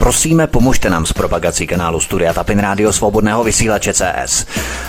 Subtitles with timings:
[0.00, 4.46] Prosíme, pomožte nám s propagací kanálu Studia Tapin Rádio Svobodného vysílače CS.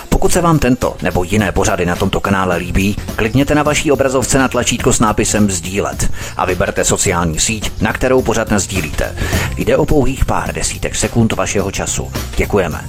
[0.08, 4.38] Pokud se vám tento nebo jiné pořady na tomto kanále líbí, klikněte na vaší obrazovce
[4.38, 9.16] na tlačítko s nápisem Sdílet a vyberte sociální síť, na kterou pořad sdílíte.
[9.56, 12.12] Jde o pouhých pár desítek sekund vašeho času.
[12.36, 12.84] Děkujeme.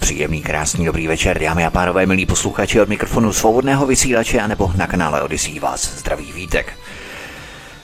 [0.00, 4.86] Příjemný, krásný, dobrý večer, dámy a pánové, milí posluchači od mikrofonu svobodného vysílače anebo na
[4.86, 6.72] kanále Odisí vás zdraví vítek.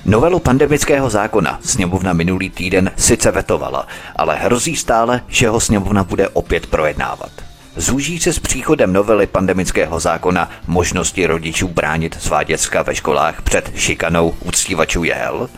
[0.05, 6.29] Novelu pandemického zákona sněmovna minulý týden sice vetovala, ale hrozí stále, že ho sněmovna bude
[6.29, 7.31] opět projednávat.
[7.77, 13.73] Zúží se s příchodem novely pandemického zákona možnosti rodičů bránit svá děcka ve školách před
[13.77, 15.49] šikanou úctivačů jehel?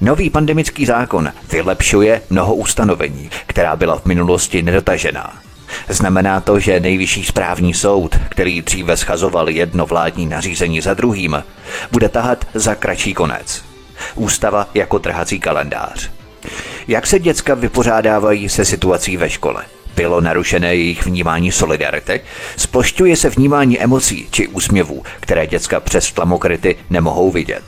[0.00, 5.32] Nový pandemický zákon vylepšuje mnoho ustanovení, která byla v minulosti nedotažená.
[5.88, 11.44] Znamená to, že nejvyšší správní soud, který dříve schazoval jedno vládní nařízení za druhým,
[11.92, 13.67] bude tahat za kratší konec.
[14.14, 16.10] Ústava jako trhací kalendář.
[16.88, 19.64] Jak se děcka vypořádávají se situací ve škole?
[19.96, 22.20] Bylo narušené jejich vnímání solidarity?
[22.56, 27.62] Splošťuje se vnímání emocí či úsměvů, které děcka přes tlamokryty nemohou vidět?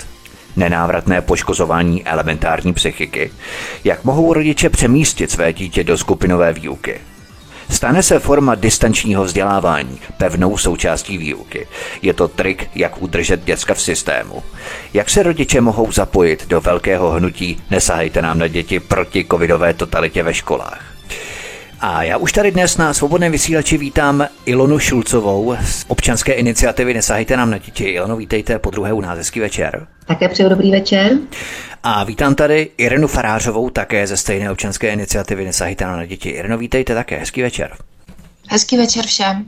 [0.57, 3.31] nenávratné poškozování elementární psychiky?
[3.85, 7.01] Jak mohou rodiče přemístit své dítě do skupinové výuky?
[7.71, 11.67] Stane se forma distančního vzdělávání pevnou součástí výuky.
[12.03, 14.43] Je to trik, jak udržet děcka v systému.
[14.95, 20.23] Jak se rodiče mohou zapojit do velkého hnutí Nesahejte nám na děti proti covidové totalitě
[20.23, 20.90] ve školách?
[21.83, 27.37] A já už tady dnes na svobodném vysílači vítám Ilonu Šulcovou z občanské iniciativy Nesahejte
[27.37, 27.85] nám na děti.
[27.85, 29.19] Ilono, vítejte po druhé u nás.
[29.19, 29.87] Hezký večer.
[30.07, 31.13] Také přeju dobrý večer.
[31.83, 36.29] A vítám tady Irenu Farářovou, také ze stejné občanské iniciativy Nesahejte nám na děti.
[36.29, 37.17] Ireno, vítejte také.
[37.17, 37.77] Hezký večer.
[38.49, 39.45] Hezký večer všem.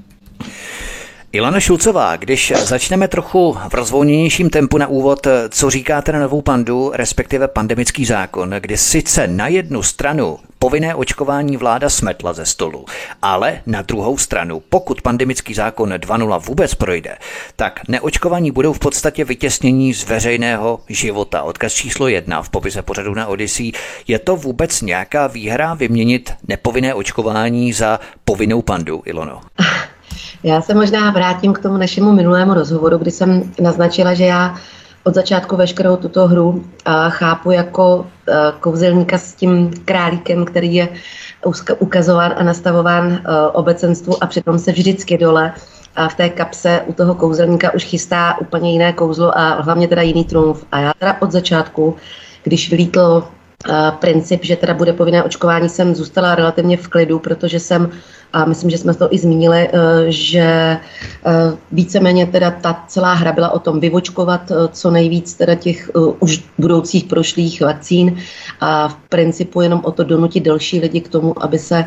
[1.35, 6.91] Ilona Šulcová, když začneme trochu v rozvolněnějším tempu na úvod, co říkáte na novou pandu,
[6.95, 12.85] respektive pandemický zákon, kdy sice na jednu stranu povinné očkování vláda smetla ze stolu,
[13.23, 17.17] ale na druhou stranu, pokud pandemický zákon 2.0 vůbec projde,
[17.57, 21.43] tak neočkovaní budou v podstatě vytěsnění z veřejného života.
[21.43, 23.73] Odkaz číslo jedna v popise pořadu na Odyssey.
[24.09, 29.41] Je to vůbec nějaká výhra vyměnit nepovinné očkování za povinnou pandu, Ilono?
[30.45, 34.55] Já se možná vrátím k tomu našemu minulému rozhovoru, kdy jsem naznačila, že já
[35.05, 36.65] od začátku veškerou tuto hru
[37.09, 38.07] chápu jako
[38.61, 40.89] kouzelníka s tím králíkem, který je
[41.79, 43.21] ukazován a nastavován
[43.53, 45.53] obecenstvu a přitom se vždycky dole
[45.97, 50.03] a v té kapse u toho kouzelníka už chystá úplně jiné kouzlo a hlavně teda
[50.03, 50.65] jiný trumf.
[50.73, 51.97] A já teda od začátku,
[52.43, 53.25] když vylítl
[53.99, 57.91] princip, že teda bude povinné očkování, jsem zůstala relativně v klidu, protože jsem
[58.33, 59.79] a myslím, že jsme to i zmínili, eh,
[60.09, 60.81] že eh,
[61.73, 66.45] víceméně teda ta celá hra byla o tom vyvočkovat eh, co nejvíc teda těch už
[66.59, 68.17] budoucích prošlých vakcín
[68.61, 71.85] a v principu jenom o to donutit další lidi k tomu, aby se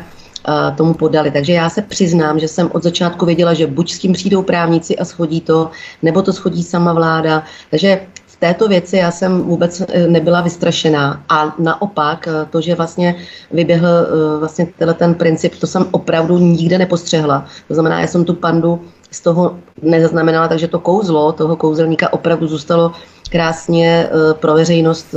[0.76, 1.30] tomu podali.
[1.30, 4.98] Takže já se přiznám, že jsem od začátku věděla, že buď s tím přijdou právníci
[4.98, 5.70] a schodí to,
[6.02, 7.42] nebo to schodí sama vláda.
[7.70, 8.00] Takže
[8.38, 13.16] této věci já jsem vůbec eh, nebyla vystrašená a naopak eh, to, že vlastně
[13.50, 17.46] vyběhl eh, vlastně ten princip, to jsem opravdu nikde nepostřehla.
[17.68, 18.80] To znamená, já jsem tu pandu
[19.10, 22.92] z toho nezaznamenala, takže to kouzlo toho kouzelníka opravdu zůstalo
[23.30, 25.14] krásně pro veřejnost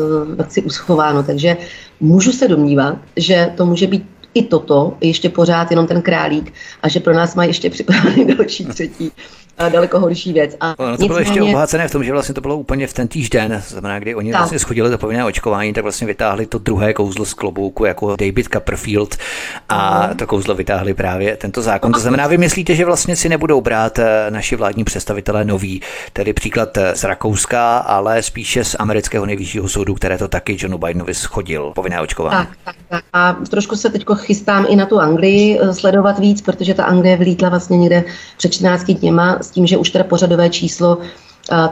[0.48, 1.24] si uschováno.
[1.24, 1.58] Takže
[2.00, 6.88] můžu se domnívat, že to může být i toto, ještě pořád jenom ten králík a
[6.90, 9.12] že pro nás mají ještě připravený další třetí
[9.70, 10.58] daleko horší věc.
[10.60, 13.08] A no, to bylo ještě obohacené v tom, že vlastně to bylo úplně v ten
[13.08, 14.40] týž den, znamená, kdy oni tak.
[14.40, 18.48] vlastně schodili to povinné očkování, tak vlastně vytáhli to druhé kouzlo z klobouku jako David
[18.54, 19.18] Copperfield
[19.70, 20.16] a uh-huh.
[20.16, 21.92] to kouzlo vytáhli právě tento zákon.
[21.92, 25.82] To znamená, vy myslíte, že vlastně si nebudou brát eh, naši vládní představitelé nový,
[26.14, 30.78] tedy příklad eh, z Rakouska, ale spíše z amerického nejvyššího soudu, které to taky Johnu
[30.78, 32.48] Bidenovi schodil povinné očkování.
[32.48, 33.04] Tak, tak, tak.
[33.14, 37.18] A trošku se teď chystám i na tu Anglii eh, sledovat víc, protože ta Anglie
[37.18, 38.04] vlítla vlastně někde
[38.38, 41.02] před 14 dněma s tím, že už teda pořadové číslo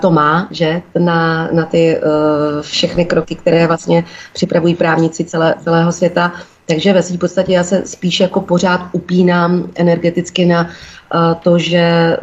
[0.01, 5.91] to má, že na, na ty uh, všechny kroky, které vlastně připravují právníci celé, celého
[5.91, 6.33] světa.
[6.65, 12.18] Takže ve svým podstatě já se spíš jako pořád upínám energeticky na uh, to, že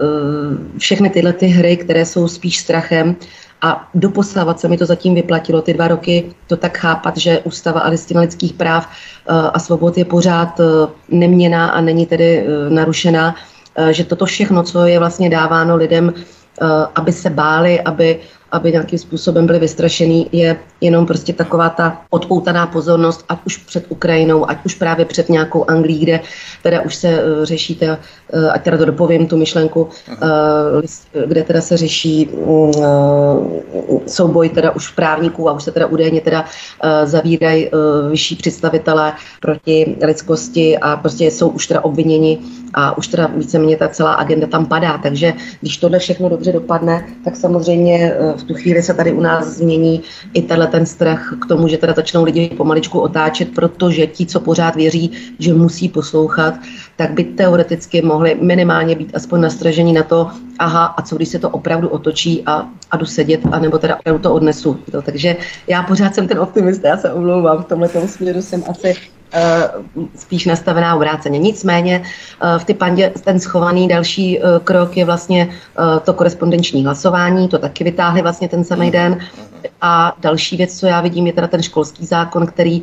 [0.78, 3.16] všechny tyhle ty hry, které jsou spíš strachem,
[3.62, 7.80] a doposávat se mi to zatím vyplatilo, ty dva roky, to tak chápat, že ústava
[7.80, 8.88] a listina lidských práv
[9.26, 10.60] a svobod je pořád
[11.08, 13.53] neměná a není tedy narušená, Eh,
[13.90, 18.20] že toto všechno, co je vlastně dáváno lidem, eh, aby se báli, aby,
[18.54, 23.84] aby nějakým způsobem byli vystrašený, je jenom prostě taková ta odpoutaná pozornost, ať už před
[23.88, 26.20] Ukrajinou, ať už právě před nějakou Anglií, kde
[26.62, 27.98] teda už se uh, řeší, teda,
[28.34, 30.82] uh, ať teda to dopovím, tu myšlenku, uh,
[31.26, 33.50] kde teda se řeší uh,
[34.06, 39.12] souboj teda už právníků a už se teda údajně teda uh, zavírají uh, vyšší představitelé
[39.40, 42.38] proti lidskosti a prostě jsou už teda obviněni
[42.74, 44.98] a už teda víceméně ta celá agenda tam padá.
[44.98, 49.46] Takže když tohle všechno dobře dopadne, tak samozřejmě eh, tu chvíli se tady u nás
[49.46, 50.02] změní
[50.34, 54.40] i tenhle ten strach k tomu, že teda začnou lidi pomaličku otáčet, protože ti, co
[54.40, 56.54] pořád věří, že musí poslouchat,
[56.96, 61.38] tak by teoreticky mohli minimálně být aspoň nastražení na to, aha, a co když se
[61.38, 64.78] to opravdu otočí a, a jdu sedět, anebo teda opravdu to odnesu.
[64.92, 65.36] To, takže
[65.68, 68.94] já pořád jsem ten optimista, já se omlouvám, v tomhle směru jsem asi
[70.16, 71.38] spíš nastavená obráceně.
[71.38, 75.48] Nicméně eh, v ty pandě ten schovaný další eh, krok je vlastně
[76.04, 79.18] to korespondenční hlasování, to taky vytáhli vlastně ten samý den.
[79.80, 82.82] A další věc, co já vidím, je teda ten školský zákon, který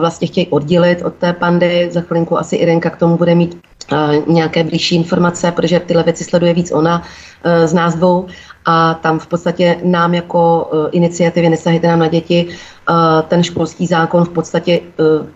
[0.00, 1.88] vlastně chtějí oddělit od té pandy.
[1.92, 3.58] Za chvilinku asi Irenka k tomu bude mít
[4.26, 7.02] nějaké blížší informace, protože tyhle věci sleduje víc ona
[7.64, 8.26] z nás dvou
[8.66, 12.48] a tam v podstatě nám jako iniciativy Nesahejte nám na děti
[13.28, 14.80] ten školský zákon v podstatě e,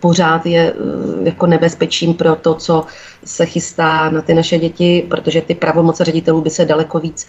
[0.01, 0.75] pořád je e,
[1.23, 2.85] jako nebezpečím pro to, co
[3.25, 7.29] se chystá na ty naše děti, protože ty pravomoce ředitelů by se daleko víc e,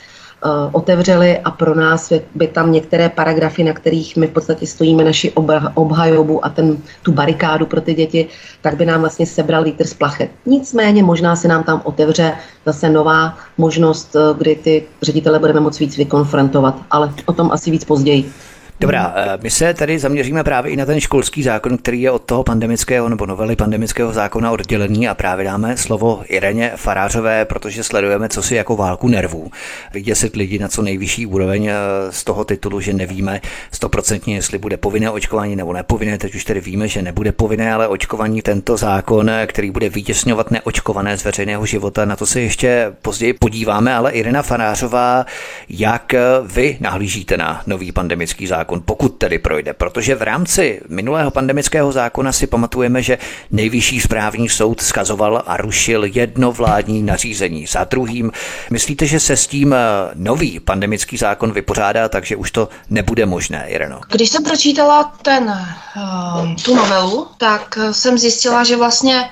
[0.72, 5.32] otevřely a pro nás by tam některé paragrafy, na kterých my v podstatě stojíme naši
[5.74, 8.28] obhajobu a ten, tu barikádu pro ty děti,
[8.62, 10.30] tak by nám vlastně sebral lítr z plachet.
[10.46, 12.34] Nicméně možná se nám tam otevře
[12.66, 17.86] zase nová možnost, kdy ty ředitele budeme moc víc vykonfrontovat, ale o tom asi víc
[17.86, 18.32] později.
[18.80, 22.22] Dobrá, eh, my se tady zaměříme právě i na ten školský zákon, který je od
[22.22, 28.30] toho pandemického nebo novely pandemického zákona oddělený a právě dáme slovo Ireně Farářové, protože sledujeme
[28.30, 29.52] co si jako válku nervů.
[29.94, 31.74] Vyděsit lidi na co nejvyšší úroveň eh,
[32.10, 33.42] z toho titulu, že nevíme
[33.72, 36.18] stoprocentně, jestli bude povinné očkování nebo nepovinné.
[36.18, 40.52] Teď už tedy víme, že nebude povinné, ale očkování tento zákon, eh, který bude vytěsňovat
[40.52, 42.06] neočkované z veřejného života.
[42.06, 45.26] Na to se ještě později podíváme, ale Irena Farářová,
[45.70, 48.65] jak vy nahlížíte na nový pandemický zákon?
[48.66, 53.18] Zákon, pokud tedy projde, protože v rámci minulého pandemického zákona si pamatujeme, že
[53.52, 58.32] nejvyšší správní soud skazoval a rušil jedno vládní nařízení za druhým.
[58.72, 59.78] Myslíte, že se s tím eh,
[60.16, 64.02] nový pandemický zákon vypořádá, takže už to nebude možné, Ireno?
[64.12, 69.30] Když jsem pročítala ten, eh, tu novelu, tak jsem zjistila, že vlastně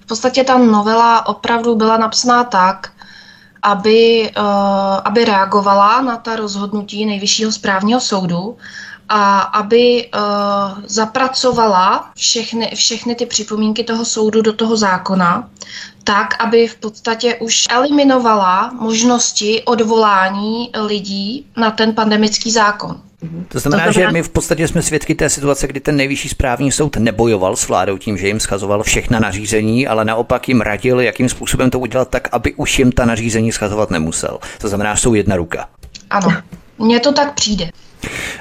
[0.00, 2.88] v podstatě ta novela opravdu byla napsaná tak,
[3.66, 4.44] aby, uh,
[5.04, 8.56] aby reagovala na ta rozhodnutí Nejvyššího správního soudu
[9.08, 10.20] a aby uh,
[10.86, 15.48] zapracovala všechny, všechny ty připomínky toho soudu do toho zákona,
[16.04, 23.00] tak, aby v podstatě už eliminovala možnosti odvolání lidí na ten pandemický zákon.
[23.20, 26.28] To znamená, to znamená, že my v podstatě jsme svědky té situace, kdy ten nejvyšší
[26.28, 31.00] správní soud nebojoval s vládou tím, že jim schazoval všechna nařízení, ale naopak jim radil,
[31.00, 34.38] jakým způsobem to udělat tak, aby už jim ta nařízení schazovat nemusel.
[34.60, 35.68] To znamená, jsou jedna ruka.
[36.10, 36.42] Ano,
[36.78, 37.70] mně to tak přijde.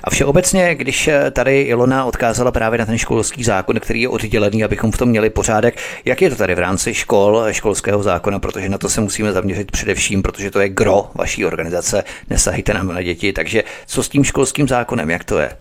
[0.03, 4.63] A všeobecně, když eh, tady Ilona odkázala právě na ten školský zákon, který je oddělený,
[4.63, 8.69] abychom v tom měli pořádek, jak je to tady v rámci škol, školského zákona, protože
[8.69, 13.01] na to se musíme zaměřit především, protože to je gro vaší organizace, nesahejte nám na
[13.01, 15.57] děti, takže co s tím školským zákonem, jak to je?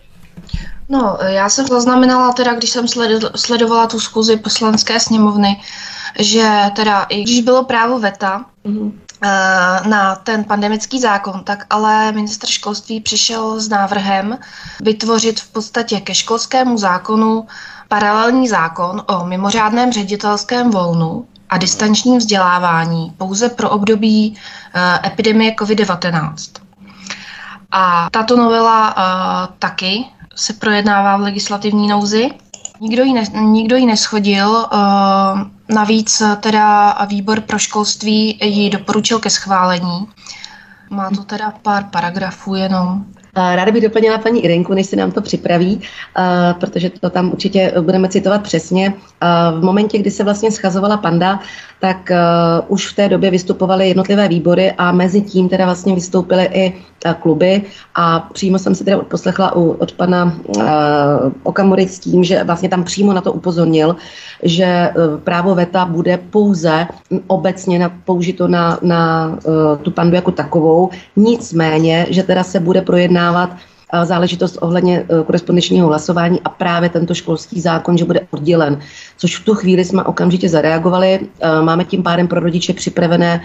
[0.89, 2.85] No, já jsem zaznamenala teda, když jsem
[3.35, 5.61] sledovala tu zkuzi poslanské sněmovny,
[6.19, 9.04] že teda, i když bylo právo VETA, mm-hmm Eh,
[9.85, 14.37] na ten pandemický zákon, tak ale minister školství přišel s návrhem
[14.81, 17.47] vytvořit v podstatě ke školskému zákonu
[17.87, 24.37] paralelní zákon o mimořádném ředitelském volnu a distančním vzdělávání pouze pro období
[24.75, 26.35] uh, epidemie COVID-19.
[27.71, 30.05] A tato novela uh, taky
[30.35, 32.29] se projednává v legislativní nouzi.
[32.79, 34.67] Nikdo ji, ne, nikdo ji neschodil.
[35.69, 40.07] Navíc teda výbor pro školství ji doporučil ke schválení.
[40.89, 43.05] Má to teda pár paragrafů jenom.
[43.35, 45.81] Ráda bych doplnila paní Irenku, než si nám to připraví,
[46.59, 48.93] protože to tam určitě budeme citovat přesně.
[49.59, 51.39] V momentě, kdy se vlastně schazovala panda,
[51.79, 52.11] tak
[52.67, 56.73] už v té době vystupovaly jednotlivé výbory a mezi tím teda vlastně vystoupily i
[57.19, 57.61] kluby
[57.95, 60.37] a přímo jsem si teda poslechla od pana
[61.43, 63.95] Okamury s tím, že vlastně tam přímo na to upozornil,
[64.43, 64.89] že
[65.23, 66.87] právo VETA bude pouze
[67.27, 69.31] obecně na, použito na, na
[69.81, 73.57] tu pandu jako takovou, nicméně, že teda se bude projednávat projednávat
[73.93, 78.79] eh, záležitost ohledně eh, korespondenčního hlasování a právě tento školský zákon, že bude oddělen.
[79.17, 81.19] Což v tu chvíli jsme okamžitě zareagovali.
[81.19, 83.41] Eh, máme tím pádem pro rodiče připravené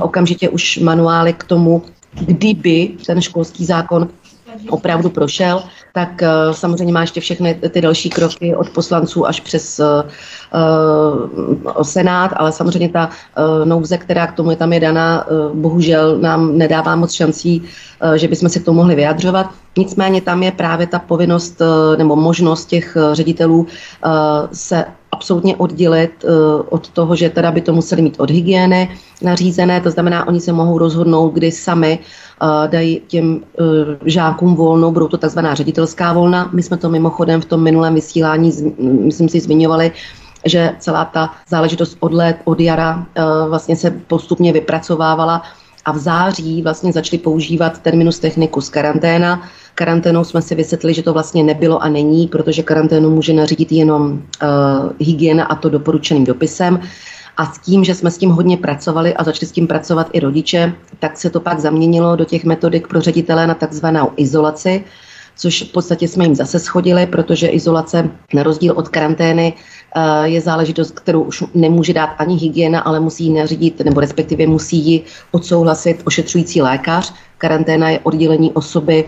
[0.00, 1.82] okamžitě už manuály k tomu,
[2.14, 4.08] kdyby ten školský zákon
[4.68, 5.62] opravdu prošel,
[5.92, 10.02] tak uh, samozřejmě má ještě všechny ty další kroky od poslanců až přes uh,
[11.82, 16.18] Senát, ale samozřejmě ta uh, nouze, která k tomu je tam je daná, uh, bohužel
[16.18, 17.62] nám nedává moc šancí,
[18.14, 19.50] že bychom se k tomu mohli vyjadřovat.
[19.78, 21.62] Nicméně tam je právě ta povinnost
[21.96, 23.66] nebo možnost těch ředitelů
[24.52, 24.84] se
[25.18, 26.30] absolutně oddělit uh,
[26.70, 28.88] od toho, že teda by to museli mít od hygieny
[29.22, 33.42] nařízené, to znamená, oni se mohou rozhodnout, kdy sami uh, dají těm uh,
[34.06, 36.50] žákům volnou, budou to takzvaná ředitelská volna.
[36.54, 39.90] My jsme to mimochodem v tom minulém vysílání, myslím si, zmiňovali,
[40.46, 43.06] že celá ta záležitost od let, od jara
[43.48, 45.42] vlastně se postupně vypracovávala
[45.84, 49.42] a v září vlastně začali používat terminus technicus karanténa.
[49.78, 54.12] Karanténou jsme si vysvětlili, že to vlastně nebylo a není, protože karanténu může nařídit jenom
[54.12, 54.18] uh,
[54.98, 56.80] hygiena a to doporučeným dopisem.
[57.36, 60.20] A s tím, že jsme s tím hodně pracovali a začali s tím pracovat i
[60.20, 64.84] rodiče, tak se to pak zaměnilo do těch metodik pro ředitele na takzvanou izolaci,
[65.36, 70.40] což v podstatě jsme jim zase schodili, protože izolace na rozdíl od karantény eh, je
[70.40, 75.04] záležitost, kterou už nemůže dát ani hygiena, ale musí ji nařídit, nebo respektive musí ji
[75.30, 77.14] odsouhlasit ošetřující lékař.
[77.38, 79.04] Karanténa je oddělení osoby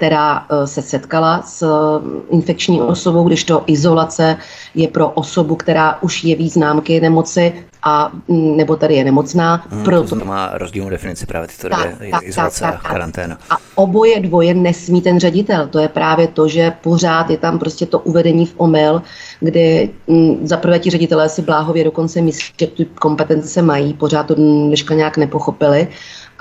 [0.00, 4.36] která eh, se setkala s eh, infekční osobou, když to izolace
[4.74, 7.52] je pro osobu, která už jeví známky nemoci
[7.82, 9.64] a mm, nebo tady je nemocná.
[9.70, 10.18] Hmm, proto...
[10.18, 13.38] To má rozdílnou definici právě tyto tak, dvě, tak, izolace tak, tak, a karanténa.
[13.50, 15.68] A oboje dvoje nesmí ten ředitel.
[15.68, 19.02] To je právě to, že pořád je tam prostě to uvedení v omyl,
[19.40, 24.26] kdy mm, za prvé ti ředitelé si bláhově dokonce myslí, že tu kompetence mají, pořád
[24.26, 25.88] to dneška nějak nepochopili.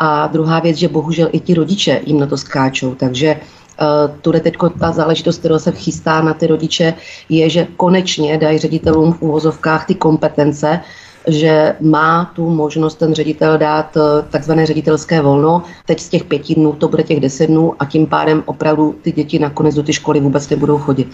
[0.02, 3.40] A druhá věc, že bohužel i ti rodiče jim na to skáčou, takže
[3.82, 6.94] Uh, tuhle teď ta záležitost, kterou se chystá na ty rodiče,
[7.30, 10.80] je, že konečně dají ředitelům v úvozovkách ty kompetence,
[11.28, 15.64] že má tu možnost ten ředitel dát uh, takzvané ředitelské volno.
[15.86, 19.12] Teď z těch pěti dnů to bude těch deset dnů a tím pádem opravdu ty
[19.12, 21.08] děti nakonec do ty školy vůbec nebudou chodit.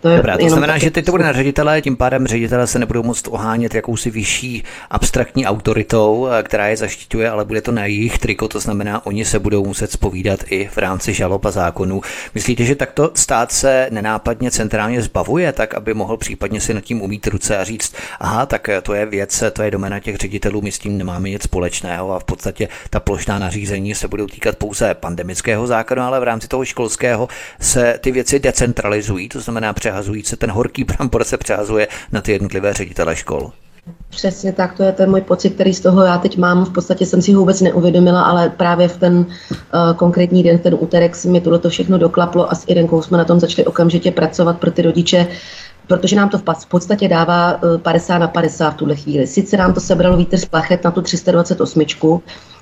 [0.00, 2.78] To je Dobrá, to znamená, že teď to bude na ředitele, tím pádem ředitele se
[2.78, 7.86] nebudou moct ohánět jakousi vyšší abstraktní autoritou, eh, která je zaštiťuje, ale bude to na
[7.86, 12.00] jejich triko, to znamená, oni se budou muset spovídat i v rámci žalob a zákonů.
[12.34, 17.02] Myslíte, že takto stát se nenápadně centrálně zbavuje, tak aby mohl případně si nad tím
[17.02, 20.72] umít ruce a říct, aha, tak to je věc, to je domena těch ředitelů, my
[20.72, 24.94] s tím nemáme nic společného a v podstatě ta plošná nařízení se budou týkat pouze
[24.94, 27.28] pandemického zákona, ale v rámci toho školského
[27.60, 32.32] se ty věci decentralizují, to znamená, přehazují se, ten horký brambor se přehazuje na ty
[32.32, 33.52] jednotlivé ředitele škol.
[34.10, 36.64] Přesně tak, to je ten můj pocit, který z toho já teď mám.
[36.64, 39.26] V podstatě jsem si ho vůbec neuvědomila, ale právě v ten uh,
[39.96, 43.40] konkrétní den, ten úterek, si mi tohle všechno doklaplo a s Irenkou jsme na tom
[43.40, 45.26] začali okamžitě pracovat pro ty rodiče,
[45.86, 49.26] protože nám to v podstatě dává 50 eh, na 50 v tuhle chvíli.
[49.26, 51.84] Sice nám to sebralo vítr z plachet na tu 328,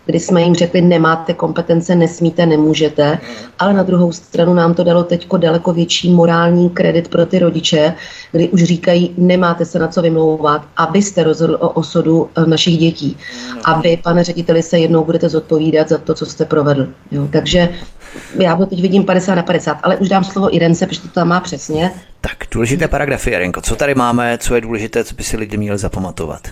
[0.09, 3.19] kdy jsme jim řekli, nemáte kompetence, nesmíte, nemůžete,
[3.59, 7.95] ale na druhou stranu nám to dalo teď daleko větší morální kredit pro ty rodiče,
[8.33, 13.17] kdy už říkají, nemáte se na co vymlouvat, abyste rozhodl o osudu eh, našich dětí.
[13.65, 16.89] A vy, pane řediteli, se jednou budete zodpovídat za to, co jste provedl.
[17.11, 17.69] Jo, takže
[18.39, 21.29] já to teď vidím 50 na 50, ale už dám slovo Irence, protože to tam
[21.29, 21.91] má přesně.
[22.21, 23.61] Tak, důležité paragrafy, Irenko.
[23.61, 26.49] Co tady máme, co je důležité, co by si lidi měli zapamatovat?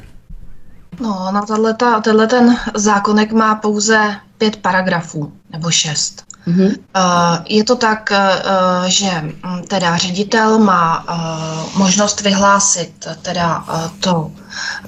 [1.01, 6.27] No, na tato, tenhle ten zákonek má pouze pět paragrafů, nebo šest.
[6.47, 6.77] Mm-hmm.
[6.97, 13.65] Uh, je to tak, uh, že mm, teda ředitel má uh, možnost vyhlásit teda
[14.01, 14.31] to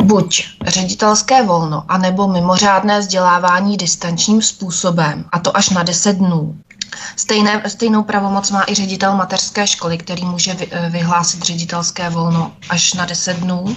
[0.02, 6.56] buď ředitelské volno, anebo mimořádné vzdělávání distančním způsobem, a to až na 10 dnů.
[7.16, 12.94] Stejné, stejnou pravomoc má i ředitel mateřské školy, který může vy, vyhlásit ředitelské volno až
[12.94, 13.76] na 10 dnů.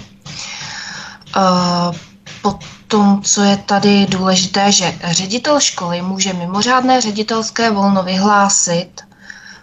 [1.36, 1.96] Uh,
[2.42, 9.02] Potom, co je tady důležité, že ředitel školy může mimořádné ředitelské volno vyhlásit,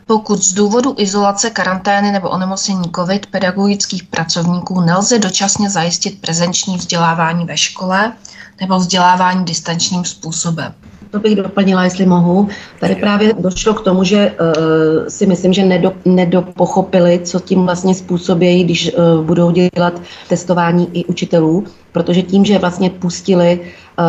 [0.06, 7.44] pokud z důvodu izolace, karantény nebo onemocnění COVID pedagogických pracovníků nelze dočasně zajistit prezenční vzdělávání
[7.44, 8.12] ve škole
[8.60, 10.74] nebo vzdělávání distančním způsobem.
[11.10, 12.48] To bych doplnila, jestli mohu.
[12.80, 17.94] Tady právě došlo k tomu, že uh, si myslím, že nedo, nedopochopili, co tím vlastně
[17.94, 24.04] způsobí, když uh, budou dělat testování i učitelů, protože tím, že vlastně pustili uh,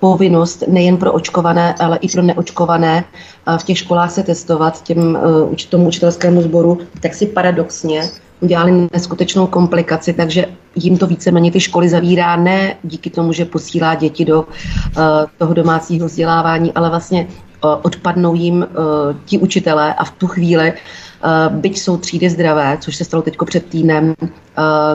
[0.00, 3.04] povinnost nejen pro očkované, ale i pro neočkované
[3.48, 5.18] uh, v těch školách se testovat těm,
[5.48, 8.02] uh, tomu učitelskému sboru, tak si paradoxně
[8.40, 13.94] udělali neskutečnou komplikaci, takže jim to víceméně ty školy zavírá ne díky tomu, že posílá
[13.94, 14.46] děti do uh,
[15.38, 17.26] toho domácího vzdělávání, ale vlastně
[17.64, 18.66] uh, odpadnou jim uh,
[19.24, 20.72] ti učitelé a v tu chvíli
[21.48, 24.14] byť jsou třídy zdravé, což se stalo teď před týdnem,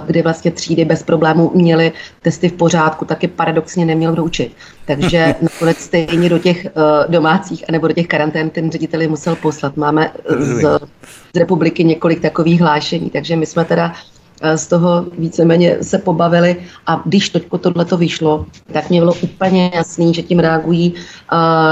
[0.05, 4.51] kdy vlastně třídy bez problémů měly testy v pořádku, taky paradoxně neměl kdo učit.
[4.85, 6.67] Takže nakonec stejně do těch
[7.07, 9.77] domácích anebo do těch karantén ten ředitel musel poslat.
[9.77, 10.61] Máme z,
[11.35, 13.93] z republiky několik takových hlášení, takže my jsme teda
[14.55, 16.55] z toho víceméně se pobavili
[16.87, 20.93] a když toďko tohle to vyšlo, tak mě bylo úplně jasný, že tím reagují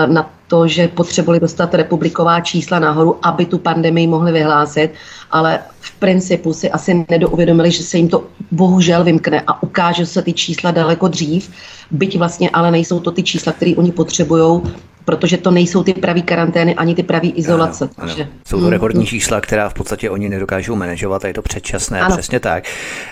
[0.06, 4.92] na to, že potřebovali dostat republiková čísla nahoru, aby tu pandemii mohli vyhlásit,
[5.32, 10.22] ale v principu si asi nedouvědomili, že se jim to bohužel vymkne a ukáže se
[10.22, 11.52] ty čísla daleko dřív,
[11.92, 14.62] byť vlastně ale nejsou to ty čísla, které oni potřebují
[15.06, 17.84] protože to nejsou ty pravý karantény ani ty pravý izolace.
[17.84, 18.24] Ano, takže...
[18.24, 18.32] ano.
[18.48, 18.72] Jsou to hmm.
[18.72, 22.16] rekordní čísla, která v podstatě oni nedokážou manažovat a je to předčasné, ano.
[22.16, 22.64] přesně tak.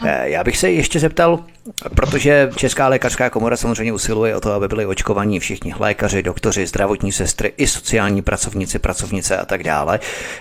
[0.05, 1.39] Eh, já bych se ještě zeptal,
[1.95, 7.11] protože Česká lékařská komora samozřejmě usiluje o to, aby byli očkovaní všichni lékaři, doktoři, zdravotní
[7.11, 9.99] sestry i sociální pracovníci, pracovnice a tak dále.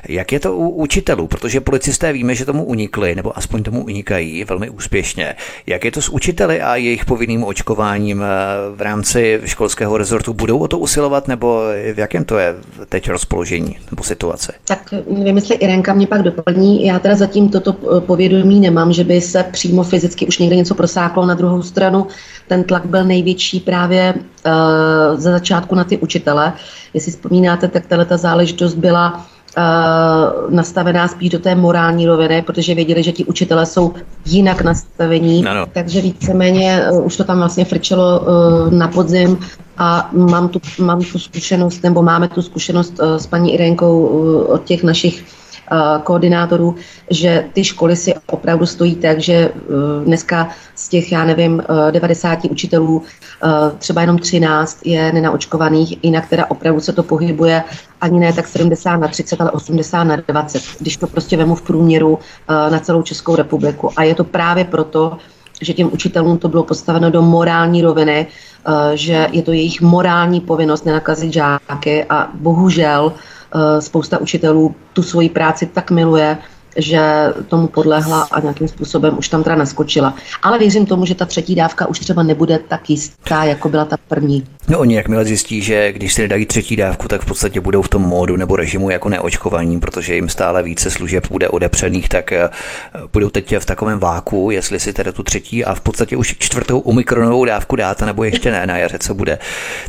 [0.08, 1.26] Jak je to u učitelů?
[1.26, 5.34] Protože policisté víme, že tomu unikli, nebo aspoň tomu unikají velmi úspěšně.
[5.66, 8.26] Jak je to s učiteli a jejich povinným očkováním eh,
[8.75, 10.34] v rámci školského rezortu?
[10.34, 11.62] Budou o to usilovat, nebo
[11.94, 12.54] v jakém to je
[12.88, 14.52] teď rozpoložení nebo situace?
[14.68, 16.87] Tak nevím, jestli Irenka mě pak doplní.
[16.87, 20.75] Já teda zatím toto povědomí nemám, že by se přímo fyzicky už někde něco
[21.08, 22.06] prosáklo Na druhou stranu
[22.48, 26.52] ten tlak byl největší právě uh, za začátku na ty učitele.
[26.94, 29.26] Jestli vzpomínáte, tak tato záležitost byla
[29.58, 33.94] Uh, nastavená spíš do té morální roviny, protože věděli, že ti učitelé jsou
[34.26, 35.66] jinak nastavení, ano.
[35.72, 39.38] takže víceméně uh, už to tam vlastně frčelo uh, na podzim
[39.78, 44.06] a mám tu, mám tu zkušenost, nebo máme tu zkušenost s paní Irenkou
[44.52, 45.24] od těch našich
[46.04, 46.75] koordinátorů,
[47.10, 49.50] že ty školy si opravdu stojí tak, že eh,
[50.04, 53.02] dneska z těch, já nevím, 90 eh, učitelů
[53.78, 57.62] třeba jenom 13 je nenaočkovaných, jinak teda opravdu se to pohybuje
[58.00, 61.62] ani ne tak 70 na 30, ale 80 na 20, když to prostě vemu v
[61.62, 63.90] průměru na celou Českou republiku.
[63.96, 65.16] A je to právě proto,
[65.60, 68.26] že těm učitelům to bylo postaveno do morální roviny,
[68.94, 73.38] že je to jejich morální povinnost nenakazit žáky a bohužel Eh,
[73.81, 76.38] spousta učitelů tu svoji práci tak miluje,
[76.76, 80.14] že tomu podlehla a nějakým způsobem už tam teda naskočila.
[80.43, 83.97] Ale věřím tomu, že ta třetí dávka už třeba nebude tak jistá, jako byla ta
[84.09, 84.47] první.
[84.70, 87.88] No oni jakmile zjistí, že když si nedají třetí dávku, tak v podstatě budou v
[87.88, 92.48] tom módu nebo režimu jako neočkovaní, protože jim stále více služeb bude odepřených, tak eh,
[93.12, 96.80] budou teď v takovém váku, jestli si teda tu třetí a v podstatě už čtvrtou
[96.80, 99.38] umikronovou dávku dáte, nebo ještě ne na jaře, co bude.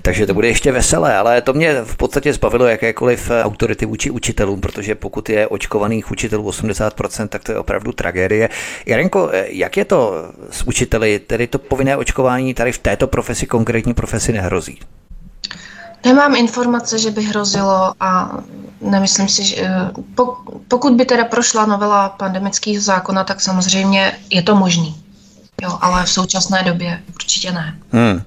[0.02, 4.10] Takže to bude ještě veselé, ale to mě v podstatě zbavilo jakékoliv eh, autority vůči
[4.10, 8.50] učitelům, protože pokud je očkovaných učitelů 80%, tak to je opravdu tragédie.
[8.86, 13.46] Jarenko, eh, jak je to s učiteli, tedy to povinné očkování tady v této profesi,
[13.46, 14.69] konkrétní profesi nehrozí?
[14.70, 14.80] Hrozí?
[16.06, 18.38] Nemám informace, že by hrozilo a
[18.82, 19.92] nemyslím si, že eh,
[20.68, 24.96] pokud by teda prošla novela pandemického zákona, tak samozřejmě je to možný.
[25.62, 27.76] Jo, ale v současné době určitě ne.
[27.92, 28.22] Hmm.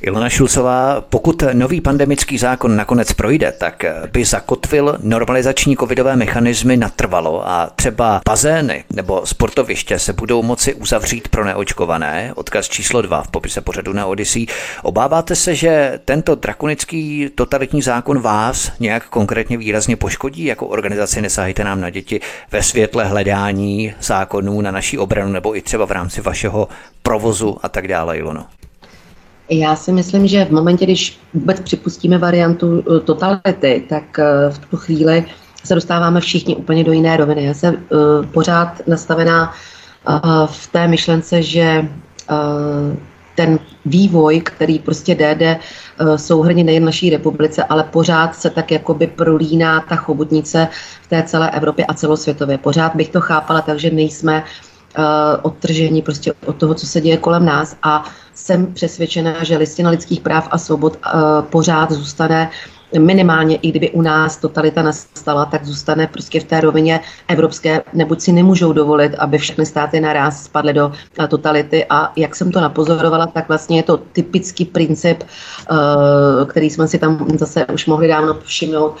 [0.00, 7.48] Ilona Šulcová, pokud nový pandemický zákon nakonec projde, tak by zakotvil normalizační covidové mechanismy natrvalo
[7.48, 12.32] a třeba bazény nebo sportoviště se budou moci uzavřít pro neočkované.
[12.34, 14.46] Odkaz číslo dva v popise pořadu na Odyssey.
[14.82, 21.64] Obáváte se, že tento drakonický totalitní zákon vás nějak konkrétně výrazně poškodí jako organizaci Nesahejte
[21.64, 22.20] nám na děti
[22.52, 26.65] ve světle hledání zákonů na naší obranu nebo i třeba v rámci vašeho
[27.02, 28.46] provozu a tak dále, Ilono?
[29.50, 34.58] Já si myslím, že v momentě, když vůbec připustíme variantu eh, totality, tak eh, v
[34.58, 35.24] tu chvíli
[35.66, 37.44] se dostáváme všichni úplně do jiné roviny.
[37.44, 39.52] Já jsem uh, pořád nastavená
[40.46, 41.88] v té myšlence, že
[43.34, 45.58] ten vývoj, který prostě jde, jde
[46.00, 50.68] uh, souhrně nejen naší republice, ale pořád se tak jakoby prolíná ta chobotnice
[51.02, 52.58] v té celé Evropě a celosvětově.
[52.58, 54.75] Pořád bych to chápala tak, že nejsme uh,
[55.42, 57.76] odtržení prostě od toho, co se děje kolem nás.
[57.82, 58.04] A
[58.34, 62.50] jsem přesvědčená, že listina lidských práv a svobod uh, pořád zůstane
[62.98, 68.20] minimálně, i kdyby u nás totalita nastala, tak zůstane prostě v té rovině evropské, neboť
[68.20, 71.86] si nemůžou dovolit, aby všechny státy naraz spadly do eh, totality.
[71.90, 75.24] A jak jsem to napozorovala, tak vlastně je to typický princip,
[76.46, 78.96] který jsme si tam zase už mohli dávno všimnout,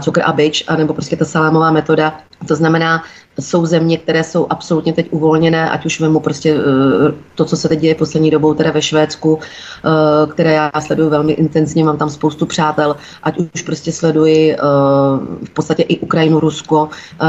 [0.00, 2.20] cukr a byč, nebo prostě ta salámová metoda.
[2.48, 3.02] To znamená,
[3.40, 7.68] jsou země, které jsou absolutně teď uvolněné, ať už vemu prostě eh, to, co se
[7.68, 12.10] teď děje poslední dobou teda ve Švédsku, eh, které já sleduju velmi intenzivně, mám tam
[12.10, 14.58] spoustu přátel, ať už prostě sleduji eh,
[15.44, 16.88] v podstatě i Ukrajinu, Rusko,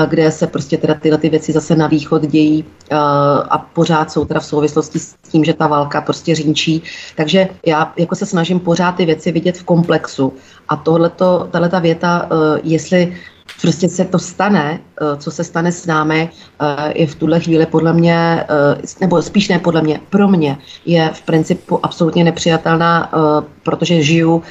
[0.10, 2.66] kde se prostě teda tyhle ty věci zase na východ dějí
[3.50, 6.84] a pořád jsou teda v souvislosti s tím, že ta válka prostě řínčí.
[7.16, 10.34] Takže já jako se snažím pořád ty věci vidět v komplexu.
[10.68, 12.30] A tohleto, tahle ta věta,
[12.64, 13.18] jestli
[13.62, 17.66] prostě se to stane, eh, co se stane s námi, eh, je v tuhle chvíli
[17.66, 23.12] podle mě, eh, nebo spíš ne podle mě, pro mě je v principu absolutně nepřijatelná,
[23.64, 24.44] protože žiju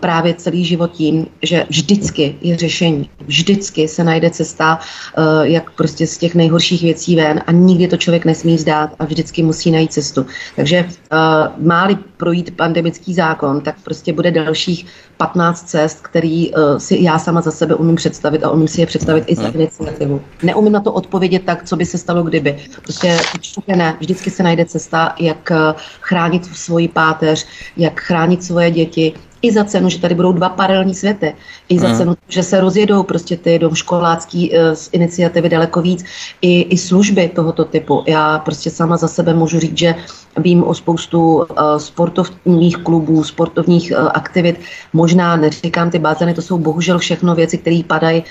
[0.00, 6.06] právě celý život tím, že vždycky je řešení, vždycky se najde cesta, eh, jak prostě
[6.06, 9.92] z těch nejhorších věcí ven a nikdy to člověk nesmí zdát a vždycky musí najít
[9.92, 10.26] cestu.
[10.56, 11.16] Takže eh,
[11.58, 17.50] má-li projít pandemický zákon, tak prostě bude dalších 15 cest, který si já sama za
[17.50, 19.52] sebe umím představit a umím si je představit i za hmm.
[19.54, 20.20] iniciativu.
[20.42, 22.58] Neumím na to odpovědět tak, co by se stalo kdyby.
[22.82, 23.96] Prostě určitě ne.
[24.00, 25.52] Vždycky se najde cesta, jak
[26.00, 30.94] chránit svoji páteř, jak chránit svoje děti, i za cenu, že tady budou dva paralelní
[30.94, 31.34] světy,
[31.68, 31.96] i za mm.
[31.96, 36.04] cenu, že se rozjedou prostě ty domškolácký uh, z iniciativy daleko víc,
[36.42, 38.04] i, i služby tohoto typu.
[38.06, 39.94] Já prostě sama za sebe můžu říct, že
[40.36, 41.44] vím o spoustu uh,
[41.76, 44.60] sportovních klubů, sportovních uh, aktivit,
[44.92, 48.24] možná neříkám ty bazény, to jsou bohužel všechno věci, které padají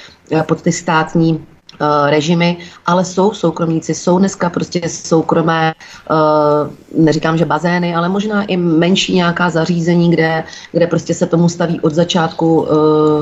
[0.47, 1.56] pod ty státní Eh,
[2.09, 5.73] režimy, ale jsou soukromníci, jsou dneska prostě soukromé,
[6.09, 11.49] uh, neříkám, že bazény, ale možná i menší nějaká zařízení, kde, kde prostě se tomu
[11.49, 12.67] staví od začátku uh,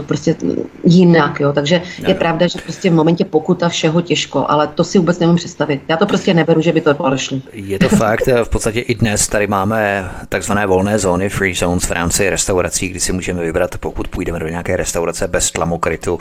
[0.06, 0.36] prostě
[0.84, 1.54] jinak, jo.
[1.54, 5.38] Takže je pravda, že prostě v momentě pokuta všeho těžko, ale to si vůbec nemůžu
[5.38, 5.82] představit.
[5.88, 7.38] Já to prostě neberu, že by to prošlo.
[7.54, 11.92] Je to fakt, v podstatě i dnes tady máme takzvané volné zóny, free zones v
[11.92, 16.18] rámci restaurací, kdy si můžeme vybrat, pokud půjdeme do nějaké restaurace bez tlamokrytu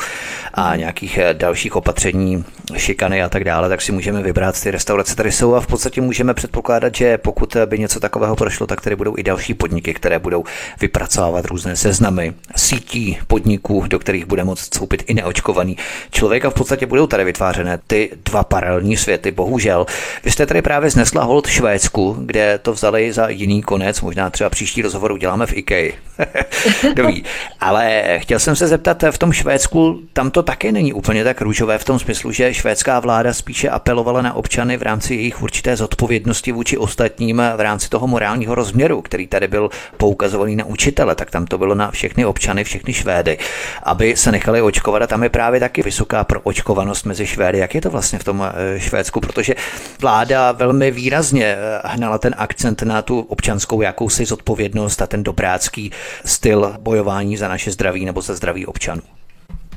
[0.55, 2.45] a nějakých dalších opatření sociální
[2.77, 4.61] šikany a tak dále, tak si můžeme vybrat.
[4.61, 8.67] Ty restaurace tady jsou a v podstatě můžeme předpokládat, že pokud by něco takového prošlo,
[8.67, 10.45] tak tady budou i další podniky, které budou
[10.81, 15.77] vypracovávat různé seznamy sítí podniků, do kterých bude moct vstoupit i neočkovaný
[16.11, 19.31] člověk a v podstatě budou tady vytvářené ty dva paralelní světy.
[19.31, 19.87] Bohužel,
[20.25, 24.51] vy jste tady právě znesla hold Švédsku, kde to vzali za jiný konec, možná třeba
[24.51, 25.93] příští rozhovor uděláme v IKEA.
[26.95, 27.25] Dobrý.
[27.61, 31.79] Ale chtěl jsem se zeptat, v tom Švédsku tam to také není úplně tak růžové
[31.79, 36.53] v tom smyslu, že švédská vláda spíše apelovala na občany v rámci jejich určité zodpovědnosti
[36.53, 41.46] vůči ostatním v rámci toho morálního rozměru, který tady byl poukazovaný na učitele, tak tam
[41.46, 43.38] to bylo na všechny občany, všechny Švédy,
[43.83, 47.59] aby se nechali očkovat a tam je právě taky vysoká proočkovanost mezi Švédy.
[47.59, 49.20] Jak je to vlastně v tom eh, Švédsku?
[49.20, 49.55] Protože
[50.00, 55.92] vláda velmi výrazně eh, hnala ten akcent na tu občanskou jakousi zodpovědnost a ten dobrácký
[56.24, 59.03] styl bojování za naše zdraví nebo za zdraví občanů.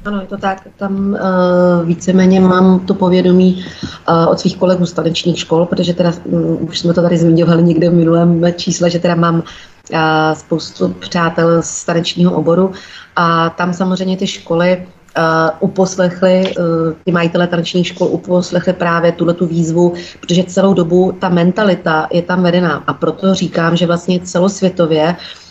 [0.07, 0.67] Ano, je to tak.
[0.77, 3.65] Tam uh, víceméně mám to povědomí
[4.09, 7.63] uh, od svých kolegů z tanečních škol, protože teda um, už jsme to tady zmiňovali
[7.63, 9.99] někde v minulém čísle, že teda mám uh,
[10.33, 12.71] spoustu přátel z tanečního oboru
[13.15, 15.23] a tam samozřejmě ty školy uh,
[15.59, 16.65] uposlechli, uh,
[17.03, 22.21] ty majitele tanečních škol uposlechli právě tuhle tu výzvu, protože celou dobu ta mentalita je
[22.21, 25.46] tam vedená a proto říkám, že vlastně celosvětově uh,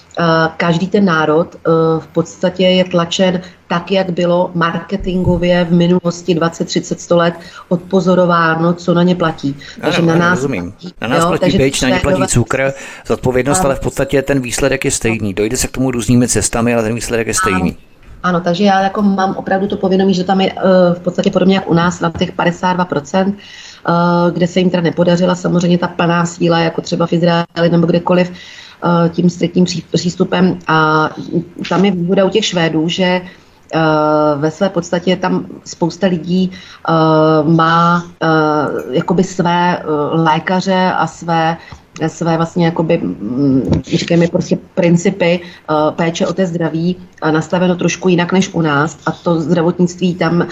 [0.57, 6.65] každý ten národ eh, v podstatě je tlačen tak, jak bylo marketingově v minulosti 20,
[6.65, 7.35] 30, 100 let
[7.69, 9.57] odpozorováno, co na ně platí.
[9.81, 10.73] Takže ano, na nás rozumím.
[10.73, 12.73] Platí, na nás jo, platí byč, na ně platí cukr,
[13.07, 15.35] zodpovědnost, ale v podstatě ten výsledek je stejný.
[15.35, 17.71] Dojde se k tomu různými cestami, ale ten výsledek je stejný.
[17.71, 17.81] Ano.
[18.23, 20.61] Ano, takže já jako mám opravdu to povědomí, že tam je uh,
[20.95, 23.35] v podstatě podobně jak u nás na těch 52%, uh,
[24.33, 28.31] kde se jim teda nepodařila samozřejmě ta plná síla, jako třeba v Izraeli nebo kdekoliv,
[28.31, 28.66] Eh,
[29.09, 30.59] tím striktním přístupem.
[30.67, 31.11] A
[31.69, 33.81] tam je výhoda u těch Švédů, že eh,
[34.37, 36.93] ve své podstatě tam spousta lidí eh,
[37.43, 38.07] má
[38.91, 41.57] jakoby své lékaře a své
[42.07, 45.41] své vlastně jakoby, mm, říkejme prostě principy
[45.91, 46.97] péče o té zdraví
[47.31, 50.47] nastaveno trošku jinak než u nás a to zdravotnictví tam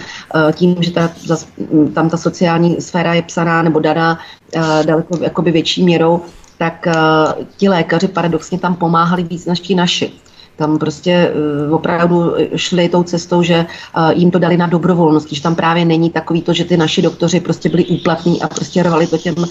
[0.52, 1.10] tím, že ta,
[1.94, 4.18] tam ta sociální sféra je psaná nebo daná
[4.86, 6.20] daleko jakoby větší měrou,
[6.64, 10.12] tak uh, ti lékaři paradoxně tam pomáhali víc než ti naši.
[10.56, 11.32] Tam prostě
[11.68, 15.84] uh, opravdu šli tou cestou, že uh, jim to dali na dobrovolnosti, že tam právě
[15.84, 19.34] není takový to, že ty naši doktoři prostě byli úplatní a prostě rvali to těm
[19.36, 19.46] uh,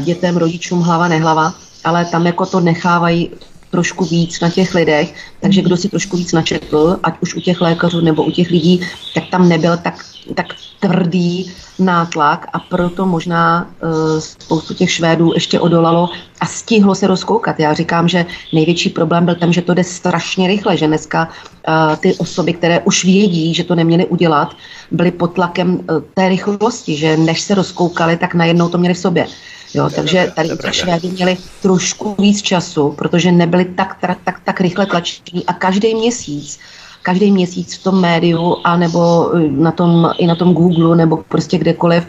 [0.00, 3.30] dětem, rodičům hlava nehlava, ale tam jako to nechávají
[3.70, 7.60] trošku víc na těch lidech, takže kdo si trošku víc načetl, ať už u těch
[7.60, 8.80] lékařů nebo u těch lidí,
[9.14, 9.94] tak tam nebyl tak,
[10.34, 10.46] tak
[10.80, 16.08] tvrdý nátlak a proto možná uh, spoustu těch Švédů ještě odolalo
[16.40, 17.60] a stihlo se rozkoukat.
[17.60, 21.96] Já říkám, že největší problém byl tam, že to jde strašně rychle, že dneska uh,
[21.96, 24.56] ty osoby, které už vědí, že to neměly udělat,
[24.90, 25.80] byly pod tlakem uh,
[26.14, 29.26] té rychlosti, že než se rozkoukali, tak najednou to měli v sobě.
[29.74, 34.60] Jo, takže tady ty Švédy měli trošku víc času, protože nebyli tak, tak, tak, tak
[34.60, 36.58] rychle tlačení a každý měsíc
[37.06, 41.16] každý měsíc v tom médiu a nebo eh, na tom, i na tom Google nebo
[41.16, 42.06] prostě kdekoliv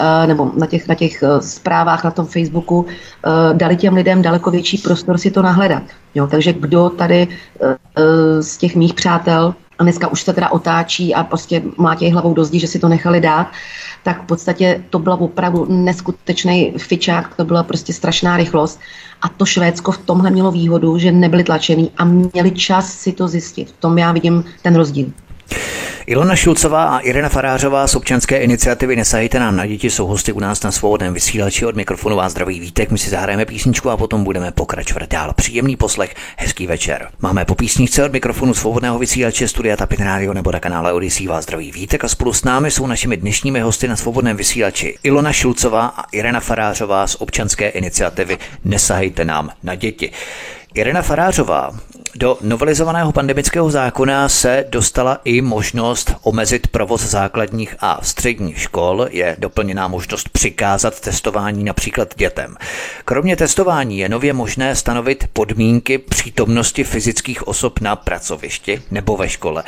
[0.00, 2.86] eh, nebo na těch, na těch eh, zprávách na tom Facebooku
[3.52, 5.82] dali těm lidem daleko větší prostor si to nahledat.
[6.14, 7.28] Jo, takže kdo tady
[8.40, 12.44] z těch mých přátel a dneska už se teda otáčí a prostě mlátí hlavou do
[12.44, 13.46] zdi, že si to nechali dát,
[14.02, 18.80] tak v podstatě to byla opravdu neskutečný fičák, to byla prostě strašná rychlost.
[19.22, 23.28] A to Švédsko v tomhle mělo výhodu, že nebyli tlačený a měli čas si to
[23.28, 23.70] zjistit.
[23.70, 25.12] V tom já vidím ten rozdíl.
[26.08, 30.40] Ilona Šulcová a Irena Farářová z občanské iniciativy Nesahejte nám na děti jsou hosty u
[30.40, 32.90] nás na svobodném vysílači od mikrofonu vás zdraví vítek.
[32.90, 35.32] My si zahrajeme písničku a potom budeme pokračovat dál.
[35.34, 37.08] Příjemný poslech, hezký večer.
[37.20, 41.44] Máme po písničce od mikrofonu svobodného vysílače Studia Tapin Radio nebo na kanále Odisí vás
[41.44, 45.86] zdraví vítek a spolu s námi jsou našimi dnešními hosty na svobodném vysílači Ilona Šulcová
[45.86, 50.10] a Irena Farářová z občanské iniciativy Nesahejte nám na děti.
[50.74, 51.70] Irena Farářová
[52.14, 59.06] do novelizovaného pandemického zákona se dostala i možnost omezit provoz základních a středních škol.
[59.10, 62.56] Je doplněná možnost přikázat testování například dětem.
[63.04, 69.64] Kromě testování je nově možné stanovit podmínky přítomnosti fyzických osob na pracovišti nebo ve škole.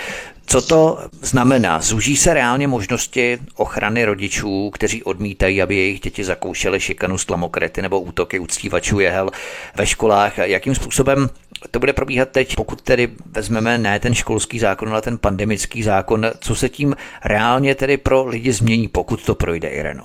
[0.51, 1.81] Co to znamená?
[1.81, 8.01] Zúží se reálně možnosti ochrany rodičů, kteří odmítají, aby jejich děti zakoušely šikanu slamokrety nebo
[8.01, 9.31] útoky uctívačů jehel
[9.77, 10.39] ve školách?
[10.39, 11.31] Jakým způsobem
[11.71, 16.27] to bude probíhat teď, pokud tedy vezmeme ne ten školský zákon, ale ten pandemický zákon,
[16.41, 20.05] co se tím reálně tedy pro lidi změní, pokud to projde, Ireno?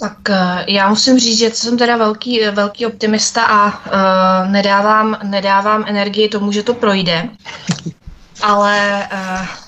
[0.00, 5.84] Tak eh, já musím říct, že jsem teda velký, velký optimista a uh, nedávám, nedávám
[5.86, 7.28] energii tomu, že to projde.
[8.42, 9.08] Ale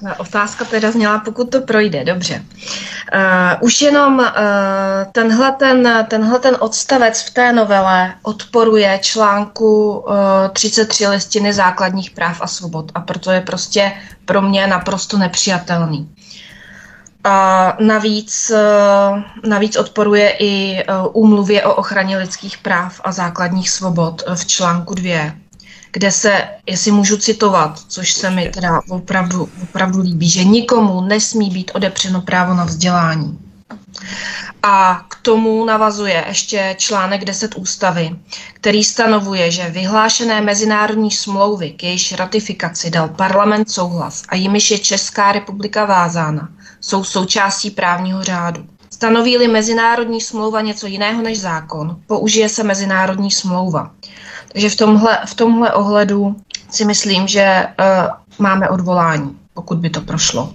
[0.03, 2.45] uh, otázka teda zněla, pokud to projde, dobře.
[3.15, 3.21] Uh,
[3.61, 4.27] už jenom uh,
[5.13, 10.15] tenhle, ten, tenhle ten odstavec v té novele odporuje článku uh,
[10.53, 13.93] 33 listiny základních práv a svobod a proto je prostě
[14.25, 16.15] pro mě naprosto nepřijatelný.
[17.25, 18.53] A navíc,
[19.47, 25.42] navíc odporuje i úmluvě o ochraně lidských práv a základních svobod v článku 2,
[25.93, 31.51] kde se, jestli můžu citovat, což se mi teda opravdu, opravdu líbí, že nikomu nesmí
[31.51, 33.39] být odepřeno právo na vzdělání.
[34.63, 38.17] A k tomu navazuje ještě článek 10 ústavy,
[38.53, 44.79] který stanovuje, že vyhlášené mezinárodní smlouvy, k jejíž ratifikaci dal parlament souhlas a jimiž je
[44.79, 46.49] Česká republika vázána,
[46.81, 48.67] jsou součástí právního řádu.
[48.91, 53.91] Stanoví-li mezinárodní smlouva něco jiného než zákon, použije se mezinárodní smlouva.
[54.53, 56.37] Takže v tomhle, v tomhle ohledu
[56.71, 60.53] si myslím, že uh, máme odvolání, pokud by to prošlo.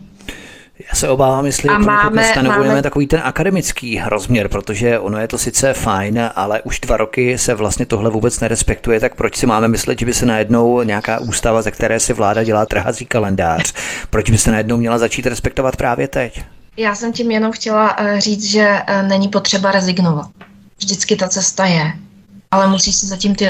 [0.90, 2.82] Já se obávám, jestli a máme, stanovujeme máme...
[2.82, 7.54] takový ten akademický rozměr, protože ono je to sice fajn, ale už dva roky se
[7.54, 11.62] vlastně tohle vůbec nerespektuje, tak proč si máme myslet, že by se najednou nějaká ústava,
[11.62, 13.74] ze které si vláda dělá trhací kalendář,
[14.10, 16.44] proč by se najednou měla začít respektovat právě teď?
[16.78, 20.28] Já jsem tím jenom chtěla eh, říct, že eh, není potřeba rezignovat.
[20.80, 21.94] Vždycky ta cesta je,
[22.52, 23.50] ale musí se zatím ty,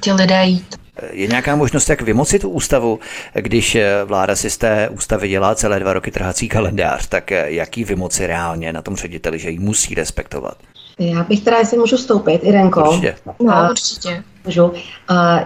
[0.00, 0.76] ty lidé jít.
[1.12, 2.98] Je nějaká možnost, jak vymoci tu ústavu,
[3.34, 7.84] když eh, vláda si z té ústavy dělá celé dva roky trhací kalendář, tak jaký
[7.84, 10.56] vymoci reálně na tom řediteli, že ji musí respektovat?
[10.98, 12.90] Já bych teda, jestli můžu vstoupit, Irenko.
[12.90, 13.16] Určitě.
[13.40, 14.22] No, určitě.
[14.44, 14.72] Můžu.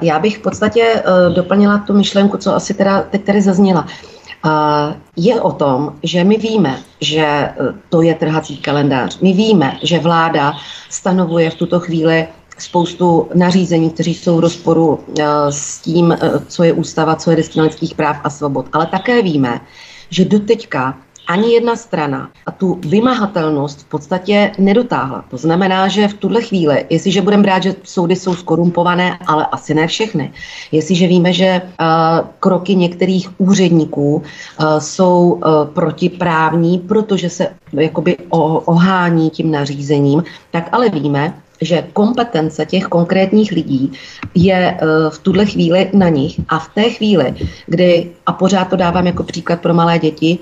[0.02, 1.02] Já bych v podstatě
[1.35, 3.87] doplnila tu myšlenku, co asi teda teď tady zazněla
[5.16, 7.48] je o tom, že my víme, že
[7.88, 9.18] to je trhací kalendář.
[9.20, 10.52] My víme, že vláda
[10.88, 12.26] stanovuje v tuto chvíli
[12.62, 17.37] spoustu nařízení, kteří jsou v rozporu e, s tím, e, co je ústava, co je
[17.37, 18.66] listina lidských práv a svobod.
[18.72, 19.61] Ale také víme,
[20.11, 20.94] že doteďka
[21.29, 25.25] ani jedna strana a tu vymahatelnost v podstatě nedotáhla.
[25.31, 29.75] To znamená, že v tuhle chvíli, jestliže budeme brát, že soudy jsou skorumpované, ale asi
[29.75, 30.33] ne všechny,
[30.72, 34.22] jestliže víme, že uh, kroky některých úředníků uh,
[34.79, 38.16] jsou uh, protiprávní, protože se jakoby
[38.66, 43.92] ohání tím nařízením, tak ale víme, že kompetence těch konkrétních lidí
[44.35, 44.79] je
[45.11, 46.40] v tuhle chvíli na nich.
[46.48, 47.35] A v té chvíli,
[47.66, 50.38] kdy, a pořád to dávám jako příklad pro malé děti,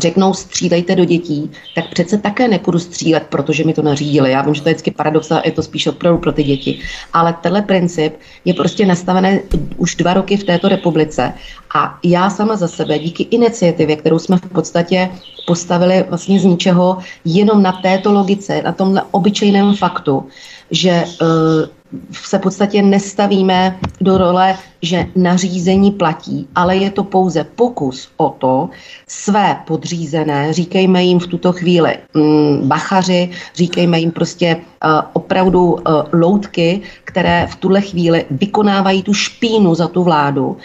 [0.00, 4.30] řeknou střílejte do dětí, tak přece také nepůjdu střílet, protože mi to nařídili.
[4.30, 6.80] Já vím, že to je vždycky paradox a je to spíš opravdu pro ty děti.
[7.12, 9.40] Ale tenhle princip je prostě nastavený
[9.76, 11.32] už dva roky v této republice
[11.74, 15.10] a já sama za sebe díky iniciativě, kterou jsme v podstatě
[15.46, 20.26] postavili vlastně z ničeho, jenom na této logice, na tomhle obyčejném faktu,
[20.70, 21.81] že uh,
[22.12, 28.28] se v podstatě nestavíme do role, že nařízení platí, ale je to pouze pokus o
[28.30, 28.70] to
[29.08, 35.80] své podřízené, říkejme jim v tuto chvíli mm, bachaři, říkejme jim prostě uh, opravdu uh,
[36.12, 40.56] loutky, které v tuhle chvíli vykonávají tu špínu za tu vládu,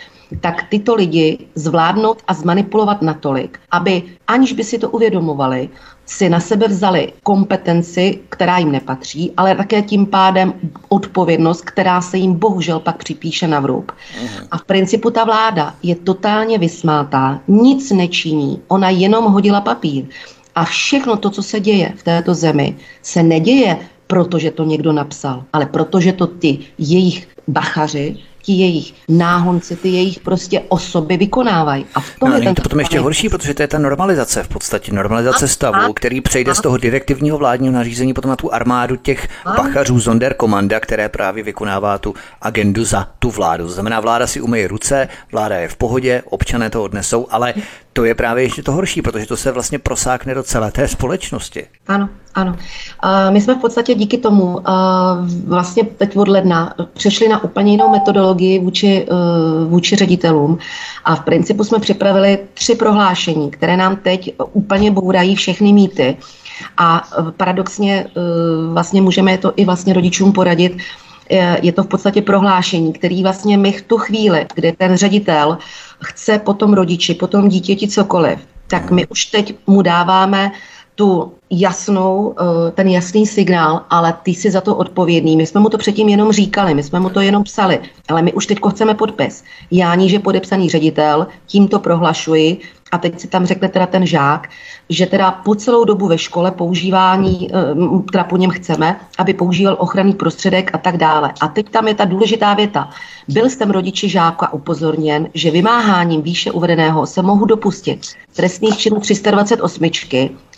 [0.41, 5.69] tak tyto lidi zvládnout a zmanipulovat natolik, aby aniž by si to uvědomovali,
[6.07, 10.53] si na sebe vzali kompetenci, která jim nepatří, ale také tím pádem
[10.89, 13.91] odpovědnost, která se jim bohužel pak připíše na vrub.
[14.21, 14.47] Mhm.
[14.51, 20.05] A v principu ta vláda je totálně vysmátá, nic nečiní, ona jenom hodila papír.
[20.55, 25.43] A všechno to, co se děje v této zemi, se neděje, protože to někdo napsal,
[25.53, 28.17] ale protože to ty jejich bachaři
[28.47, 31.85] ti jejich náhonci, ty jejich prostě osoby vykonávají.
[31.95, 34.47] A v tom no, je to potom ještě horší, protože to je ta normalizace v
[34.47, 38.35] podstatě, normalizace a, stavu, a, který přejde a, z toho direktivního vládního nařízení potom na
[38.35, 43.67] tu armádu těch a, bachařů Sonderkomanda, které právě vykonává tu agendu za tu vládu.
[43.67, 47.53] To znamená, vláda si umyje ruce, vláda je v pohodě, občané to odnesou, ale
[47.97, 51.65] to je právě ještě to horší, protože to se vlastně prosákne do celé té společnosti.
[51.87, 52.55] Ano, ano.
[53.29, 54.59] My jsme v podstatě díky tomu
[55.47, 60.57] vlastně teď od ledna přešli na úplně jinou metodologii vůči, uh, vůči ředitelům
[61.05, 66.17] a v principu jsme připravili tři prohlášení, které nám teď úplně bourají všechny mýty
[66.77, 67.07] a
[67.37, 68.05] paradoxně
[68.73, 70.77] vlastně můžeme to i vlastně rodičům poradit,
[71.61, 75.57] je to v podstatě prohlášení, který vlastně my v tu chvíli, kdy ten ředitel
[76.03, 80.51] chce potom rodiči, potom dítěti cokoliv, tak my už teď mu dáváme
[80.97, 85.37] tu jasnou, eh, ten jasný signál, ale ty jsi za to odpovědný.
[85.37, 88.33] My jsme mu to předtím jenom říkali, my jsme mu to jenom psali, ale my
[88.33, 89.43] už teď chceme podpis.
[89.71, 92.57] Já níže podepsaný ředitel, tímto prohlašuji,
[92.91, 94.49] a teď si tam řekne teda ten žák,
[94.89, 99.75] že teda po celou dobu ve škole používání, eh, teda po něm chceme, aby používal
[99.79, 101.33] ochranný prostředek a tak dále.
[101.41, 102.89] A teď tam je ta důležitá věta.
[103.27, 108.01] Byl jsem rodiči žáka upozorněn, že vymáháním výše uvedeného se mohu dopustit
[108.35, 109.89] trestných činů 328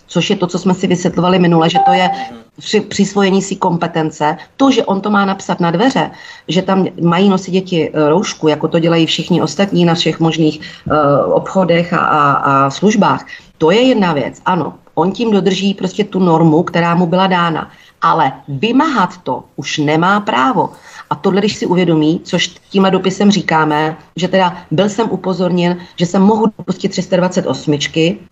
[0.09, 2.09] což je to, co jsme si vysvětlovali minule, že to je
[2.57, 4.37] při, přisvojení si kompetence.
[4.57, 6.11] To, že on to má napsat na dveře,
[6.47, 10.59] že tam mají nosit děti eh, roušku, jako to dělají všichni ostatní na všech možných
[10.59, 13.25] uh, obchodech a, a, a službách,
[13.57, 14.41] to je jedna věc.
[14.45, 17.71] Ano, on tím dodrží prostě tu normu, která mu byla dána.
[18.01, 20.69] Ale vymáhat to už nemá právo.
[21.09, 26.05] A tohle, když si uvědomí, což tímhle dopisem říkáme, že teda byl jsem upozorněn, že
[26.05, 27.77] jsem mohu dopustit 328,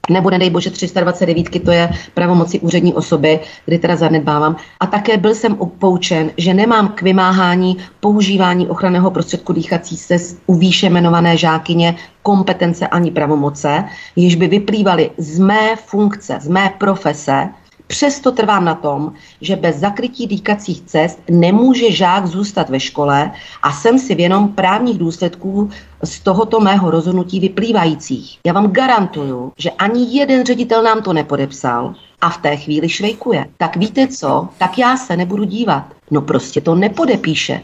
[0.10, 4.56] nebo nedej bože 329, to je pravomoci úřední osoby, kdy teda zanedbávám.
[4.80, 10.56] A také byl jsem upoučen, že nemám k vymáhání používání ochranného prostředku dýchací se u
[10.56, 13.84] výše jmenované žákyně kompetence ani pravomoce,
[14.16, 17.50] již by vyplývaly z mé funkce, z mé profese,
[17.88, 23.32] Přesto trvám na tom, že bez zakrytí dýkacích cest nemůže žák zůstat ve škole
[23.63, 25.69] a jsem si vědom právních důsledků
[26.04, 28.39] z tohoto mého rozhodnutí vyplývajících.
[28.45, 33.45] Já vám garantuju, že ani jeden ředitel nám to nepodepsal a v té chvíli švejkuje.
[33.58, 34.50] Tak víte co?
[34.58, 35.84] Tak já se nebudu dívat.
[36.12, 37.62] No prostě to nepodepíše.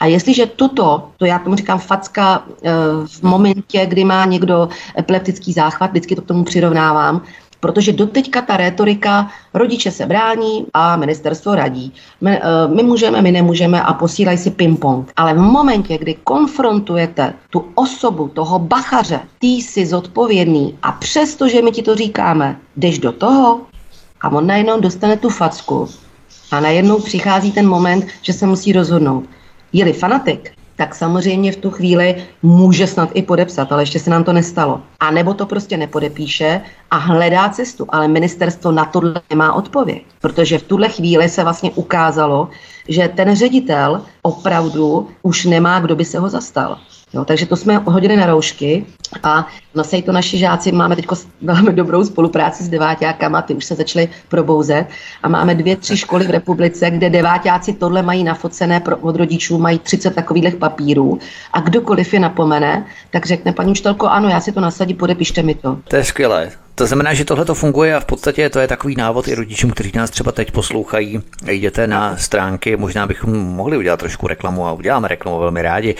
[0.00, 2.70] A jestliže toto, to já tomu říkám facka eh,
[3.06, 7.22] v momentě, kdy má někdo epileptický záchvat, vždycky to k tomu přirovnávám,
[7.62, 11.94] Protože doteďka ta rétorika, rodiče se brání a ministerstvo radí.
[12.20, 15.04] My, eh, my můžeme, my nemůžeme a posílají si ping-pong.
[15.16, 21.62] Ale v momentě, kdy konfrontujete tu osobu, toho bachaře, ty jsi zodpovědný a přesto, že
[21.62, 23.60] my ti to říkáme, jdeš do toho
[24.20, 25.88] a on najednou dostane tu facku
[26.50, 29.24] a najednou přichází ten moment, že se musí rozhodnout.
[29.72, 34.24] Je-li fanatik, tak samozřejmě v tu chvíli může snad i podepsat, ale ještě se nám
[34.24, 34.80] to nestalo.
[35.00, 40.58] A nebo to prostě nepodepíše a hledá cestu, ale ministerstvo na tohle nemá odpověď, protože
[40.58, 42.48] v tuhle chvíli se vlastně ukázalo,
[42.88, 46.78] že ten ředitel opravdu už nemá, kdo by se ho zastal.
[47.14, 48.86] Jo, takže to jsme hodili na roušky
[49.22, 50.72] a nosí to naši žáci.
[50.72, 51.06] Máme teď
[51.42, 54.86] velmi dobrou spolupráci s deváťákama, ty už se začaly probouzet
[55.22, 59.58] a máme dvě, tři školy v republice, kde deváťáci tohle mají nafocené pro, od rodičů,
[59.58, 61.18] mají 30 takových papírů
[61.52, 65.54] a kdokoliv je napomene, tak řekne paní učitelko, ano, já si to nasadím, podepište mi
[65.54, 65.78] to.
[65.88, 66.50] To je skvělé.
[66.74, 69.70] To znamená, že tohle to funguje a v podstatě to je takový návod i rodičům,
[69.70, 71.20] kteří nás třeba teď poslouchají.
[71.50, 75.94] Jděte na stránky, možná bychom mohli udělat trošku reklamu a uděláme reklamu velmi rádi,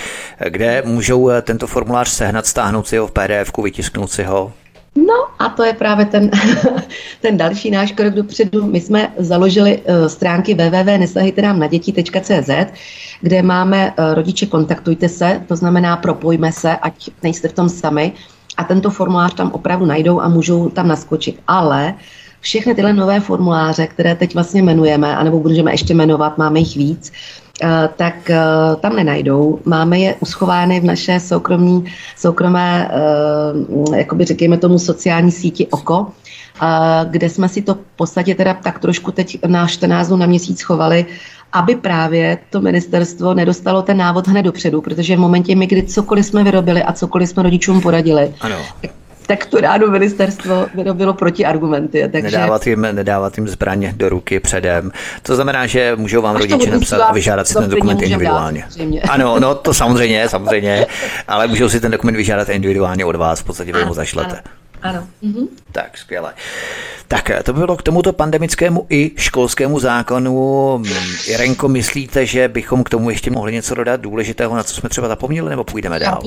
[0.48, 4.52] kde můžou tento formulář sehnat, stáhnout si ho v PDF, vytisknout si ho,
[4.96, 6.30] No a to je právě ten,
[7.20, 8.66] ten další náš krok dopředu.
[8.66, 12.50] My jsme založili uh, stránky www.nesahejte nám na děti.cz,
[13.20, 18.12] kde máme uh, rodiče kontaktujte se, to znamená propojme se, ať nejste v tom sami
[18.62, 21.40] a tento formulář tam opravdu najdou a můžou tam naskočit.
[21.48, 21.94] Ale
[22.40, 27.12] všechny tyhle nové formuláře, které teď vlastně jmenujeme, anebo budeme ještě jmenovat, máme jich víc,
[27.96, 28.30] tak
[28.80, 29.58] tam nenajdou.
[29.64, 31.84] Máme je uschovány v naše soukromí,
[32.16, 32.90] soukromé,
[33.96, 36.06] jakoby řekněme tomu sociální síti OKO,
[37.10, 40.62] kde jsme si to v podstatě teda tak trošku teď na 14 dnů na měsíc
[40.62, 41.06] chovali,
[41.52, 46.26] aby právě to ministerstvo nedostalo ten návod hned dopředu, protože v momentě, my, kdy cokoliv
[46.26, 48.56] jsme vyrobili a cokoliv jsme rodičům poradili, ano
[49.26, 52.08] tak to ráno ministerstvo vyrobilo protiargumenty.
[52.12, 52.36] Takže...
[52.36, 54.92] Nedávat, jim, nedávat jim zbraně do ruky předem.
[55.22, 58.64] To znamená, že můžou vám rodiče napsat a vyžádat si ten dokument individuálně.
[58.78, 60.86] Dát, ano, no to samozřejmě, samozřejmě,
[61.28, 64.32] ale můžou si ten dokument vyžádat individuálně od vás, v podstatě vy ho zašlete.
[64.32, 64.61] Ano.
[64.82, 65.06] Ano.
[65.22, 65.46] Mhm.
[65.72, 66.34] Tak, skvěle.
[67.08, 70.82] Tak to bylo k tomuto pandemickému i školskému zákonu.
[71.26, 75.08] Jirenko, myslíte, že bychom k tomu ještě mohli něco dodat důležitého, na co jsme třeba
[75.08, 76.22] zapomněli, nebo půjdeme dál?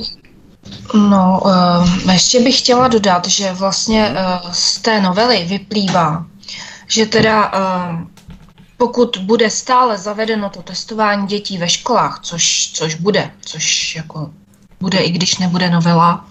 [0.94, 6.26] No, uh, ještě bych chtěla dodat, že vlastně uh, z té novely vyplývá,
[6.88, 8.00] že teda uh,
[8.78, 14.30] pokud bude stále zavedeno to testování dětí ve školách, což, což bude, což jako
[14.80, 16.26] bude, i když nebude novela,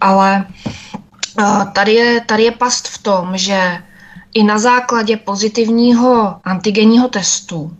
[0.00, 0.46] ale
[1.72, 3.82] Tady je, tady je past v tom, že
[4.34, 7.76] i na základě pozitivního antigenního testu uh,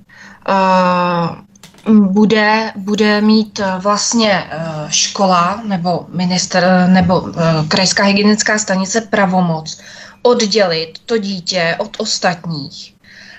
[2.06, 7.32] bude, bude mít vlastně uh, škola nebo minister nebo uh,
[7.68, 9.80] krajská hygienická stanice pravomoc
[10.22, 12.94] oddělit to dítě od ostatních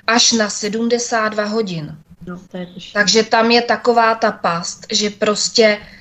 [0.07, 1.97] až na 72 hodin.
[2.27, 2.39] No,
[2.93, 5.96] Takže tam je taková ta past, že prostě Eh,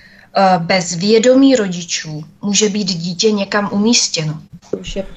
[0.59, 4.39] bez vědomí rodičů může být dítě někam umístěno.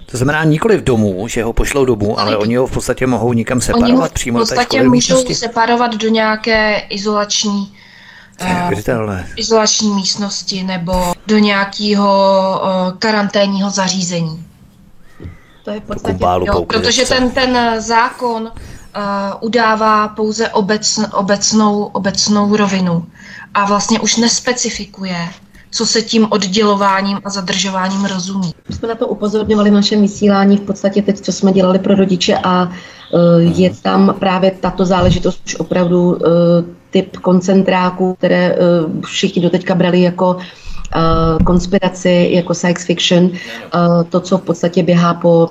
[0.06, 3.34] To znamená nikoli v domu, že ho pošlou domů, ale oni ho v podstatě mohou
[3.34, 5.36] nikam separovat oni ho přímo v podstatě můžou místnosti?
[5.36, 7.74] separovat do nějaké izolační
[8.42, 14.46] uh, izolační místnosti nebo do nějakého uh, karanténního zařízení.
[15.64, 18.52] To je v podstatě, Kubálu, jo, protože ten, ten zákon uh,
[19.40, 23.06] udává pouze obecn, obecnou, obecnou rovinu
[23.54, 25.30] a vlastně už nespecifikuje,
[25.72, 28.54] co se tím oddělováním a zadržováním rozumí.
[28.70, 31.96] My jsme na to upozorňovali v našem vysílání v podstatě teď, co jsme dělali pro
[31.96, 36.18] rodiče a uh, je tam právě tato záležitost už opravdu uh,
[36.90, 40.38] typ koncentráků, které uh, všichni doteďka brali jako
[41.46, 43.32] konspiraci, jako science fiction,
[44.10, 45.50] to, co v podstatě běhá po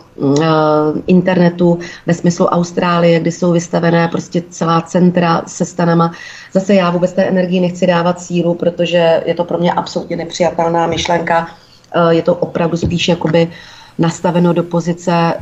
[1.07, 6.13] internetu ve smyslu Austrálie, kdy jsou vystavené prostě celá centra se stanama.
[6.53, 10.87] Zase já vůbec té energii nechci dávat sílu, protože je to pro mě absolutně nepřijatelná
[10.87, 11.49] myšlenka.
[11.97, 13.51] Uh, je to opravdu spíš jakoby
[13.99, 15.35] nastaveno do pozice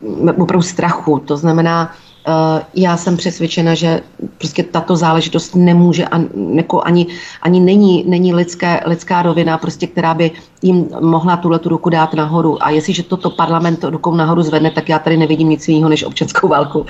[0.00, 1.18] uh, opravdu strachu.
[1.18, 2.11] To znamená, Eh,
[2.74, 4.00] já jsem přesvědčena, že
[4.38, 7.06] prostě tato záležitost nemůže ani, jako ani,
[7.42, 10.30] ani není, není lidské, lidská rovina, prostě, která by
[10.62, 12.62] jim mohla tuhle tu ruku dát nahoru.
[12.64, 16.48] A jestliže toto parlament rukou nahoru zvedne, tak já tady nevidím nic jiného než občanskou
[16.48, 16.86] válku.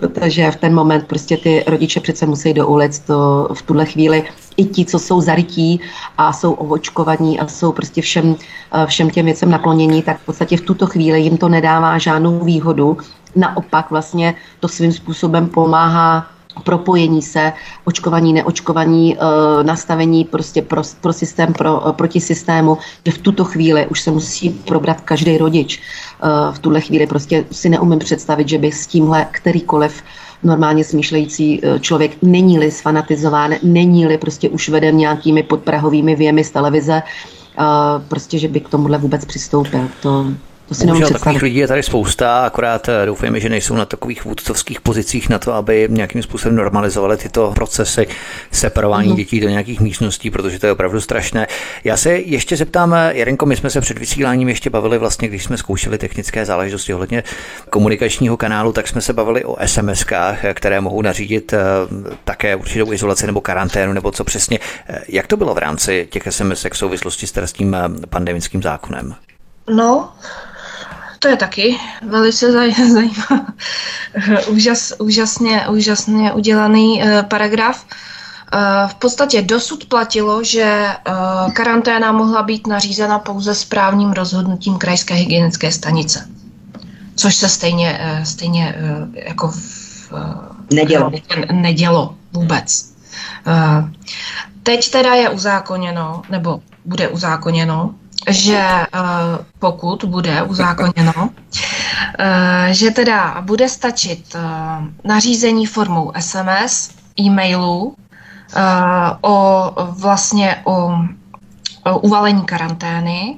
[0.00, 4.24] Protože v ten moment prostě ty rodiče přece musí do ulic to v tuhle chvíli
[4.56, 5.80] i ti, co jsou zarytí
[6.18, 8.36] a jsou ovočkovaní a jsou prostě všem,
[8.72, 12.38] eh, všem těm věcem naklonění, tak v podstatě v tuto chvíli jim to nedává žádnou
[12.44, 12.96] výhodu,
[13.36, 16.26] Naopak vlastně to svým způsobem pomáhá
[16.64, 17.52] propojení se,
[17.84, 23.44] očkovaní, neočkovaní, eh, nastavení prostě pro, pro systém, pro, eh, proti systému, že v tuto
[23.44, 25.80] chvíli už se musí probrat každý rodič.
[25.80, 30.02] Eh, v tuhle chvíli prostě si neumím představit, že by s tímhle kterýkoliv
[30.42, 37.02] normálně smýšlející člověk není-li sfanatizován, není-li prostě už veden nějakými podprahovými věmi z televize,
[38.08, 39.88] prostě, že by k tomuhle vůbec přistoupil.
[40.02, 40.26] To,
[40.70, 44.24] to si Bohužel takových lidí je tady spousta, akorát eh, doufejme, že nejsou na takových
[44.24, 48.06] vůdcovských pozicích na to, aby nějakým způsobem normalizovali tyto procesy
[48.52, 49.16] separování mm-hmm.
[49.16, 51.46] dětí do nějakých místností, protože to je opravdu strašné.
[51.84, 55.44] Já se ještě zeptám, eh, Jarenko, my jsme se před vysíláním ještě bavili vlastně, když
[55.44, 57.22] jsme zkoušeli technické záležitosti ohledně
[57.70, 61.54] komunikačního kanálu, tak jsme se bavili o SMS-kách, eh, které mohou nařídit
[62.24, 64.58] také určitou izolaci nebo karanténu, nebo co přesně.
[65.08, 67.76] Jak to bylo v rámci těch SMS v souvislosti s tím
[68.10, 69.14] pandemickým zákonem?
[69.74, 70.08] No,
[71.20, 73.10] to je taky velice zajímavý,
[74.48, 77.86] Úžas, úžasně, úžasně udělaný uh, paragraf.
[78.54, 80.86] Uh, v podstatě dosud platilo, že
[81.52, 86.28] karanténa mohla být nařízena pouze správním rozhodnutím krajské hygienické stanice.
[87.16, 88.74] Což se stejně, stejně
[89.12, 90.12] jako v,
[90.72, 91.12] nedělo.
[91.52, 92.94] nedělo vůbec.
[94.62, 97.94] Teď teda je uzákoněno, nebo bude uzákoněno,
[98.28, 98.86] že eh,
[99.58, 101.30] pokud bude uzákoněno,
[102.18, 104.40] eh, že teda bude stačit eh,
[105.04, 106.90] nařízení formou SMS,
[107.20, 107.96] e-mailu
[109.20, 110.92] o vlastně o,
[111.84, 113.36] o uvalení karantény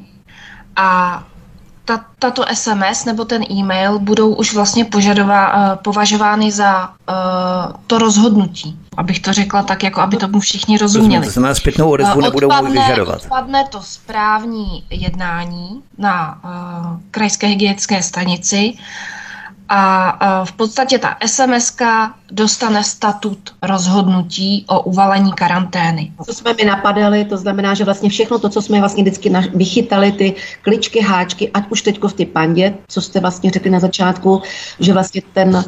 [0.77, 1.23] a
[1.85, 6.89] ta, tato SMS nebo ten e-mail budou už vlastně požadová, považovány za
[7.87, 8.82] to rozhodnutí.
[8.97, 11.27] Abych to řekla tak, jako aby tomu všichni rozuměli.
[11.27, 13.23] To znamená, zpětnou odezvu nebudou vyžadovat.
[13.23, 18.75] Odpadne to správní jednání na uh, krajské hygienické stanici
[19.69, 21.77] a v podstatě ta SMS
[22.33, 26.13] dostane statut rozhodnutí o uvalení karantény.
[26.27, 30.13] Co jsme mi napadali, to znamená, že vlastně všechno to, co jsme vlastně vždycky vychytali,
[30.13, 34.43] ty kličky, háčky, ať už teďko v ty pandě, co jste vlastně řekli na začátku,
[34.81, 35.63] že vlastně ten uh,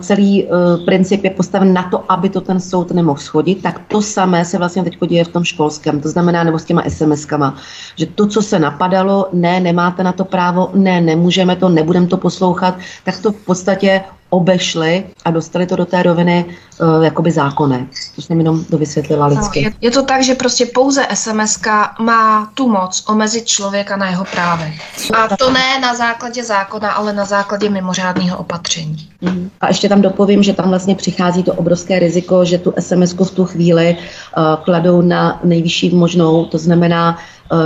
[0.00, 4.02] celý uh, princip je postaven na to, aby to ten soud nemohl schodit, tak to
[4.02, 7.54] samé se vlastně teď děje v tom školském, to znamená nebo s těma SMS-kama,
[7.96, 12.16] že to, co se napadalo, ne, nemáte na to právo, ne, nemůžeme to, nebudeme to
[12.16, 16.44] poslouchat, tak to podstatě obešli a dostali to do té roviny
[16.80, 17.86] uh, jakoby zákonné.
[18.16, 19.62] To jsem jenom dovysvětlila lidsky.
[19.62, 21.60] No, je, je to tak, že prostě pouze SMS
[22.00, 24.74] má tu moc omezit člověka na jeho právech.
[25.14, 29.08] A to ne na základě zákona, ale na základě mimořádného opatření.
[29.20, 29.50] Mhm.
[29.60, 33.30] A ještě tam dopovím, že tam vlastně přichází to obrovské riziko, že tu SMS v
[33.30, 37.18] tu chvíli uh, kladou na nejvyšší možnou, to znamená,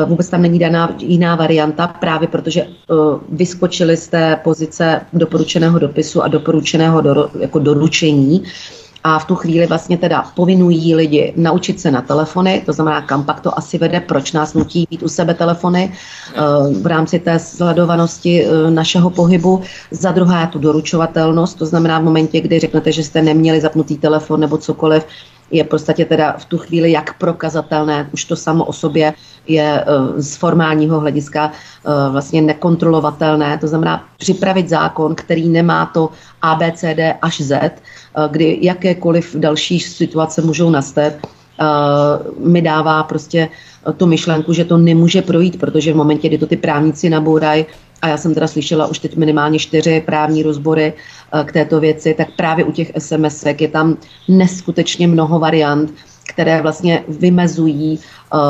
[0.07, 2.95] vůbec tam není daná jiná varianta, právě protože eh,
[3.28, 8.45] vyskočili z té pozice doporučeného dopisu a doporučeného do, jako doručení
[9.05, 13.24] a v tu chvíli vlastně teda povinují lidi naučit se na telefony, to znamená, kam
[13.24, 16.39] pak to asi vede, proč nás nutí být u sebe telefony eh,
[16.83, 19.62] v rámci té sledovanosti našeho pohybu.
[19.91, 24.41] Za druhé tu doručovatelnost, to znamená v momentě, kdy řeknete, že jste neměli zapnutý telefon
[24.41, 25.07] nebo cokoliv,
[25.53, 29.15] je v podstatě teda v tu chvíli jak prokazatelné, už to samo o sobě
[29.47, 33.59] je eh, z formálního hlediska eh, vlastně nekontrolovatelné.
[33.59, 36.11] To znamená připravit zákon, který nemá to
[36.43, 37.71] ABCD až Z, eh,
[38.31, 41.13] kdy jakékoliv další situace můžou nastat,
[42.39, 43.49] mi dává prostě
[43.97, 47.67] tu myšlenku, že to nemůže projít, protože v momentě, kdy to ty právníci nabourají,
[48.03, 50.93] a já jsem teda slyšela už teď minimálně čtyři právní rozbory
[51.45, 53.97] k této věci, tak právě u těch SMS je tam
[54.29, 55.95] neskutečně mnoho variant,
[56.29, 58.41] které vlastně vymezují uh,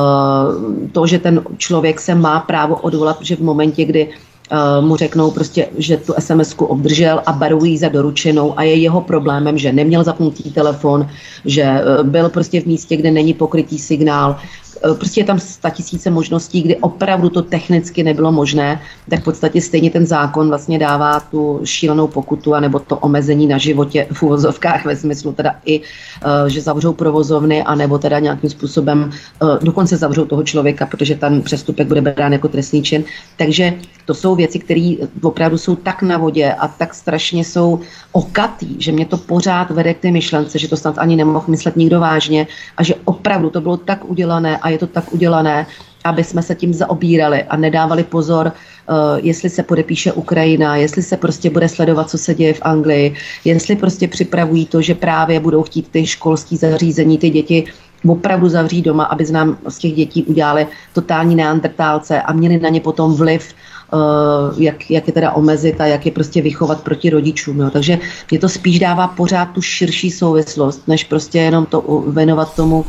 [0.92, 5.30] to, že ten člověk se má právo odvolat, že v momentě, kdy uh, mu řeknou
[5.30, 9.72] prostě, že tu sms obdržel a berou ji za doručenou a je jeho problémem, že
[9.72, 11.08] neměl zapnutý telefon,
[11.44, 14.61] že uh, byl prostě v místě, kde není pokrytý signál, Eh,
[14.94, 15.38] prostě je tam
[15.70, 18.80] tisíce možností, kdy opravdu to technicky nebylo možné,
[19.10, 23.58] tak v podstatě stejně ten zákon vlastně dává tu šílenou pokutu anebo to omezení na
[23.58, 29.10] životě v uvozovkách ve smyslu teda i, eh, že zavřou provozovny anebo teda nějakým způsobem
[29.10, 33.04] eh, dokonce zavřou toho člověka, protože ten přestupek bude brán jako trestný čin.
[33.36, 33.74] Takže
[34.06, 37.80] to jsou věci, které opravdu jsou tak na vodě a tak strašně jsou
[38.12, 41.76] okatý, že mě to pořád vede k té myšlence, že to snad ani nemohl myslet
[41.76, 45.66] nikdo vážně a že opravdu to bylo tak udělané a je to tak udělané,
[46.04, 51.16] aby jsme se tím zaobírali a nedávali pozor, uh, jestli se podepíše Ukrajina, jestli se
[51.16, 53.14] prostě bude sledovat, co se děje v Anglii,
[53.44, 57.64] jestli prostě připravují to, že právě budou chtít ty školské zařízení, ty děti
[58.08, 62.68] opravdu zavřít doma, aby z nám z těch dětí udělali totální neandertálce a měli na
[62.68, 63.54] ně potom vliv
[63.94, 67.60] Uh, jak, jak je teda omezit a jak je prostě vychovat proti rodičům.
[67.60, 67.70] Jo.
[67.70, 67.98] Takže
[68.30, 72.84] mě to spíš dává pořád tu širší souvislost, než prostě jenom to věnovat tomu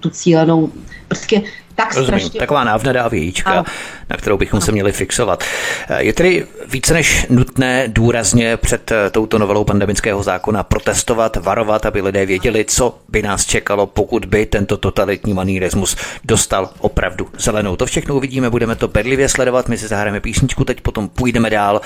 [0.00, 0.72] tu cílenou.
[1.08, 1.42] Prostě
[1.78, 2.40] tak Rozumím, strašně...
[2.40, 3.64] taková návnada vějíčka, ano.
[4.10, 4.64] na kterou bychom ano.
[4.64, 5.44] se měli fixovat.
[5.88, 11.86] Eh, je tedy více než nutné důrazně před eh, touto novelou pandemického zákona protestovat, varovat,
[11.86, 17.76] aby lidé věděli, co by nás čekalo, pokud by tento totalitní manírismus dostal opravdu zelenou.
[17.76, 21.80] To všechno uvidíme, budeme to bedlivě sledovat, my si zahrajeme písničku, teď potom půjdeme dál.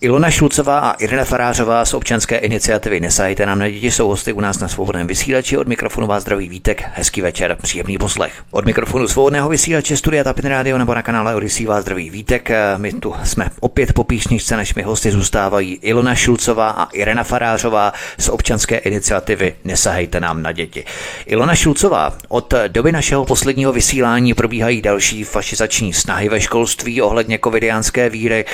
[0.00, 4.40] Ilona Šulcová a Irina Farářová z občanské iniciativy Nesajte nám na děti jsou hosty u
[4.40, 5.56] nás na svobodném vysílači.
[5.56, 8.32] Od mikrofonu vás zdraví Vítek, hezký večer, příjemný poslech.
[8.50, 12.50] Od mikrofonu svou svobodného vysílače Studia Tapin Radio nebo na kanále Odisí vás zdraví Vítek.
[12.76, 17.92] My tu jsme opět po písničce, než mi hosty zůstávají Ilona Šulcová a Irena Farářová
[18.18, 20.84] z občanské iniciativy Nesahejte nám na děti.
[21.26, 28.10] Ilona Šulcová, od doby našeho posledního vysílání probíhají další fašizační snahy ve školství ohledně covidiánské
[28.10, 28.44] víry.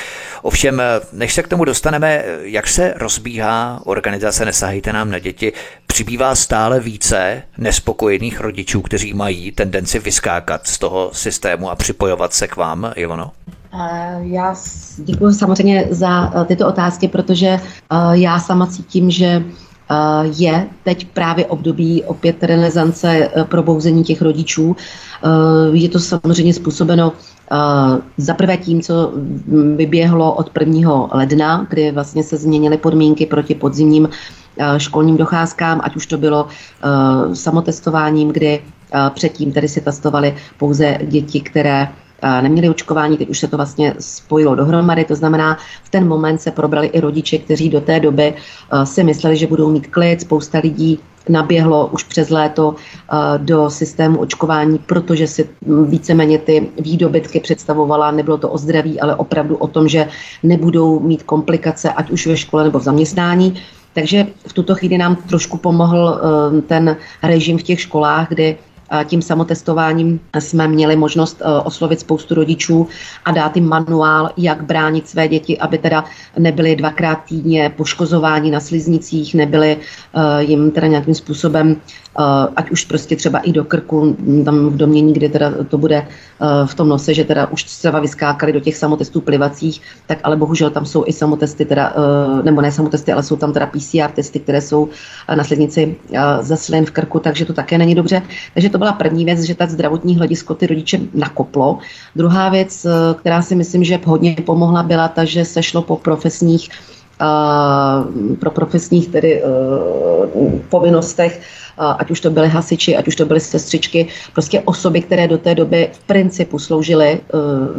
[0.43, 5.53] Ovšem, než se k tomu dostaneme, jak se rozbíhá organizace Nesahejte nám na děti,
[5.91, 12.49] přibývá stále více nespokojených rodičů, kteří mají tendenci vyskákat z toho systému a připojovat se
[12.49, 13.31] k vám, Ilono?
[14.21, 14.55] Já
[14.97, 17.61] děkuji samozřejmě za eh, tyto otázky, protože eh,
[18.13, 19.45] já sama cítím, že eh,
[20.39, 24.77] je teď právě období opět renesance probouzení těch rodičů.
[25.73, 27.13] Je to samozřejmě způsobeno
[28.17, 29.13] za prvé tím, co
[29.77, 31.09] vyběhlo od 1.
[31.13, 34.09] ledna, kdy vlastně se změnily podmínky proti podzimním
[34.79, 36.49] školním docházkám, ať už to bylo
[37.33, 38.63] samotestováním, kdy
[39.15, 41.89] Předtím tedy si testovali pouze děti, které
[42.41, 46.51] neměli očkování, teď už se to vlastně spojilo dohromady, to znamená, v ten moment se
[46.51, 48.35] probrali i rodiče, kteří do té doby
[48.85, 50.99] si mysleli, že budou mít klid, spousta lidí
[51.29, 52.75] naběhlo už přes léto
[53.37, 55.49] do systému očkování, protože si
[55.87, 60.09] víceméně ty výdobytky představovala, nebylo to o zdraví, ale opravdu o tom, že
[60.43, 63.63] nebudou mít komplikace, ať už ve škole nebo v zaměstnání.
[63.93, 66.21] Takže v tuto chvíli nám trošku pomohl
[66.67, 68.59] ten režim v těch školách, kdy
[69.05, 72.89] tím samotestováním jsme měli možnost e, oslovit spoustu rodičů
[73.25, 76.05] a dát jim manuál, jak bránit své děti, aby teda
[76.39, 81.77] nebyly dvakrát týdně poškozováni na sliznicích, nebyly e, jim teda nějakým způsobem
[82.19, 85.97] Eh, ať už prostě třeba i do krku, tam v domění, kde teda to bude
[85.97, 90.37] eh, v tom nose, že teda už třeba vyskákali do těch samotestů plivacích, tak ale
[90.37, 94.11] bohužel tam jsou i samotesty, teda, eh, nebo ne samotesty, ale jsou tam teda PCR
[94.15, 94.89] testy, které jsou
[95.35, 95.97] na slednici
[96.41, 98.23] ze slin v krku, takže to také není dobře.
[98.55, 101.79] Takže to byla první věc, že tak zdravotní hledisko ty rodiče nakoplo.
[102.17, 102.87] Druhá věc,
[103.21, 106.69] která si myslím, že hodně pomohla, byla ta, že se šlo po profesních
[108.41, 109.43] pro profesních tedy
[110.69, 111.41] povinnostech
[111.81, 115.55] ať už to byly hasiči, ať už to byly sestřičky, prostě osoby, které do té
[115.55, 117.21] doby v principu sloužily eh,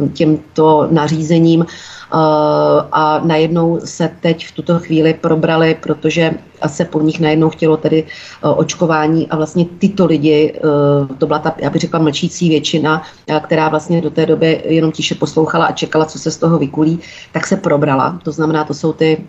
[0.08, 1.66] těmto nařízením
[2.92, 6.34] a najednou se teď v tuto chvíli probrali, protože
[6.66, 10.60] se po nich najednou chtělo tedy e, očkování a vlastně tyto lidi, e,
[11.14, 13.02] to byla ta, já bych řekla, mlčící většina,
[13.40, 17.00] která vlastně do té doby jenom tiše poslouchala a čekala, co se z toho vykulí,
[17.32, 18.18] tak se probrala.
[18.22, 19.24] To znamená, to jsou ty,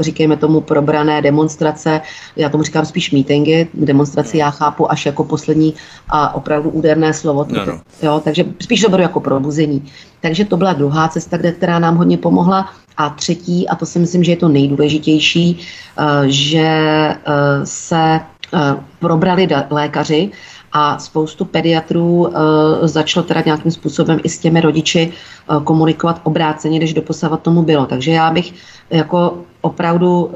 [0.00, 2.00] říkejme tomu, probrané demonstrace,
[2.36, 5.74] já tomu říkám spíš meetingy, demonstraci já chápu až jako poslední
[6.08, 7.46] a opravdu úderné slovo.
[7.48, 7.80] No, no.
[8.02, 9.84] Jo, takže spíš to beru jako probuzení.
[10.20, 12.68] Takže to byla druhá cesta, kde, která nám hodně pomohla.
[12.96, 17.16] A třetí, a to si myslím, že je to nejdůležitější, eh, že eh,
[17.64, 18.58] se eh,
[19.00, 20.30] probrali lékaři
[20.72, 22.28] a spoustu pediatrů
[22.82, 25.12] začalo teda nějakým způsobem i s těmi rodiči
[25.64, 27.86] komunikovat obráceně, než doposavat tomu bylo.
[27.88, 28.52] Takže já bych
[28.90, 30.30] jako opravdu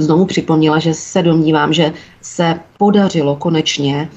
[0.00, 1.92] znovu připomněla, že se domnívám, že
[2.24, 4.08] se podařilo konečně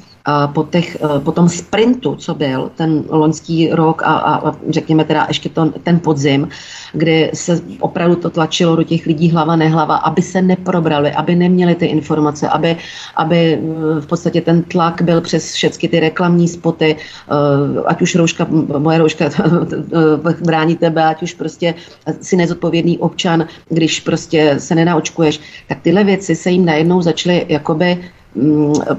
[0.53, 5.25] po, těch, e, po tom sprintu, co byl ten loňský rok a, a řekněme teda
[5.27, 6.47] ještě to, ten podzim,
[6.93, 11.75] kdy se opravdu to tlačilo do těch lidí hlava nehlava, aby se neprobrali, aby neměli
[11.75, 12.77] ty informace, aby,
[13.15, 13.57] aby e,
[14.01, 18.47] v podstatě ten tlak byl přes všechny ty reklamní spoty, e, ať už rouška,
[18.77, 19.29] moje rouška
[20.45, 21.75] brání tebe, ať už prostě
[22.21, 27.97] si nezodpovědný občan, když prostě se nenaočkuješ, tak tyhle věci se jim najednou začaly jakoby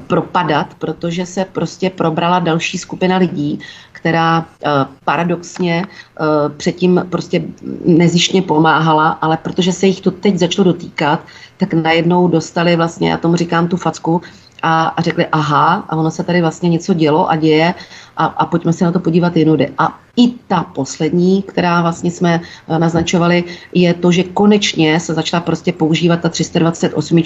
[0.06, 3.60] propadat, protože se prostě probrala další skupina lidí,
[3.92, 4.68] která eh,
[5.04, 6.24] paradoxně eh,
[6.56, 7.42] předtím prostě
[7.84, 11.20] nezištně pomáhala, ale protože se jich to teď začalo dotýkat,
[11.56, 14.22] tak najednou dostali vlastně, já tomu říkám tu facku,
[14.62, 17.74] a, a řekli, aha, a ono se tady vlastně něco dělo a děje
[18.20, 19.72] a, a pojďme se na to podívat jinudy.
[19.78, 23.44] A i ta poslední, která vlastně jsme eh, naznačovali,
[23.74, 27.22] je to, že konečně se začala prostě používat ta 328,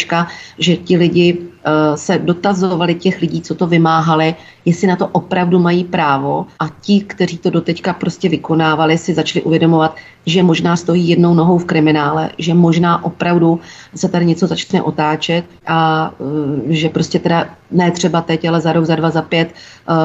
[0.58, 4.34] že ti lidi uh, se dotazovali těch lidí, co to vymáhali,
[4.64, 9.42] jestli na to opravdu mají právo a ti, kteří to doteďka prostě vykonávali, si začali
[9.42, 13.60] uvědomovat, že možná stojí jednou nohou v kriminále, že možná opravdu
[13.94, 16.28] se tady něco začne otáčet a uh,
[16.68, 19.54] že prostě teda ne třeba teď, ale za rok, za dva, za pět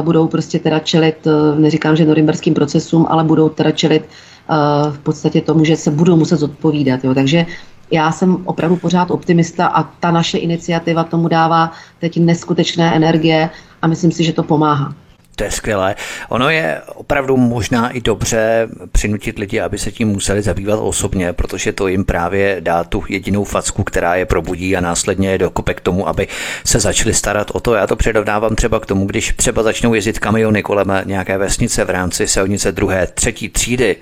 [0.01, 4.99] budou prostě teda čelit, uh, neříkám, že norimberským procesům, ale budou teda čelit uh, v
[4.99, 7.03] podstatě tomu, že se budou muset zodpovídat.
[7.03, 7.13] Jo.
[7.13, 7.45] Takže
[7.91, 13.49] já jsem opravdu pořád optimista a ta naše iniciativa tomu dává teď neskutečné energie
[13.81, 14.93] a myslím si, že to pomáhá.
[15.39, 15.95] To je skvělé.
[16.29, 21.71] Ono je opravdu možná i dobře přinutit lidi, aby se tím museli zabývat osobně, protože
[21.71, 25.81] to jim právě dá tu jedinou facku, která je probudí a následně je dokope k
[25.81, 26.27] tomu, aby
[26.65, 27.73] se začali starat o to.
[27.73, 31.89] Já to předovnávám třeba k tomu, když třeba začnou jezdit kamiony kolem nějaké vesnice v
[31.89, 33.95] rámci silnice druhé, třetí třídy,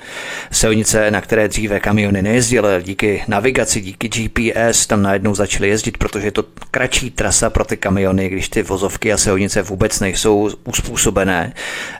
[0.51, 6.27] silnice, na které dříve kamiony nejezdily, díky navigaci, díky GPS tam najednou začaly jezdit, protože
[6.27, 11.26] je to kratší trasa pro ty kamiony, když ty vozovky a silnice vůbec nejsou uspůsobené
[11.27, 11.53] připravené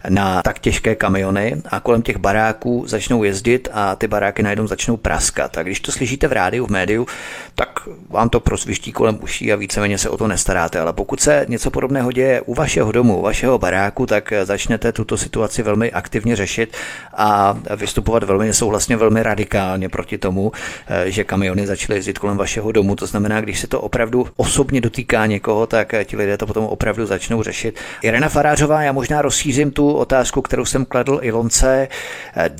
[0.09, 4.97] na tak těžké kamiony a kolem těch baráků začnou jezdit a ty baráky najednou začnou
[4.97, 5.57] praskat.
[5.57, 7.07] A když to slyšíte v rádiu, v médiu,
[7.55, 7.69] tak
[8.09, 10.79] vám to prosviští kolem uší a víceméně se o to nestaráte.
[10.79, 15.17] Ale pokud se něco podobného děje u vašeho domu, u vašeho baráku, tak začnete tuto
[15.17, 16.77] situaci velmi aktivně řešit
[17.13, 20.51] a vystupovat velmi nesouhlasně, velmi radikálně proti tomu,
[21.05, 22.95] že kamiony začaly jezdit kolem vašeho domu.
[22.95, 27.05] To znamená, když se to opravdu osobně dotýká někoho, tak ti lidé to potom opravdu
[27.05, 27.79] začnou řešit.
[28.01, 31.87] Irena Farářová, já možná možná rozšířím tu otázku, kterou jsem kladl Ilonce.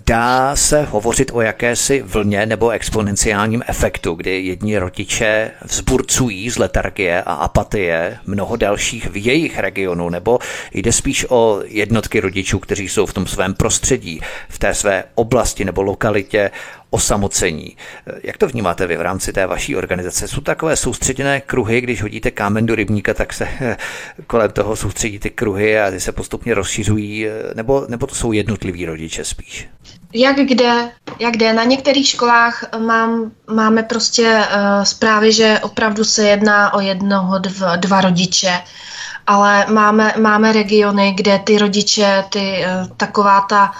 [0.05, 7.22] Dá se hovořit o jakési vlně nebo exponenciálním efektu, kdy jedni rodiče vzburcují z letargie
[7.22, 10.39] a apatie mnoho dalších v jejich regionu, nebo
[10.74, 15.66] jde spíš o jednotky rodičů, kteří jsou v tom svém prostředí, v té své oblasti
[15.66, 16.51] nebo lokalitě
[16.90, 17.78] osamocení.
[18.24, 20.28] Jak to vnímáte vy v rámci té vaší organizace?
[20.28, 23.48] Jsou takové soustředěné kruhy, když hodíte kámen do rybníka, tak se
[24.28, 28.86] kolem toho soustředí ty kruhy a ty se postupně rozšiřují, nebo, nebo to jsou jednotliví
[28.86, 29.70] rodiče spíš?
[30.14, 31.54] Jak kde, jak kde.
[31.54, 37.76] Na některých školách mám, máme prostě uh, zprávy, že opravdu se jedná o jednoho, dva,
[37.76, 38.62] dva rodiče,
[39.28, 43.72] ale máme, máme regiony, kde ty rodiče, ty, uh, taková ta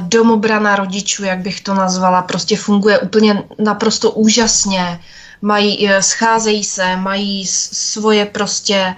[0.00, 5.00] domobrana rodičů, jak bych to nazvala, prostě funguje úplně naprosto úžasně.
[5.42, 8.94] Mají, eh, scházejí se, mají svoje prostě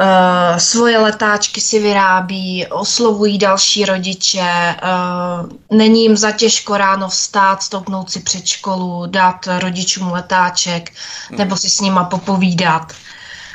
[0.00, 8.10] Uh, svoje letáčky si vyrábí, oslovují další rodiče, uh, není jim zatěžko ráno vstát, stoupnout
[8.10, 10.92] si před školu, dát rodičům letáček
[11.28, 11.38] hmm.
[11.38, 12.92] nebo si s nima popovídat.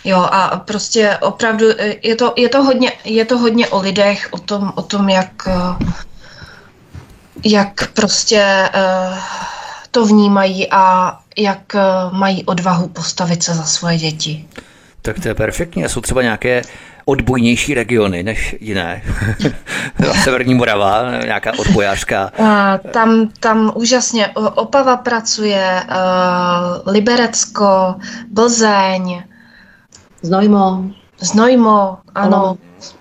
[0.03, 1.66] Jo, a prostě opravdu
[2.01, 5.47] je to, je to, hodně, je to hodně o lidech, o tom, o tom jak,
[7.45, 9.17] jak prostě uh,
[9.91, 14.45] to vnímají a jak uh, mají odvahu postavit se za svoje děti.
[15.01, 15.83] Tak to je perfektní.
[15.89, 16.61] jsou třeba nějaké
[17.05, 19.01] odbojnější regiony než jiné.
[20.23, 22.31] Severní Morava, nějaká odbojářská.
[22.43, 25.83] A tam, tam úžasně Opava pracuje,
[26.85, 27.95] Liberecko,
[28.35, 29.23] Plzeň.
[30.21, 30.83] Znojmo.
[31.20, 32.57] Znojmo, ano.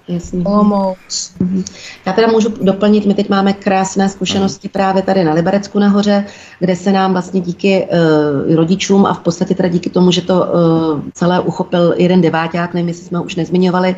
[0.09, 0.43] Jasně.
[0.45, 1.33] Olomouc.
[1.41, 1.65] Mhm.
[2.07, 6.25] Já teda můžu doplnit, my teď máme krásné zkušenosti právě tady na Liberecku nahoře,
[6.59, 10.35] kde se nám vlastně díky uh, rodičům a v podstatě teda díky tomu, že to
[10.35, 13.97] uh, celé uchopil jeden deváťák, nevím, jestli jsme už nezmiňovali,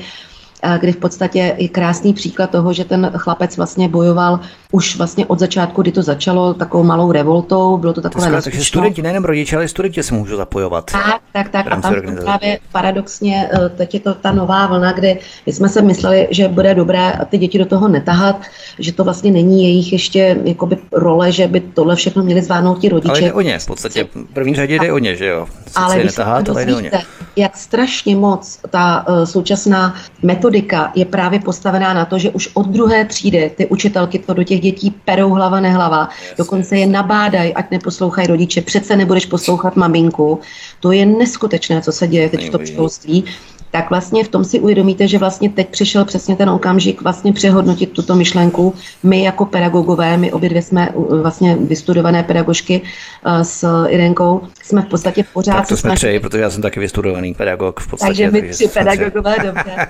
[0.80, 4.40] kdy v podstatě je krásný příklad toho, že ten chlapec vlastně bojoval
[4.72, 8.64] už vlastně od začátku, kdy to začalo takovou malou revoltou, bylo to takové to Takže
[8.64, 10.90] studenti, nejenom rodiče, ale studenti se můžou zapojovat.
[10.90, 11.66] Tak, tak, tak.
[11.66, 16.28] A tam právě paradoxně, eh, teď je to ta nová vlna, kdy jsme se mysleli,
[16.30, 18.42] že bude dobré ty děti do toho netahat,
[18.78, 22.88] že to vlastně není jejich ještě jakoby role, že by tohle všechno měli zvládnout ti
[22.88, 23.10] rodiče.
[23.10, 25.46] Ale jde o ně, v podstatě v první řadě jde o ně, že jo?
[25.66, 26.90] Sice ale netahat, ale jde o ně.
[27.36, 29.94] jak strašně moc ta uh, současná
[30.50, 34.44] metodika je právě postavená na to, že už od druhé třídy ty učitelky to do
[34.44, 40.40] těch dětí perou hlava nehlava, dokonce je nabádají, ať neposlouchají rodiče, přece nebudeš poslouchat maminku.
[40.80, 43.24] To je neskutečné, co se děje teď v tom školství
[43.70, 47.92] tak vlastně v tom si uvědomíte, že vlastně teď přišel přesně ten okamžik vlastně přehodnotit
[47.92, 48.74] tuto myšlenku.
[49.02, 50.88] My jako pedagogové, my obě dvě jsme
[51.22, 52.80] vlastně vystudované pedagožky
[53.26, 55.52] uh, s Irenkou, jsme v podstatě pořád...
[55.52, 58.08] Tak to jsme tři, protože já jsem taky vystudovaný pedagog v podstatě.
[58.08, 59.86] Takže my tři pedagogové, dobře.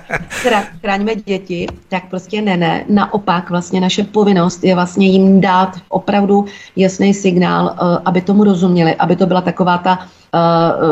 [0.81, 2.85] Chráňme děti, tak prostě ne, ne.
[2.89, 8.95] Naopak vlastně naše povinnost je vlastně jim dát opravdu jasný signál, uh, aby tomu rozuměli,
[8.95, 10.05] aby to byla taková ta uh,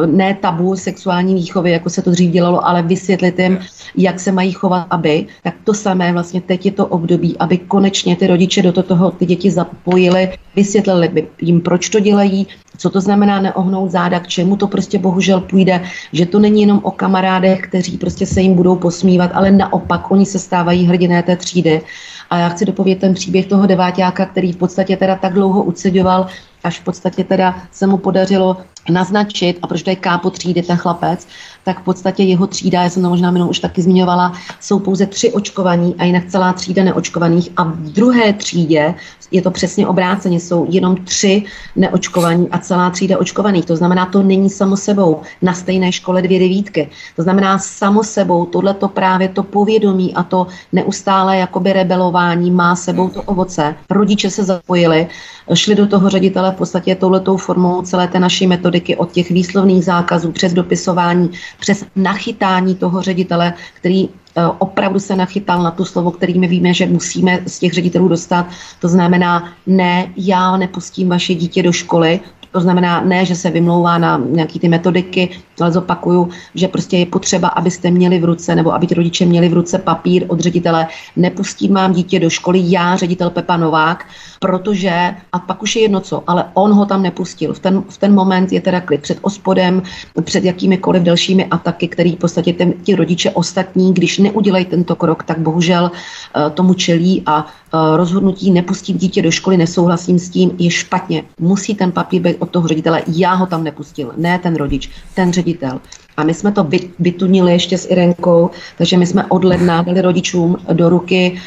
[0.05, 3.59] ne tabu sexuální výchovy, jako se to dřív dělalo, ale vysvětlit jim,
[3.97, 5.27] jak se mají chovat, aby.
[5.43, 9.25] Tak to samé vlastně teď je to období, aby konečně ty rodiče do toho ty
[9.25, 14.55] děti zapojili, vysvětlili by jim, proč to dělají, co to znamená neohnout záda, k čemu
[14.55, 15.83] to prostě bohužel půjde,
[16.13, 20.25] že to není jenom o kamarádech, kteří prostě se jim budou posmívat, ale naopak oni
[20.25, 21.81] se stávají hrdiné té třídy.
[22.29, 26.27] A já chci dopovědět ten příběh toho deváťáka, který v podstatě teda tak dlouho uceďoval,
[26.63, 28.57] až v podstatě teda se mu podařilo
[28.89, 31.27] naznačit, a proč to je kápo třídy ten chlapec,
[31.63, 35.05] tak v podstatě jeho třída, já jsem to možná minul už taky zmiňovala, jsou pouze
[35.05, 38.95] tři očkovaní a jinak celá třída neočkovaných a v druhé třídě
[39.31, 41.43] je to přesně obráceně, jsou jenom tři
[41.75, 43.65] neočkovaní a celá třída očkovaných.
[43.65, 46.89] To znamená, to není samo sebou na stejné škole dvě devítky.
[47.15, 52.75] To znamená, samo sebou tohle to právě to povědomí a to neustále jakoby rebelování má
[52.75, 53.75] sebou to ovoce.
[53.89, 55.07] Rodiče se zapojili,
[55.53, 58.47] šli do toho ředitele v podstatě touhletou formou celé té naší
[58.79, 65.15] metodiky od těch výslovných zákazů přes dopisování, přes nachytání toho ředitele, který eh, opravdu se
[65.15, 68.47] nachytal na tu slovo, který my víme, že musíme z těch ředitelů dostat.
[68.79, 72.19] To znamená, ne, já nepustím vaše dítě do školy,
[72.51, 75.29] to znamená ne, že se vymlouvá na nějaké ty metodiky,
[75.71, 79.53] zopakuju, že prostě je potřeba, abyste měli v ruce, nebo aby ti rodiče měli v
[79.53, 80.87] ruce papír od ředitele.
[81.15, 84.05] Nepustím vám dítě do školy, já, ředitel Pepa Novák,
[84.39, 87.53] protože, a pak už je jedno co, ale on ho tam nepustil.
[87.53, 89.81] V ten, v ten moment je teda klid před ospodem,
[90.23, 95.23] před jakýmikoliv dalšími ataky, který v podstatě ten, ti rodiče ostatní, když neudělají tento krok,
[95.23, 100.51] tak bohužel uh, tomu čelí a uh, rozhodnutí nepustím dítě do školy, nesouhlasím s tím,
[100.57, 101.23] je špatně.
[101.39, 105.33] Musí ten papír být od toho ředitele, já ho tam nepustil, ne ten rodič, ten
[105.33, 105.79] ředitel ředitel.
[106.17, 106.67] A my jsme to
[106.99, 111.39] vytunili ještě s Irenkou, takže my jsme od ledna dali rodičům do ruky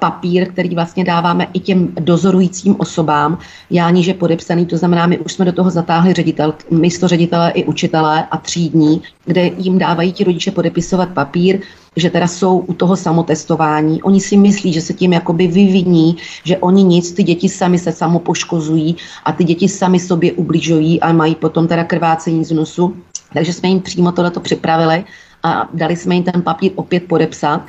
[0.00, 3.38] papír, který vlastně dáváme i těm dozorujícím osobám,
[3.70, 7.64] já níže podepsaný, to znamená, my už jsme do toho zatáhli ředitel, místo ředitele i
[7.64, 11.60] učitele a třídní, kde jim dávají ti rodiče podepisovat papír,
[11.96, 14.02] že teda jsou u toho samotestování.
[14.02, 17.92] Oni si myslí, že se tím jakoby vyviní, že oni nic, ty děti sami se
[17.92, 22.96] samopoškozují a ty děti sami sobě ubližují a mají potom teda krvácení z nosu.
[23.34, 25.04] Takže jsme jim přímo tohleto připravili
[25.42, 27.60] a dali jsme jim ten papír opět podepsat.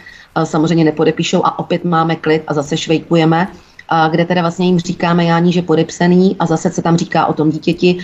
[0.44, 3.48] Samozřejmě nepodepíšou a opět máme klid a zase švejkujeme,
[3.90, 7.34] a kde teda vlastně jim říkáme Jání, že podepsaný a zase se tam říká o
[7.34, 7.98] tom dítěti,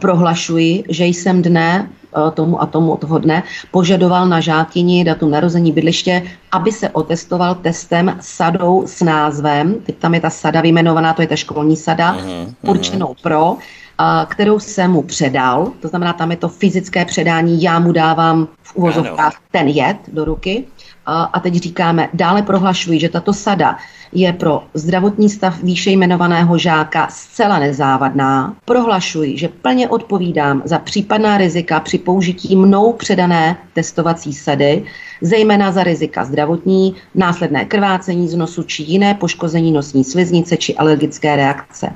[0.00, 1.88] prohlašuji, že jsem dne
[2.28, 7.54] e, tomu a tomu toho dne požadoval na žákyni datum narození bydliště, aby se otestoval
[7.54, 12.16] testem sadou s názvem, teď tam je ta sada vyjmenovaná, to je ta školní sada,
[12.16, 13.56] uh-huh, určenou pro,
[14.26, 18.76] kterou jsem mu předal, to znamená, tam je to fyzické předání, já mu dávám v
[18.76, 20.64] uvozovkách ten jed do ruky
[21.06, 23.76] a teď říkáme, dále prohlašuji, že tato sada
[24.12, 28.56] je pro zdravotní stav výše jmenovaného žáka zcela nezávadná.
[28.64, 34.84] Prohlašuji, že plně odpovídám za případná rizika při použití mnou předané testovací sady,
[35.20, 41.36] zejména za rizika zdravotní, následné krvácení z nosu či jiné poškození nosní sliznice či alergické
[41.36, 41.92] reakce.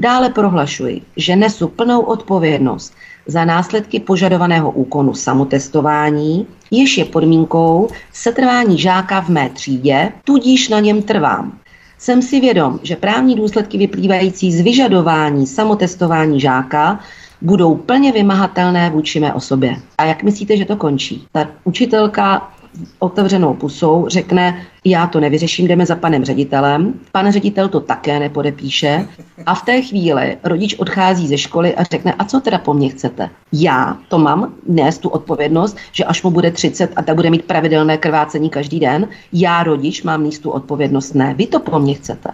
[0.00, 2.94] Dále prohlašuji, že nesu plnou odpovědnost
[3.26, 10.80] za následky požadovaného úkonu samotestování, jež je podmínkou setrvání žáka v mé třídě, tudíž na
[10.80, 11.58] něm trvám.
[11.98, 17.00] Jsem si vědom, že právní důsledky vyplývající z vyžadování samotestování žáka
[17.42, 19.76] budou plně vymahatelné vůči mé osobě.
[19.98, 21.26] A jak myslíte, že to končí?
[21.32, 22.52] Ta učitelka
[22.98, 26.94] otevřenou pusou řekne, já to nevyřeším, jdeme za panem ředitelem.
[27.12, 29.08] Pan ředitel to také nepodepíše
[29.46, 32.88] a v té chvíli rodič odchází ze školy a řekne, a co teda po mně
[32.88, 33.30] chcete?
[33.52, 37.44] Já to mám nést tu odpovědnost, že až mu bude 30 a tak bude mít
[37.44, 41.94] pravidelné krvácení každý den, já rodič mám míst tu odpovědnost, ne, vy to po mně
[41.94, 42.30] chcete.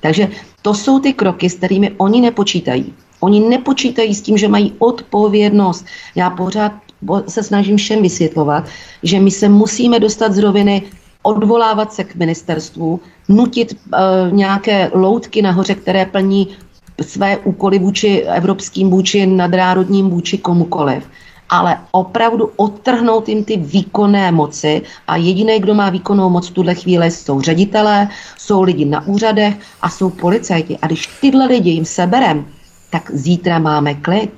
[0.00, 0.28] Takže
[0.62, 2.94] to jsou ty kroky, s kterými oni nepočítají.
[3.20, 5.86] Oni nepočítají s tím, že mají odpovědnost.
[6.14, 6.72] Já pořád
[7.28, 8.64] se snažím všem vysvětlovat,
[9.02, 10.82] že my se musíme dostat z roviny
[11.22, 16.48] odvolávat se k ministerstvu, nutit uh, nějaké loutky nahoře, které plní
[17.00, 21.08] své úkoly vůči evropským, vůči nadnárodním, vůči komukoliv
[21.48, 26.74] ale opravdu odtrhnout jim ty výkonné moci a jediný, kdo má výkonnou moc v tuhle
[26.74, 30.78] chvíli, jsou ředitelé, jsou lidi na úřadech a jsou policajti.
[30.82, 32.46] A když tyhle lidi jim seberem,
[32.90, 34.30] tak zítra máme klid.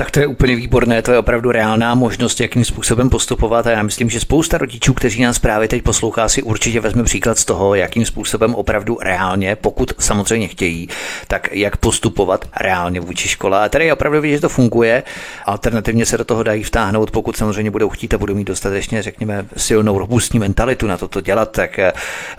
[0.00, 3.82] Tak to je úplně výborné, to je opravdu reálná možnost, jakým způsobem postupovat a já
[3.82, 7.74] myslím, že spousta rodičů, kteří nás právě teď poslouchá, si určitě vezme příklad z toho,
[7.74, 10.88] jakým způsobem opravdu reálně, pokud samozřejmě chtějí,
[11.28, 13.60] tak jak postupovat reálně vůči škole.
[13.60, 15.02] A tady je opravdu vidět, že to funguje.
[15.46, 19.46] Alternativně se do toho dají vtáhnout, pokud samozřejmě budou chtít a budou mít dostatečně, řekněme,
[19.56, 21.92] silnou robustní mentalitu na toto dělat, tak eh,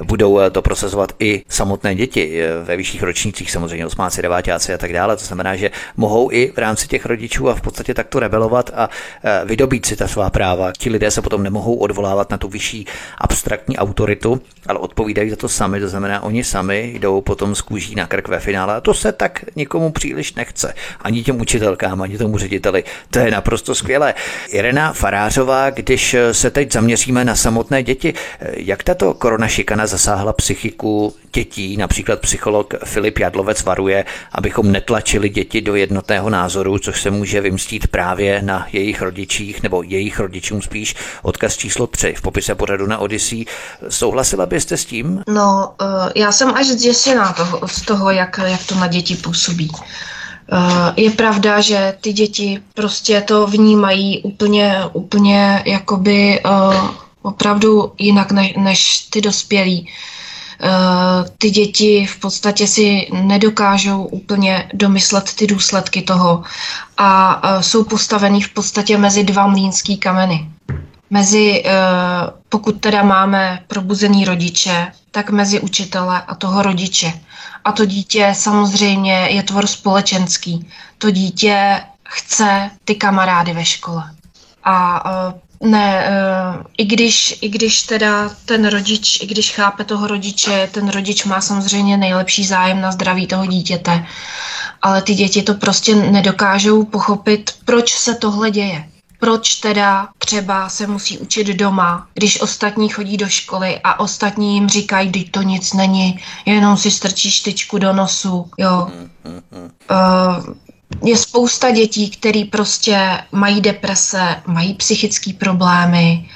[0.04, 4.78] budou eh, to procesovat i samotné děti eh, ve vyšších ročnících, samozřejmě osmáci, devátáci a
[4.78, 5.18] tak dále.
[5.18, 8.90] To znamená, že mohou i v rámci těch rodičů a v podstatě takto rebelovat a
[9.24, 10.72] e, vydobít si ta svá práva.
[10.78, 12.86] Ti lidé se potom nemohou odvolávat na tu vyšší
[13.18, 17.96] abstraktní autoritu, ale odpovídají za to sami, to znamená, oni sami jdou potom z kůží
[17.96, 20.74] na krk ve finále a to se tak nikomu příliš nechce.
[21.02, 22.84] Ani těm učitelkám, ani tomu řediteli.
[23.10, 24.14] To je naprosto skvělé.
[24.50, 30.34] Irena Farářová, když se teď zaměříme na samotné děti, e, jak tato korona šikana zasáhla
[30.34, 37.12] psychiku dětí, například psycholog Filip Jadlovec varuje, abychom netlačili děti do jednotného názoru, což se
[37.12, 40.96] může vymstít právě na jejich rodičích nebo jejich rodičům spíš.
[41.22, 43.46] Odkaz číslo 3 v popise pořadu na Odyssey.
[43.90, 45.24] Souhlasila byste s tím?
[45.28, 45.86] No, eh,
[46.16, 49.72] já jsem až zděšená toho, z toho, jak, jak to na děti působí.
[50.54, 56.50] Eh, je pravda, že ty děti prostě to vnímají úplně, úplně jakoby eh,
[57.22, 59.88] opravdu jinak než, než ty dospělí.
[60.64, 66.44] Eh, ty děti v podstatě si nedokážou úplně domyslet ty důsledky toho
[66.98, 70.50] a eh, jsou postavený v podstatě mezi dva mlínský kameny.
[71.10, 71.72] Mezi, eh,
[72.50, 77.14] pokud teda máme probuzený rodiče, tak mezi učitele a toho rodiče.
[77.66, 80.70] A to dítě samozřejmě je tvor společenský.
[80.98, 84.04] To dítě chce ty kamarády ve škole.
[84.64, 85.04] A
[85.62, 90.90] ne, uh, i když, i když teda ten rodič, i když chápe toho rodiče, ten
[90.90, 94.06] rodič má samozřejmě nejlepší zájem na zdraví toho dítěte,
[94.82, 98.88] ale ty děti to prostě nedokážou pochopit, proč se tohle děje.
[99.20, 104.70] Proč teda třeba se musí učit doma, když ostatní chodí do školy a ostatní jim
[104.70, 108.88] říkají, že to nic není, jenom si strčíš tyčku do nosu, jo.
[109.92, 110.54] Uh,
[111.04, 116.30] je spousta dětí, které prostě mají deprese, mají psychické problémy,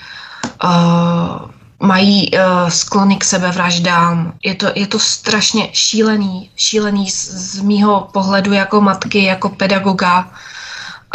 [0.63, 1.49] uh,
[1.79, 4.33] mají uh, sklony k sebevraždám.
[4.43, 10.31] Je to, je to strašně šílený, šílený z, z mýho pohledu jako matky, jako pedagoga.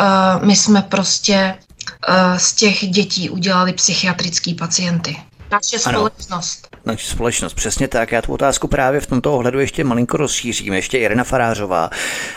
[0.01, 1.59] Uh, my jsme prostě
[2.09, 5.16] uh, z těch dětí udělali psychiatrický pacienty.
[5.51, 6.70] Naše společnost.
[6.87, 8.12] Naše společnost, přesně tak.
[8.12, 10.72] Já tu otázku právě v tomto ohledu ještě malinko rozšířím.
[10.72, 11.91] Ještě Irena Farářová.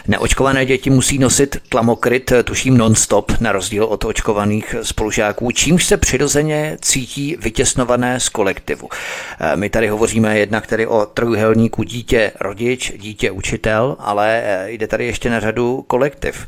[0.07, 6.77] Neočkované děti musí nosit tlamokryt, tuším non-stop, na rozdíl od očkovaných spolužáků, čímž se přirozeně
[6.81, 8.89] cítí vytěsnované z kolektivu.
[9.39, 14.87] Eh, my tady hovoříme jednak tedy o trojuhelníku dítě rodič, dítě učitel, ale eh, jde
[14.87, 16.47] tady ještě na řadu kolektiv.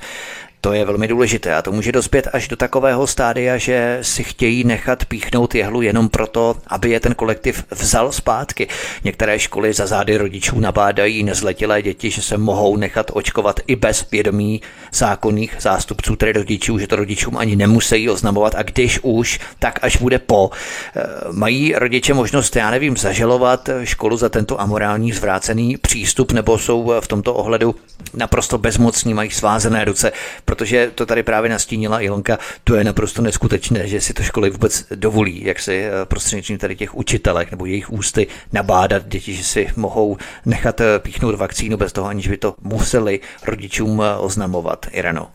[0.66, 4.64] To je velmi důležité a to může dospět až do takového stádia, že si chtějí
[4.64, 8.68] nechat píchnout jehlu jenom proto, aby je ten kolektiv vzal zpátky.
[9.04, 14.10] Některé školy za zády rodičů nabádají nezletilé děti, že se mohou nechat očkovat i bez
[14.12, 14.62] vědomí
[14.94, 19.98] zákonných zástupců, tedy rodičů, že to rodičům ani nemusí oznamovat a když už, tak až
[19.98, 20.50] bude po.
[20.96, 26.94] Eh, mají rodiče možnost, já nevím, zažalovat školu za tento amorální zvrácený přístup nebo jsou
[27.00, 27.76] v tomto ohledu
[28.14, 30.12] naprosto bezmocní, mají svázené ruce,
[30.56, 34.86] protože to tady právě nastínila Ilonka, to je naprosto neskutečné, že si to školy vůbec
[34.96, 39.68] dovolí, jak si eh, prostřednictvím tady těch učitelek nebo jejich ústy nabádat děti, že si
[39.76, 44.86] mohou nechat eh, píchnout vakcínu bez toho, aniž by to museli rodičům eh, oznamovat.
[44.92, 45.28] Ireno.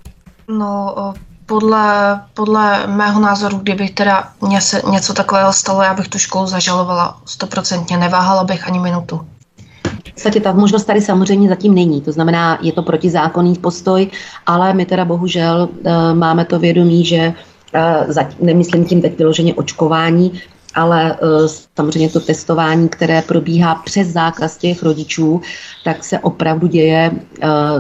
[0.49, 0.95] No,
[1.47, 6.47] podle, podle mého názoru, kdyby teda mě se něco takového stalo, já bych tu školu
[6.47, 9.27] zažalovala stoprocentně, neváhala bych ani minutu.
[10.21, 14.07] Podstatě ta možnost tady samozřejmě zatím není, to znamená, je to protizákonný postoj,
[14.47, 17.33] ale my teda bohužel uh, máme to vědomí, že
[17.75, 20.41] uh, zatím, nemyslím tím teď vyloženě očkování,
[20.75, 21.47] ale uh,
[21.77, 25.41] samozřejmě to testování, které probíhá přes zákaz těch rodičů,
[25.85, 27.13] tak se opravdu děje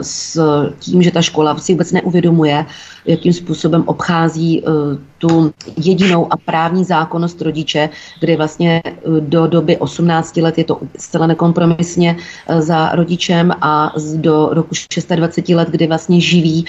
[0.01, 0.41] s
[0.78, 2.66] tím, že ta škola si vůbec neuvědomuje,
[3.11, 7.89] jakým způsobem obchází uh, tu jedinou a právní zákonnost rodiče,
[8.21, 8.83] kdy vlastně
[9.21, 12.17] do doby 18 let je to zcela nekompromisně
[12.59, 14.75] za rodičem a do roku
[15.17, 16.65] 26 let, kdy vlastně živí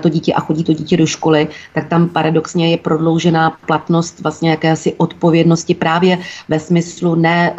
[0.00, 4.50] to dítě a chodí to dítě do školy, tak tam paradoxně je prodloužená platnost vlastně
[4.50, 6.18] jakési odpovědnosti právě
[6.48, 7.54] ve smyslu ne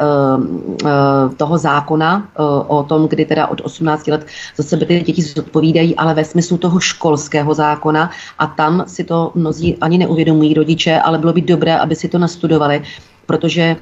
[1.37, 2.27] toho zákona
[2.67, 4.27] o tom, kdy teda od 18 let
[4.57, 9.31] za sebe ty děti zodpovídají, ale ve smyslu toho školského zákona a tam si to
[9.35, 12.83] mnozí ani neuvědomují rodiče, ale bylo by dobré, aby si to nastudovali,
[13.25, 13.75] protože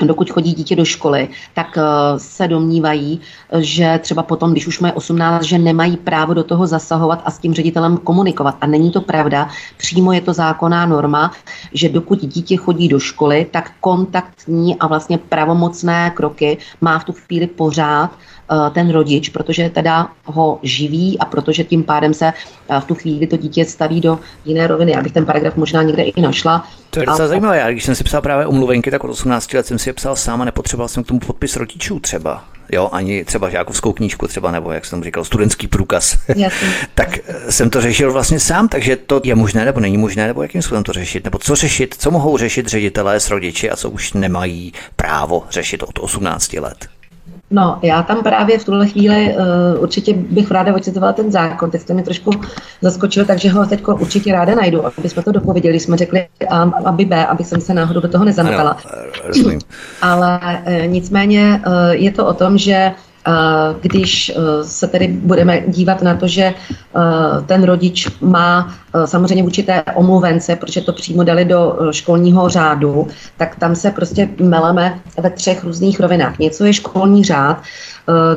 [0.00, 1.82] dokud chodí dítě do školy, tak uh,
[2.18, 3.20] se domnívají,
[3.58, 7.38] že třeba potom, když už mají 18, že nemají právo do toho zasahovat a s
[7.38, 8.56] tím ředitelem komunikovat.
[8.60, 9.48] A není to pravda.
[9.76, 11.32] Přímo je to zákonná norma,
[11.72, 17.12] že dokud dítě chodí do školy, tak kontaktní a vlastně pravomocné kroky má v tu
[17.12, 18.10] chvíli pořád
[18.74, 22.32] ten rodič, protože teda ho živí a protože tím pádem se
[22.70, 24.92] uh, v tu chvíli to dítě staví do jiné roviny.
[24.92, 26.68] Já bych ten paragraf možná někde i našla.
[26.90, 27.58] To je docela zajímavé.
[27.58, 30.16] Já, když jsem si psal právě omluvenky, tak od 18 let jsem si je psal
[30.16, 32.44] sám a nepotřeboval jsem k tomu podpis rodičů třeba.
[32.72, 36.18] Jo, ani třeba žákovskou knížku třeba, nebo jak jsem říkal, studentský průkaz.
[36.94, 40.42] tak eh, jsem to řešil vlastně sám, takže to je možné nebo není možné, nebo
[40.42, 43.90] jakým způsobem to řešit, nebo co řešit, co mohou řešit ředitelé s rodiči a co
[43.90, 46.88] už nemají právo řešit od 18 let.
[47.50, 51.80] No, já tam právě v tuhle chvíli uh, určitě bych ráda ocitovala ten zákon, teď
[51.80, 52.30] jste mi trošku
[52.80, 55.80] zaskočil, takže ho teď určitě ráda najdu, aby jsme to dopověděli.
[55.80, 58.76] Jsme řekli A, aby B, aby jsem se náhodou do toho nezamkala.
[60.02, 62.92] Ale uh, nicméně uh, je to o tom, že
[63.80, 66.54] když eh, se tedy budeme dívat na to, že eh,
[67.46, 73.06] ten rodič má eh, samozřejmě určité omluvence, protože to přímo dali do školního řádu,
[73.36, 76.38] tak tam se prostě meleme ve třech různých rovinách.
[76.38, 77.62] Něco je školní řád,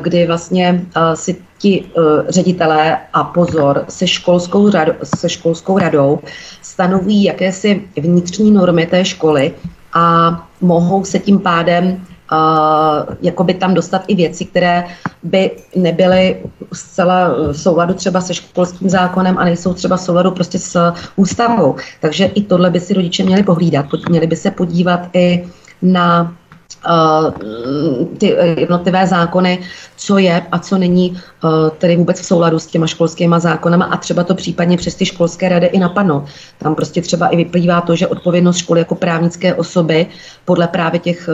[0.02, 0.84] kdy vlastně
[1.14, 1.84] si ti
[2.28, 6.18] ředitelé a pozor se školskou, řadou, se školskou radou
[6.62, 9.54] stanoví jakési vnitřní normy té školy
[9.94, 10.30] a
[10.60, 14.84] mohou se tím pádem uh, jakoby tam dostat i věci, které
[15.22, 20.58] by nebyly zcela v souladu třeba se školským zákonem a nejsou třeba v souladu prostě
[20.58, 21.76] s ústavou.
[22.00, 23.86] Takže i tohle by si rodiče měli pohlídat.
[24.08, 25.48] Měli by se podívat i
[25.82, 26.36] na
[28.18, 29.58] ty jednotlivé zákony,
[29.96, 33.96] co je a co není uh, tedy vůbec v souladu s těma školskými zákonama a
[33.96, 36.24] třeba to případně přes ty školské rady i napadnout.
[36.58, 40.06] Tam prostě třeba i vyplývá to, že odpovědnost školy jako právnické osoby
[40.44, 41.28] podle právě těch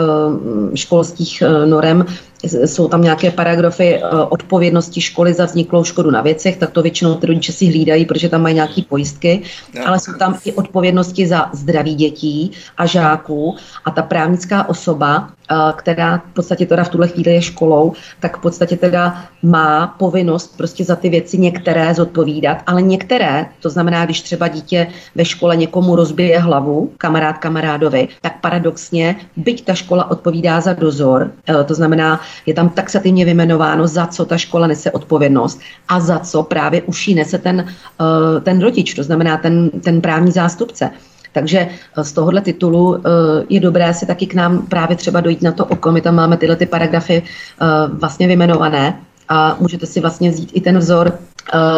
[0.74, 2.06] školských norem
[2.44, 7.26] jsou tam nějaké paragrafy odpovědnosti školy za vzniklou škodu na věcech, tak to většinou ty
[7.26, 9.42] rodiče si hlídají, protože tam mají nějaké pojistky,
[9.86, 15.30] ale jsou tam i odpovědnosti za zdraví dětí a žáků a ta právnická osoba
[15.76, 20.56] která v podstatě teda v tuhle chvíli je školou, tak v podstatě teda má povinnost
[20.56, 25.56] prostě za ty věci některé zodpovídat, ale některé, to znamená, když třeba dítě ve škole
[25.56, 31.74] někomu rozbije hlavu, kamarád kamarádovi, tak paradoxně, byť ta škola odpovídá za dozor, e, to
[31.74, 36.82] znamená, je tam taxativně vyjmenováno, za co ta škola nese odpovědnost a za co právě
[36.82, 40.90] už ji nese ten, e, ten rodič, to znamená ten, ten právní zástupce.
[41.34, 43.00] Takže eh, z tohohle titulu eh,
[43.48, 45.92] je dobré si taky k nám právě třeba dojít na to oko.
[45.92, 50.60] My tam máme tyhle ty paragrafy eh, vlastně vyjmenované a můžete si vlastně vzít i
[50.60, 51.18] ten vzor,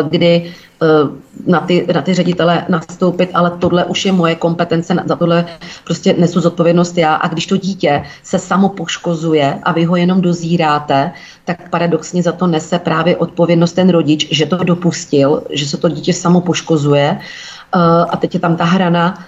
[0.09, 0.53] kdy
[1.47, 5.47] na ty, na ty ředitele nastoupit, ale tohle už je moje kompetence, za tohle
[5.85, 10.21] prostě nesu zodpovědnost já a když to dítě se samo poškozuje a vy ho jenom
[10.21, 11.13] dozíráte,
[11.45, 15.89] tak paradoxně za to nese právě odpovědnost ten rodič, že to dopustil, že se to
[15.89, 17.19] dítě samo poškozuje
[18.11, 19.25] a teď je tam ta hrana,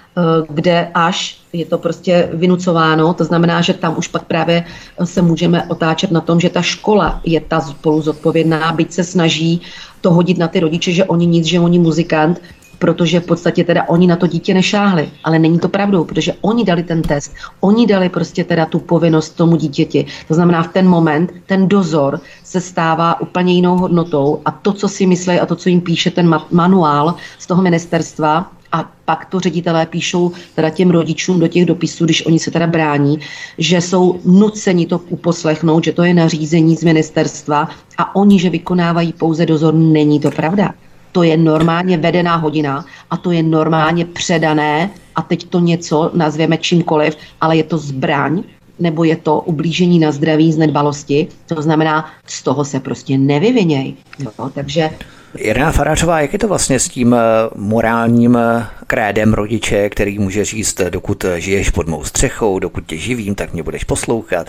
[0.48, 4.64] kde až je to prostě vynucováno, to znamená, že tam už pak právě
[5.04, 9.60] se můžeme otáčet na tom, že ta škola je ta spolu zodpovědná, byť se snaží
[10.00, 12.40] to hodit na ty rodiče, že oni nic, že oni muzikant,
[12.78, 15.10] protože v podstatě teda oni na to dítě nešáhli.
[15.24, 19.30] Ale není to pravdou, protože oni dali ten test, oni dali prostě teda tu povinnost
[19.30, 20.06] tomu dítěti.
[20.28, 24.88] To znamená, v ten moment ten dozor se stává úplně jinou hodnotou a to, co
[24.88, 29.40] si myslí a to, co jim píše ten manuál z toho ministerstva, a pak to
[29.40, 33.18] ředitelé píšou teda těm rodičům do těch dopisů, když oni se teda brání,
[33.58, 37.68] že jsou nuceni to uposlechnout, že to je nařízení z ministerstva
[37.98, 40.74] a oni, že vykonávají pouze dozor, není to pravda.
[41.18, 46.56] To je normálně vedená hodina a to je normálně předané a teď to něco nazvěme
[46.56, 48.42] čímkoliv, ale je to zbraň,
[48.78, 53.94] nebo je to ublížení na zdraví z nedbalosti, to znamená, z toho se prostě nevyviněj.
[54.18, 54.90] No, takže
[55.36, 57.18] Irena Farářová, jak je to vlastně s tím eh,
[57.54, 63.34] morálním eh, krédem rodiče, který může říct, dokud žiješ pod mou střechou, dokud tě živím,
[63.34, 64.46] tak mě budeš poslouchat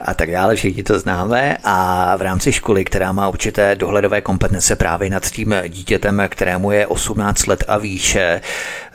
[0.00, 4.76] a tak dále, všichni to známe a v rámci školy, která má určité dohledové kompetence
[4.76, 8.40] právě nad tím dítětem, kterému je 18 let a výše,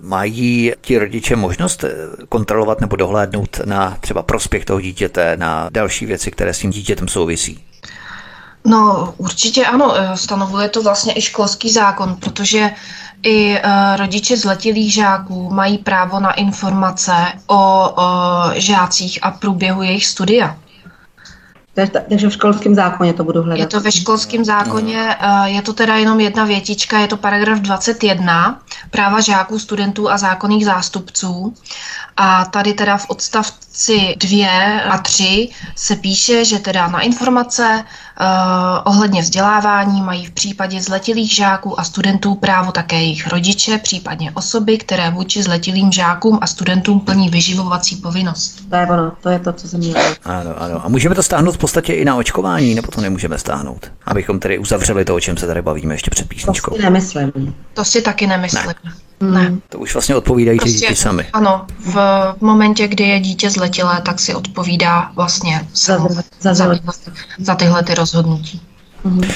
[0.01, 1.95] mají ti rodiče možnost eh,
[2.29, 7.07] kontrolovat nebo dohlédnout na třeba prospěch toho dítěte, na další věci, které s tím dítětem
[7.07, 7.59] souvisí?
[8.67, 12.71] No, určitě ano, eh, stanovuje to vlastně i školský zákon, protože
[13.23, 17.13] i uh, rodiče zletilých žáků mají právo na informace
[17.47, 17.93] o
[18.53, 20.57] žácích a průběhu jejich studia.
[22.09, 23.59] Takže v školském zákoně to budu hledat.
[23.59, 25.15] Je to ve školském zákoně,
[25.45, 28.61] je to teda jenom jedna větička, je to paragraf 21,
[28.91, 31.53] práva žáků, studentů a zákonných zástupců.
[32.17, 38.06] A tady teda v odstavci 2 a 3 se píše, že teda na informace uh,
[38.83, 44.77] ohledně vzdělávání mají v případě zletilých žáků a studentů právo také jejich rodiče, případně osoby,
[44.77, 48.69] které vůči zletilým žákům a studentům plní vyživovací povinnost.
[48.69, 50.01] To je ono, to je to, co jsem měla.
[50.23, 50.85] Ano, ano.
[50.85, 53.91] A můžeme to stáhnout v podstatě i na očkování, nebo to nemůžeme stáhnout?
[54.05, 56.71] Abychom tedy uzavřeli to, o čem se tady bavíme ještě před písničkou.
[56.71, 57.55] To si nemyslím.
[57.73, 58.73] To si taky nemyslím.
[58.85, 58.91] Ne.
[59.19, 59.53] Ne.
[59.69, 61.25] To už vlastně odpovídají prostě, děti sami.
[61.33, 61.93] Ano, v,
[62.37, 66.07] v momentě, kdy je dítě zletilé, tak si odpovídá vlastně za,
[66.39, 66.79] za, za,
[67.39, 68.61] za tyhle ty rozhodnutí.
[69.05, 69.31] Mm-hmm.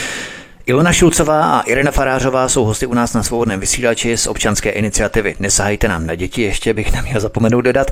[0.66, 5.36] Ilona Šulcová a Irena Farářová jsou hosty u nás na svobodném vysílači z občanské iniciativy
[5.40, 7.92] Nesahajte nám na děti, ještě bych neměl zapomenout dodat.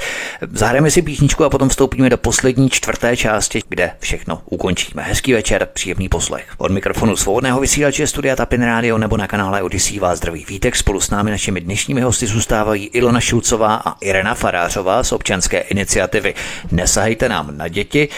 [0.54, 5.04] Zahrajeme si písničku a potom vstoupíme do poslední čtvrté části, kde všechno ukončíme.
[5.04, 6.46] Hezký večer, příjemný poslech.
[6.58, 10.76] Od mikrofonu svobodného vysílače Studia Tapin Radio nebo na kanále Odyssey vás zdraví vítek.
[10.76, 16.34] Spolu s námi našimi dnešními hosty zůstávají Ilona Šulcová a Irena Farářová z občanské iniciativy
[16.72, 18.10] Nesahajte nám na děti.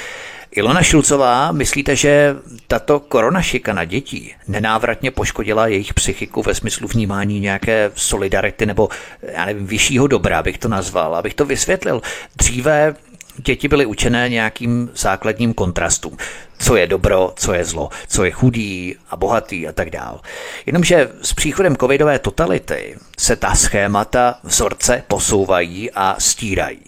[0.55, 2.35] Ilona Šulcová, myslíte, že
[2.67, 8.89] tato koronašika na dětí nenávratně poškodila jejich psychiku ve smyslu vnímání nějaké solidarity nebo,
[9.21, 12.01] já nevím, vyššího dobra, bych to nazval, abych to vysvětlil.
[12.35, 12.95] Dříve
[13.37, 16.17] děti byly učené nějakým základním kontrastům
[16.61, 20.21] co je dobro, co je zlo, co je chudý a bohatý a tak dál.
[20.65, 26.79] Jenomže s příchodem covidové totality se ta schémata vzorce posouvají a stírají.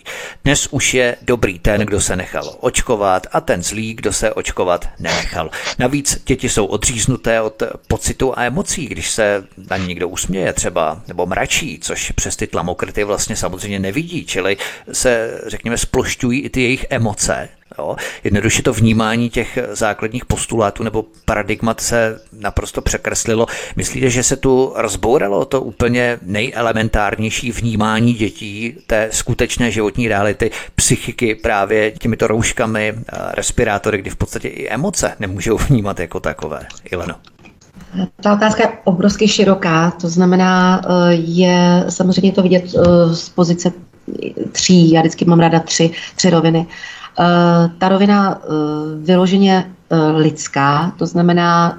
[0.44, 4.90] Dnes už je dobrý ten, kdo se nechal očkovat a ten zlý, kdo se očkovat
[5.00, 5.50] nenechal.
[5.80, 11.02] Navíc děti jsou odříznuté od pocitu a emocí, když se na ní někdo usměje třeba
[11.08, 14.58] nebo mračí, což přes ty tlamokryty vlastně samozřejmě nevidí, čili
[14.92, 17.50] se, řekněme, splošťují i ty jejich emoce
[17.80, 17.96] Jo?
[18.24, 23.46] Jednoduše to vnímání těch základních postulátů nebo paradigmat se naprosto překreslilo.
[23.76, 31.36] Myslíte, že se tu rozbouralo to úplně nejelementárnější vnímání dětí té skutečné životní reality, psychiky
[31.36, 32.94] právě těmito rouškami,
[33.34, 36.68] respirátory, kdy v podstatě i emoce nemůžou vnímat jako takové?
[36.92, 37.16] Ileno.
[38.24, 43.72] Ta otázka je obrovsky široká, to znamená, eh, je samozřejmě to vidět eh, z pozice
[44.52, 46.68] tří, já vždycky mám ráda tři, tři roviny.
[47.78, 48.42] Ta rovina
[49.04, 49.72] vyloženě
[50.16, 51.78] lidská, to znamená,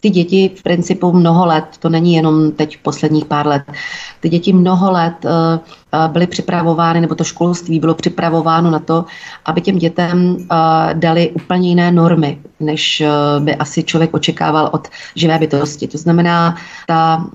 [0.00, 3.62] ty děti v principu mnoho let, to není jenom teď posledních pár let,
[4.20, 5.26] ty děti mnoho let
[6.06, 9.04] byly připravovány, nebo to školství bylo připravováno na to,
[9.44, 10.36] aby těm dětem
[10.92, 13.02] dali úplně jiné normy, než
[13.38, 15.88] by asi člověk očekával od živé bytosti.
[15.88, 16.56] To znamená,
[16.86, 17.26] ta,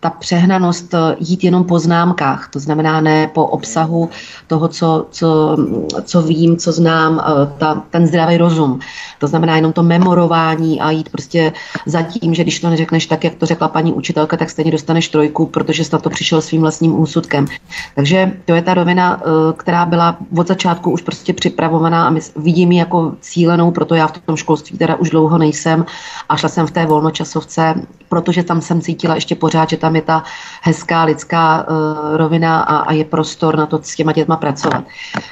[0.00, 4.08] ta přehnanost jít jenom po známkách, to znamená ne po obsahu
[4.46, 5.56] toho, co, co,
[6.02, 7.22] co vím, co znám,
[7.58, 8.80] ta, ten zdravý rozum.
[9.18, 11.52] To znamená jenom to memorování a jít prostě
[11.86, 15.08] za tím, že když to neřekneš tak, jak to řekla paní učitelka, tak stejně dostaneš
[15.08, 17.46] trojku, protože jsi na to přišel svým vlastním úsudkem.
[17.94, 22.20] Takže to je ta rovina, eh, která byla od začátku už prostě připravovaná a my
[22.36, 25.86] vidím ji jako cílenou, proto já v tom školství teda už dlouho nejsem
[26.28, 27.74] a šla jsem v té volnočasovce,
[28.08, 30.22] protože tam jsem cítila ještě pořád, že tam je ta
[30.62, 34.84] hezká lidská uh, rovina a, a je prostor na to s těma dětma pracovat.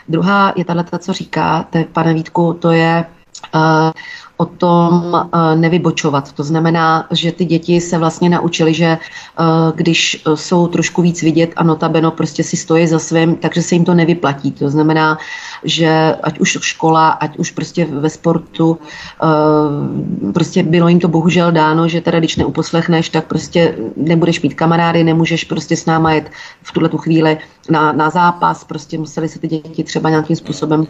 [0.09, 3.05] Druhá je tahle, co říkáte, pane Vítku, to je
[3.53, 3.93] uh,
[4.37, 6.33] o tom eh, nevybočovat.
[6.33, 9.45] To znamená, že ty děti se vlastně naučily, že eh,
[9.75, 13.85] když jsou trošku víc vidět a notabeno prostě si stojí za svým, takže se jim
[13.85, 14.53] to nevyplatí.
[14.53, 15.19] To znamená,
[15.65, 18.79] že ať už škola, ať už prostě ve sportu,
[19.23, 24.55] eh, prostě bylo jim to bohužel dáno, že teda když neuposlechneš, tak prostě nebudeš mít
[24.55, 26.31] kamarády, nemůžeš prostě s náma jet
[26.63, 27.39] v tuhle tu chvíli
[27.71, 30.87] na, na zápas, prostě museli se ty děti třeba nějakým způsobem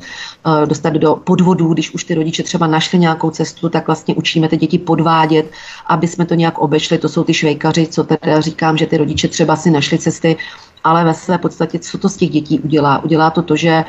[0.65, 4.57] dostat do podvodů, když už ty rodiče třeba našli nějakou cestu, tak vlastně učíme ty
[4.57, 5.53] děti podvádět,
[5.87, 6.99] aby jsme to nějak obešli.
[6.99, 10.37] To jsou ty švejkaři, co teda říkám, že ty rodiče třeba si našli cesty,
[10.85, 13.05] ale ve své podstatě, co to z těch dětí udělá?
[13.05, 13.85] Udělá to to, že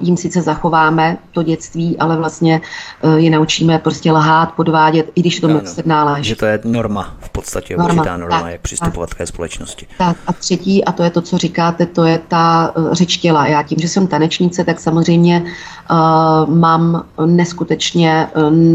[0.00, 2.60] jim sice zachováme to dětství, ale vlastně
[3.02, 6.28] eh, je naučíme prostě lhát, podvádět, i když to no, náleží.
[6.28, 9.26] Že to je norma, v podstatě norma, určitá norma, tak, jak přistupovat tak, k té
[9.26, 9.86] společnosti.
[9.98, 13.46] Tak a třetí, a to je to, co říkáte, to je ta eh, řeč těla.
[13.46, 15.44] Já tím, že jsem tanečnice, tak samozřejmě
[15.90, 18.28] uh, mám neskutečně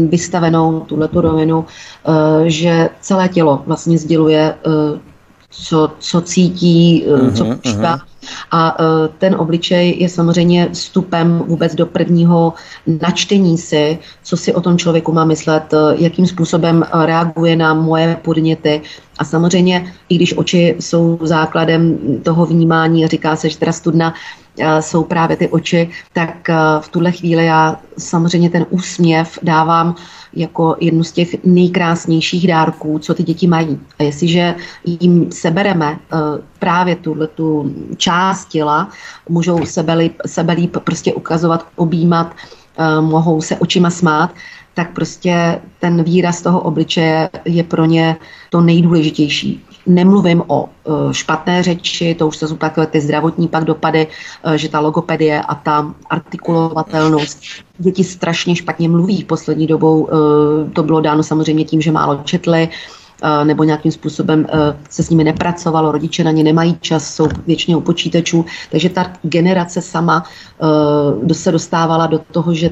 [0.08, 2.14] vystavenou tuhle rovinu, uh,
[2.44, 4.98] že celé tělo vlastně sděluje uh,
[5.50, 7.96] co, co cítí, uh, co mhm, používá.
[7.96, 8.16] Uh-huh.
[8.50, 12.54] A e, ten obličej je samozřejmě vstupem vůbec do prvního
[12.86, 18.16] načtení si, co si o tom člověku má myslet, e, jakým způsobem reaguje na moje
[18.22, 18.82] podněty.
[19.18, 24.14] A samozřejmě, i když oči jsou základem toho vnímání, říká se, že teda studna
[24.80, 26.48] jsou právě ty oči, tak
[26.80, 29.94] v tuhle chvíli já samozřejmě ten úsměv dávám
[30.34, 33.80] jako jednu z těch nejkrásnějších dárků, co ty děti mají.
[33.98, 34.54] A jestliže
[34.84, 35.98] jim sebereme
[36.58, 38.88] právě tuhle tu část těla,
[39.28, 39.66] můžou
[40.26, 42.34] sebe líp, prostě ukazovat, objímat,
[43.00, 44.34] mohou se očima smát,
[44.74, 48.16] tak prostě ten výraz toho obličeje je pro ně
[48.50, 49.64] to nejdůležitější.
[49.86, 54.06] Nemluvím o e, špatné řeči, to už jsou takové ty zdravotní pak dopady,
[54.44, 57.42] e, že ta logopedie a ta artikulovatelnost.
[57.78, 62.68] Děti strašně špatně mluví poslední dobou, e, to bylo dáno samozřejmě tím, že málo četli,
[63.44, 64.46] nebo nějakým způsobem
[64.90, 69.12] se s nimi nepracovalo, rodiče na ně nemají čas, jsou většině u počítačů, takže ta
[69.22, 70.24] generace sama
[71.32, 72.70] se dostávala do toho, že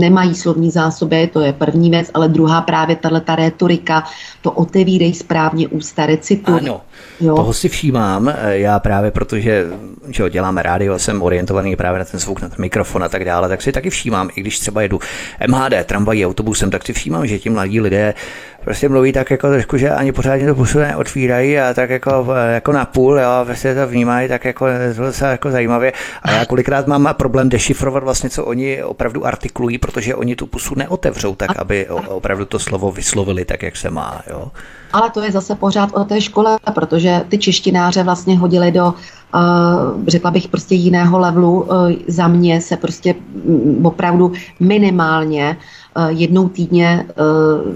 [0.00, 4.04] nemají slovní zásoby, to je první věc, ale druhá právě tahle ta retorika,
[4.42, 6.54] to otevírej správně ústa, recitu.
[6.54, 6.80] Ano,
[7.20, 7.36] jo.
[7.36, 9.66] toho si všímám, já právě protože
[10.08, 13.48] že děláme rádio, jsem orientovaný právě na ten zvuk, na ten mikrofon a tak dále,
[13.48, 15.00] tak si taky všímám, i když třeba jedu
[15.48, 18.14] MHD, tramvají, autobusem, tak si všímám, že ti mladí lidé
[18.64, 22.72] prostě mluví tak jako trošku, že ani pořádně to pusu neotvírají a tak jako, jako
[22.72, 24.66] na půl, jo, prostě to vnímají tak jako,
[25.18, 25.92] to jako zajímavě.
[26.22, 30.74] A já kolikrát mám problém dešifrovat vlastně, co oni opravdu artikulují, protože oni tu pusu
[30.74, 34.22] neotevřou tak, aby opravdu to slovo vyslovili tak, jak se má.
[34.30, 34.50] Jo.
[34.92, 38.94] Ale to je zase pořád o té škole, protože ty češtináře vlastně hodili do
[39.34, 41.60] Uh, řekla bych prostě jiného levelu.
[41.60, 43.14] Uh, za mě se prostě
[43.44, 45.56] um, opravdu minimálně
[46.08, 47.06] jednou týdně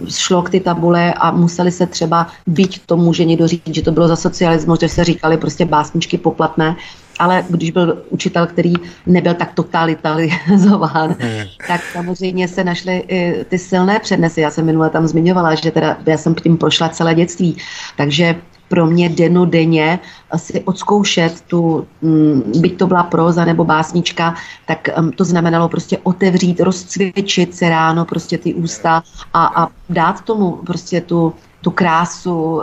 [0.08, 3.92] šlo k ty tabule a museli se třeba, byť to může někdo říct, že to
[3.92, 6.76] bylo za socialismu, že se říkali prostě básničky poplatné,
[7.18, 8.72] ale když byl učitel, který
[9.06, 11.44] nebyl tak totalitalizován, hmm.
[11.68, 14.40] tak samozřejmě se našly i ty silné přednesy.
[14.40, 17.56] Já jsem minule tam zmiňovala, že teda já jsem tím prošla celé dětství,
[17.96, 18.36] takže
[18.68, 19.98] pro mě denodenně
[20.36, 24.34] si odzkoušet tu, mm, byť to byla proza nebo básnička,
[24.66, 29.02] tak mm, to znamenalo prostě otevřít, rozcvičit se ráno prostě ty ústa
[29.34, 31.34] a, a dát tomu prostě tu
[31.64, 32.62] tu krásu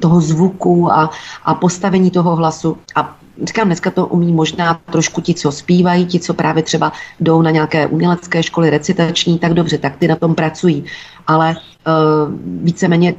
[0.00, 1.10] toho zvuku a,
[1.44, 2.76] a postavení toho hlasu.
[2.94, 7.42] A říkám, dneska to umí možná trošku ti, co zpívají, ti, co právě třeba jdou
[7.42, 10.84] na nějaké umělecké školy recitační, tak dobře, tak ty na tom pracují.
[11.26, 13.14] Ale uh, víceméně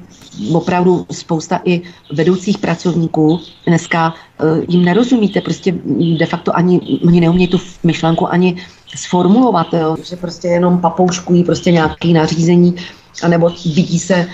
[0.53, 1.81] opravdu spousta i
[2.13, 5.73] vedoucích pracovníků dneska uh, jim nerozumíte, prostě
[6.19, 8.61] de facto ani, oni neumějí tu myšlenku ani
[8.95, 12.75] sformulovat, jo, že prostě jenom papouškují prostě nějaké nařízení,
[13.23, 14.27] anebo vidí se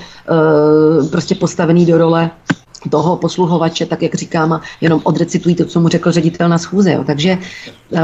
[1.01, 2.31] uh, prostě postavený do role
[2.89, 6.91] toho posluhovače, tak jak říkám, a jenom odrecitují to, co mu řekl ředitel na schůze.
[6.91, 7.03] Jo.
[7.03, 7.38] Takže
[7.93, 7.99] eh,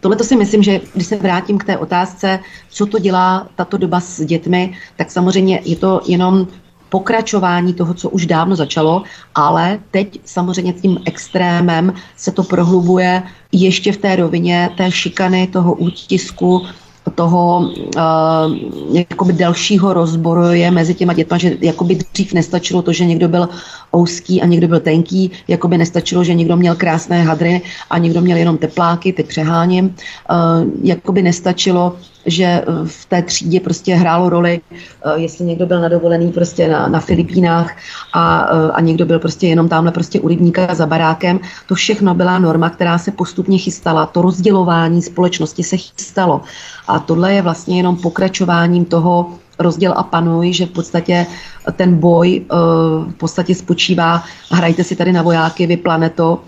[0.00, 2.38] tohle to si myslím, že když se vrátím k té otázce,
[2.70, 6.46] co to dělá tato doba s dětmi, tak samozřejmě je to jenom
[6.88, 9.02] pokračování toho, co už dávno začalo,
[9.34, 15.74] ale teď samozřejmě tím extrémem se to prohlubuje ještě v té rovině té šikany, toho
[15.74, 16.66] útisku,
[17.14, 18.56] toho uh,
[18.92, 23.48] jakoby dalšího rozboru je mezi těma dětma, že jakoby dřív nestačilo to, že někdo byl
[23.96, 28.36] ouský a někdo byl tenký, jakoby nestačilo, že někdo měl krásné hadry a někdo měl
[28.38, 29.84] jenom tepláky, teď přeháním.
[29.86, 35.80] Uh, jakoby nestačilo, že eh, v té třídě prostě hrálo roli, eh, jestli někdo byl
[35.80, 37.76] nadovolený prostě na, na Filipínách
[38.12, 41.40] a, eh, a někdo byl prostě jenom tamhle prostě u rybníka za barákem.
[41.66, 44.06] To všechno byla norma, která se postupně chystala.
[44.06, 46.40] To rozdělování společnosti se chystalo.
[46.88, 49.26] A tohle je vlastně jenom pokračováním toho,
[49.58, 51.26] rozděl a panuj, že v podstatě
[51.76, 52.44] ten boj
[53.08, 56.40] v podstatě spočívá, hrajte si tady na vojáky, vy planeto,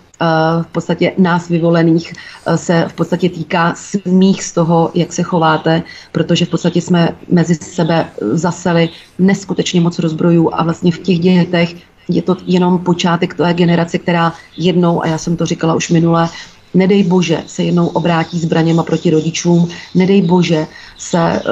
[0.62, 2.12] v podstatě nás vyvolených
[2.46, 5.82] eh, se v podstatě týká smích z toho, jak se chováte,
[6.12, 8.88] protože v podstatě jsme mezi sebe zaseli
[9.18, 11.74] neskutečně moc rozbrojů a vlastně v těch dětech
[12.08, 16.28] je to jenom počátek té generace, která jednou, a já jsem to říkala už minule,
[16.74, 20.66] nedej bože se jednou obrátí zbraněma proti rodičům, nedej bože
[20.98, 21.42] se eh,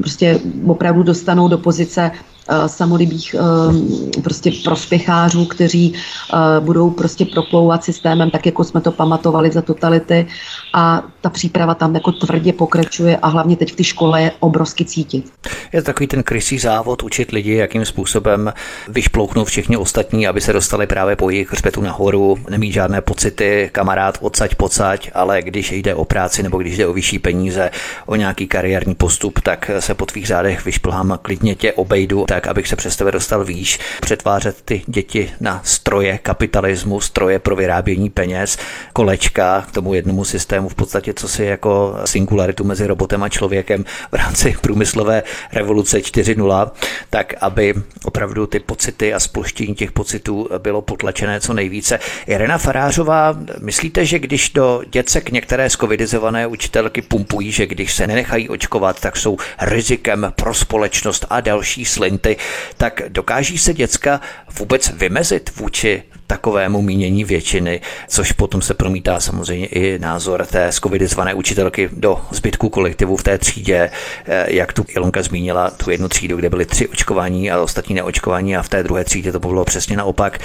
[0.00, 2.33] prostě opravdu dostanou do pozice Eh,
[2.66, 9.52] samolibých eh, prostě prospěchářů, kteří eh, budou prostě proplouvat systémem, tak jako jsme to pamatovali
[9.52, 10.26] za totality
[10.74, 14.84] a ta příprava tam jako tvrdě pokračuje a hlavně teď v té škole je obrovsky
[14.84, 15.32] cítit.
[15.72, 18.52] Je to takový ten krysý závod učit lidi, jakým způsobem
[18.88, 24.18] vyšplouknout všichni ostatní, aby se dostali právě po jejich hřbetu nahoru, nemít žádné pocity, kamarád
[24.20, 27.70] odsaď pocať, ale když jde o práci nebo když jde o vyšší peníze,
[28.06, 32.68] o nějaký kariérní postup, tak se po tvých řádech vyšplhám klidně tě obejdu tak abych
[32.68, 38.58] se přes tebe dostal výš, přetvářet ty děti na stroje kapitalismu, stroje pro vyrábění peněz,
[38.92, 43.84] kolečka k tomu jednomu systému, v podstatě co si jako singularitu mezi robotem a člověkem
[44.12, 46.70] v rámci průmyslové revoluce 4.0,
[47.10, 47.74] tak aby
[48.04, 51.98] opravdu ty pocity a sploštění těch pocitů bylo potlačené co nejvíce.
[52.26, 58.48] Irena Farářová, myslíte, že když do děcek některé skovidizované učitelky pumpují, že když se nenechají
[58.48, 62.36] očkovat, tak jsou rizikem pro společnost a další slinty, klienty,
[62.76, 64.20] tak dokáží se děcka
[64.58, 71.34] vůbec vymezit vůči takovému mínění většiny, což potom se promítá samozřejmě i názor té skovidizované
[71.34, 73.90] učitelky do zbytku kolektivu v té třídě,
[74.26, 78.56] eh, jak tu Ilonka zmínila, tu jednu třídu, kde byly tři očkování a ostatní neočkování
[78.56, 80.38] a v té druhé třídě to bylo přesně naopak,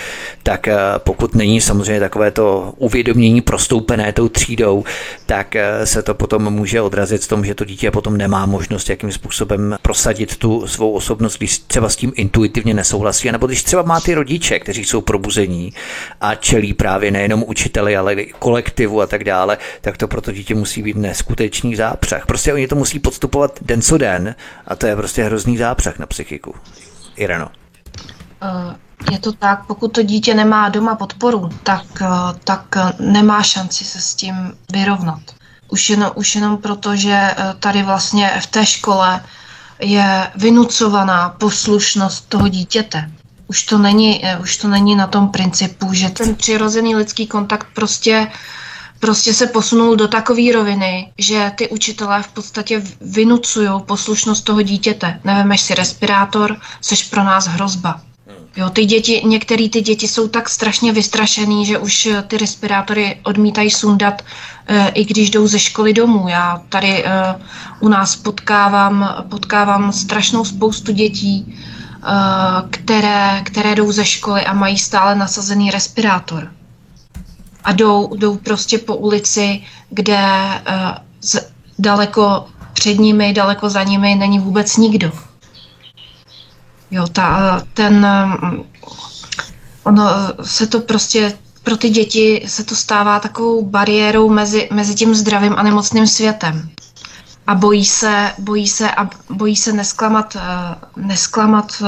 [0.43, 4.83] tak eh, pokud není samozřejmě takové to uvědomění prostoupené tou třídou,
[5.25, 8.89] tak eh, se to potom může odrazit v tom, že to dítě potom nemá možnost
[8.89, 13.81] jakým způsobem prosadit tu svou osobnost, když třeba s tím intuitivně nesouhlasí, nebo když třeba
[13.81, 15.73] má ty rodiče, kteří jsou probuzení
[16.21, 20.31] a čelí právě nejenom učiteli, ale i kolektivu a tak dále, tak to pro to
[20.31, 22.25] dítě musí být neskutečný zápřah.
[22.25, 24.35] Prostě oni to musí podstupovat den co den
[24.67, 26.55] a to je prostě hrozný zápřah na psychiku.
[27.15, 27.47] Ireno.
[28.41, 28.73] Uh
[29.11, 32.07] je to tak, pokud to dítě nemá doma podporu, tak, eh,
[32.43, 35.21] tak nemá šanci se s tím vyrovnat.
[35.69, 39.23] Už jenom, už jenom proto, že eh, tady vlastně v té škole
[39.79, 43.11] je vynucovaná poslušnost toho dítěte.
[43.47, 47.67] Už to není, eh, už to není na tom principu, že ten přirozený lidský kontakt
[47.73, 48.27] prostě
[48.99, 55.19] prostě se posunul do takové roviny, že ty učitelé v podstatě vynucují poslušnost toho dítěte.
[55.23, 58.01] Nevemeš si respirátor, seš pro nás hrozba.
[58.59, 63.19] Jo, ty děti, některé ty děti jsou tak strašně vystrašený, že už eh, ty respirátory
[63.23, 64.21] odmítají sundat,
[64.67, 66.27] e, i když jdou ze školy domů.
[66.27, 67.11] Já tady e,
[67.79, 71.55] u nás potkávám, potkávám strašnou spoustu dětí,
[72.69, 76.51] které, které jdou ze školy a mají stále nasazený respirátor.
[77.63, 80.27] A jdou, jdou prostě po ulici, kde
[81.21, 85.28] z, daleko před nimi, daleko za nimi není vůbec nikdo.
[86.91, 88.07] Jo, ta, ten,
[89.83, 90.03] ono
[90.43, 95.53] se to prostě pro ty děti se to stává takovou bariérou mezi, mezi tím zdravým
[95.57, 96.69] a nemocným světem.
[97.47, 100.37] a bojí se, bojí se, a bojí se nesklamat,
[100.97, 101.83] nesklamat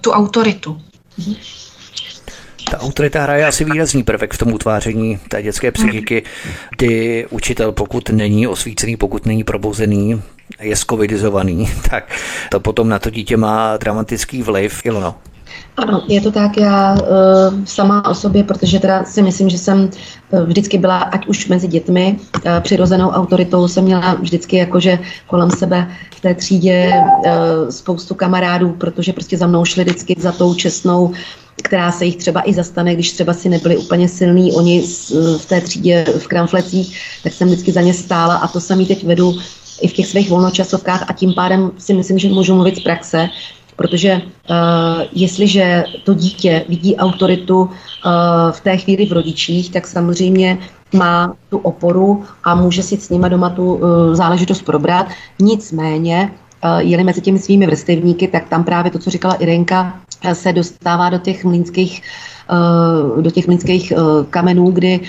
[0.00, 0.80] tu autoritu.
[2.70, 6.22] Ta autorita hraje asi výrazný prvek v tom utváření té dětské psychiky,
[6.76, 10.22] kdy učitel, pokud není osvícený, pokud není probozený,
[10.60, 12.04] je skovidizovaný, tak
[12.50, 14.80] to potom na to dítě má dramatický vliv.
[14.84, 15.14] Ilono.
[15.76, 19.90] Ano, je to tak, já uh, sama o sobě, protože teda si myslím, že jsem
[20.30, 25.50] uh, vždycky byla, ať už mezi dětmi, uh, přirozenou autoritou jsem měla vždycky jakože kolem
[25.50, 26.92] sebe v té třídě
[27.70, 31.12] spoustu kamarádů, protože prostě za mnou šli vždycky za tou čestnou
[31.62, 34.82] která se jich třeba i zastane, když třeba si nebyli úplně silní oni
[35.38, 39.06] v té třídě v kramflecích, tak jsem vždycky za ně stála a to samý teď
[39.06, 39.38] vedu
[39.80, 43.28] i v těch svých volnočasovkách a tím pádem si myslím, že můžu mluvit z praxe,
[43.76, 44.56] protože uh,
[45.12, 47.70] jestliže to dítě vidí autoritu uh,
[48.50, 50.58] v té chvíli v rodičích, tak samozřejmě
[50.94, 55.06] má tu oporu a může si s nima doma tu uh, záležitost probrat.
[55.40, 56.32] Nicméně,
[56.64, 60.00] uh, jeli mezi těmi svými vrstevníky, tak tam právě to, co říkala Irenka,
[60.32, 62.02] se dostává do těch mlínských,
[63.20, 63.92] do těch mlínských
[64.30, 65.00] kamenů, kdy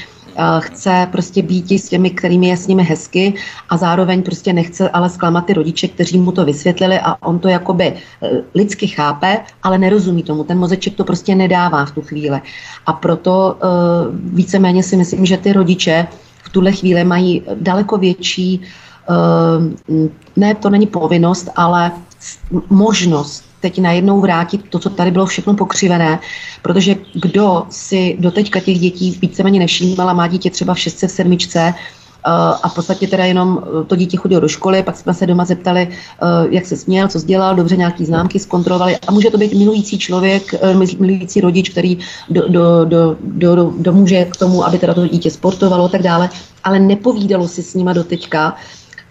[0.60, 3.34] chce prostě být s těmi, kterými je s nimi hezky
[3.70, 7.48] a zároveň prostě nechce ale zklamat ty rodiče, kteří mu to vysvětlili a on to
[7.48, 7.94] jakoby e,
[8.56, 10.44] lidsky chápe, ale nerozumí tomu.
[10.44, 12.42] Ten mozeček to prostě nedává v tu chvíli.
[12.86, 13.68] A proto e,
[14.14, 16.08] víceméně si myslím, že ty rodiče
[16.44, 18.93] v tuhle chvíli mají daleko větší, e,
[20.36, 21.92] ne, to není povinnost, ale
[22.70, 26.20] možnost teď najednou vrátit to, co tady bylo všechno pokřivené,
[26.62, 31.12] protože kdo si doteďka těch dětí víceméně nevšímal a má dítě třeba v šestce, v
[31.12, 32.30] sedmičce, eh,
[32.64, 35.46] a v podstatě teda jenom eh, to dítě chodilo do školy, pak jsme se doma
[35.46, 38.98] zeptali, eh, jak se směl, co dělal, dobře nějaký známky zkontrolovali.
[39.08, 40.44] A může to být milující člověk,
[41.00, 41.98] milující rodič, který
[42.30, 46.02] do, do, do, do, do, domůže k tomu, aby teda to dítě sportovalo a tak
[46.04, 46.30] dále,
[46.64, 48.56] ale nepovídalo si s nima doteďka,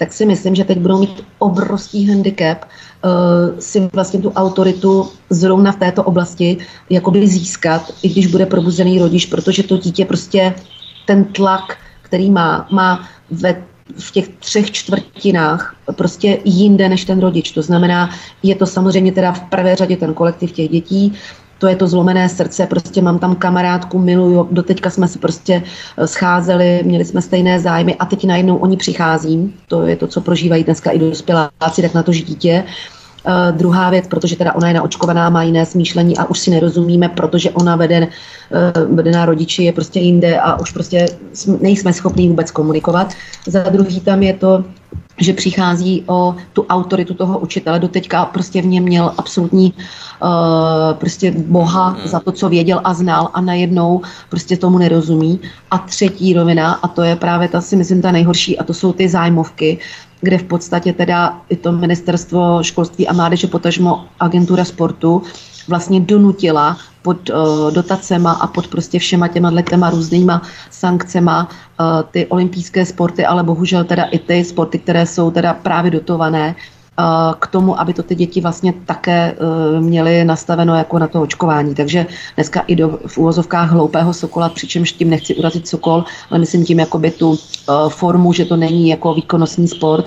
[0.02, 5.72] tak si myslím, že teď budou mít obrovský handicap uh, si vlastně tu autoritu zrovna
[5.72, 6.58] v této oblasti
[6.90, 10.54] jakoby získat, i když bude probuzený rodič, protože to dítě prostě
[11.06, 13.62] ten tlak, který má, má ve
[13.98, 17.50] v těch třech čtvrtinách prostě jinde než ten rodič.
[17.50, 18.10] To znamená,
[18.42, 21.14] je to samozřejmě teda v prvé řadě ten kolektiv těch dětí,
[21.62, 25.62] to je to zlomené srdce, prostě mám tam kamarádku, miluju, doteďka jsme se prostě
[25.96, 30.20] eh, scházeli, měli jsme stejné zájmy a teď najednou oni přichází, to je to, co
[30.20, 32.64] prožívají dneska i dospěláci, tak na to dítě.
[33.26, 37.08] Uh, druhá věc, protože teda ona je naočkovaná, má jiné smýšlení a už si nerozumíme,
[37.08, 41.06] protože ona vede, uh, vede na rodiči, je prostě jinde a už prostě
[41.60, 43.14] nejsme schopní vůbec komunikovat.
[43.46, 44.64] Za druhý tam je to,
[45.20, 47.78] že přichází o tu autoritu toho učitele.
[47.78, 52.08] Doteďka prostě v něm měl absolutní uh, prostě boha hmm.
[52.08, 55.40] za to, co věděl a znal a najednou prostě tomu nerozumí.
[55.70, 58.92] A třetí rovina, a to je právě ta si myslím ta nejhorší, a to jsou
[58.92, 59.78] ty zájmovky,
[60.22, 65.22] kde v podstatě teda i to ministerstvo školství a mládeže, potažmo agentura sportu,
[65.68, 72.26] vlastně donutila pod uh, dotacema a pod prostě všema těma těma různýma sankcema uh, ty
[72.26, 76.81] olympijské sporty, ale bohužel teda i ty sporty, které jsou teda právě dotované, uh,
[77.38, 81.74] k tomu, aby to ty děti vlastně také uh, měly nastaveno jako na to očkování.
[81.74, 86.64] Takže dneska i do, v úvozovkách hloupého sokola, přičemž tím nechci urazit sokol, ale myslím
[86.64, 87.36] tím jakoby tu uh,
[87.88, 90.06] formu, že to není jako výkonnostní sport,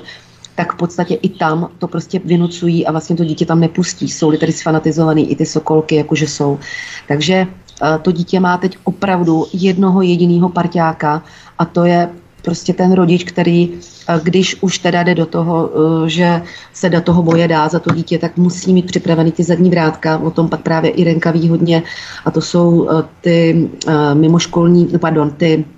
[0.55, 4.09] tak v podstatě i tam to prostě vynucují a vlastně to dítě tam nepustí.
[4.09, 6.59] Jsou-li tedy sfanatizovaný i ty sokolky, jakože jsou.
[7.07, 7.47] Takže
[7.83, 11.23] eh, to dítě má teď opravdu jednoho jediného parťáka
[11.59, 12.09] a to je
[12.45, 13.69] prostě ten rodič, který,
[14.09, 16.41] eh, když už teda jde do toho, eh, že
[16.73, 20.17] se do toho boje dá za to dítě, tak musí mít připravený ty zadní vrátka,
[20.17, 21.83] o tom pak právě Irenka ví hodně,
[22.25, 22.89] a to jsou
[23.21, 23.69] ty
[24.13, 25.74] mimoškolní, pardon, ty Eh,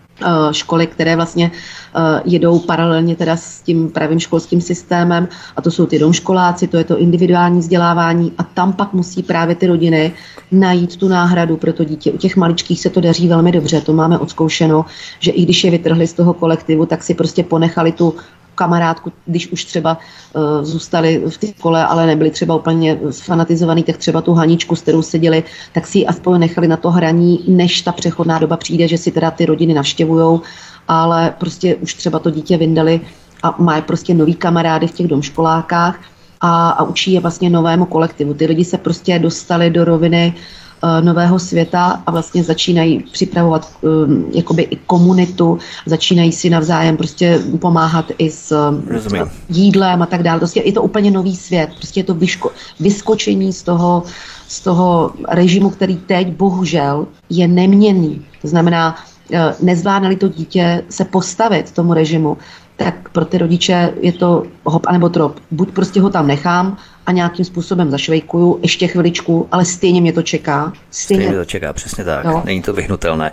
[0.51, 5.85] školy, které vlastně eh, jedou paralelně teda s tím pravým školským systémem a to jsou
[5.85, 10.13] ty domškoláci, to je to individuální vzdělávání a tam pak musí právě ty rodiny
[10.51, 12.11] najít tu náhradu pro to dítě.
[12.11, 14.85] U těch maličkých se to daří velmi dobře, to máme odzkoušeno,
[15.19, 18.15] že i když je vytrhli z toho kolektivu, tak si prostě ponechali tu
[18.57, 23.97] kamarádku, když už třeba uh, zůstali v té kole, ale nebyli třeba úplně fanatizovaný, tak
[23.97, 25.43] třeba tu haničku, s kterou seděli,
[25.73, 29.11] tak si ji aspoň nechali na to hraní, než ta přechodná doba přijde, že si
[29.11, 30.39] teda ty rodiny navštěvují,
[30.87, 33.01] ale prostě už třeba to dítě vyndali
[33.43, 35.99] a má prostě nový kamarády v těch domškolákách
[36.41, 38.33] a, a učí je vlastně novému kolektivu.
[38.33, 40.66] Ty lidi se prostě dostali do roviny uh,
[41.01, 48.11] nového světa a vlastně začínají připravovat um, jakoby i komunitu, začínají si navzájem prostě pomáhat
[48.17, 49.25] i s Rozumím.
[49.49, 50.39] jídlem a tak dále.
[50.39, 54.03] Prostě je to úplně nový svět, prostě je to vyško, vyskočení z toho,
[54.47, 58.25] z toho režimu, který teď bohužel je neměný.
[58.41, 58.95] To znamená,
[59.33, 62.37] eh, nezvládnali to dítě se postavit tomu režimu,
[62.77, 65.39] tak pro ty rodiče je to hop anebo trop.
[65.51, 66.77] Buď prostě ho tam nechám
[67.07, 70.73] a nějakým způsobem zašvejkuju ještě chviličku, ale stejně mě to čeká.
[70.91, 72.25] Stejně, stejně mě to čeká, přesně tak.
[72.25, 72.41] No.
[72.45, 73.31] Není to vyhnutelné.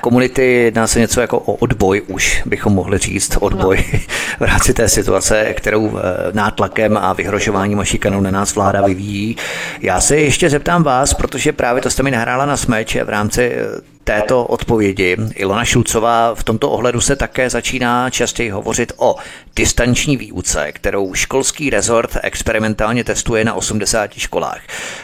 [0.00, 3.98] Komunity jedná se něco jako o odboj, už bychom mohli říct, odboj no.
[4.38, 9.36] v rámci té situace, kterou eh, nátlakem a vyhrožováním a šikanou na nás vláda vyvíjí.
[9.80, 13.52] Já se ještě zeptám vás, protože právě to jste mi nahrála na smeč v rámci
[13.52, 15.16] eh, této odpovědi.
[15.34, 19.16] Ilona Šulcová v tomto ohledu se také začíná častěji hovořit o
[19.56, 24.60] distanční výuce, kterou školský rezort experimentálně testuje na 80 školách.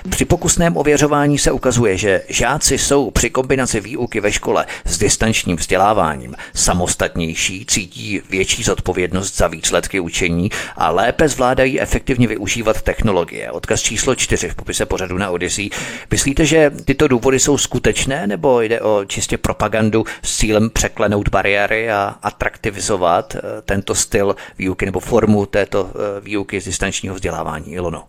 [0.08, 5.56] Při pokusném ověřování se ukazuje, že žáci jsou při kombinaci výuky ve škole s distančním
[5.56, 13.50] vzděláváním samostatnější, cítí větší zodpovědnost za výsledky učení a lépe zvládají efektivně využívat technologie.
[13.50, 15.70] Odkaz číslo 4 v popise pořadu na Odyssey.
[16.10, 21.90] Myslíte, že tyto důvody jsou skutečné nebo jde o čistě propagandu s cílem překlenout bariéry
[21.90, 27.72] a atraktivizovat eh, tento styl výuky nebo formu této eh, výuky z distančního vzdělávání.
[27.72, 28.04] Ilono.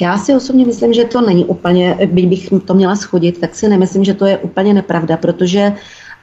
[0.00, 3.68] Já si osobně myslím, že to není úplně, byť bych to měla schodit, tak si
[3.68, 5.72] nemyslím, že to je úplně nepravda, protože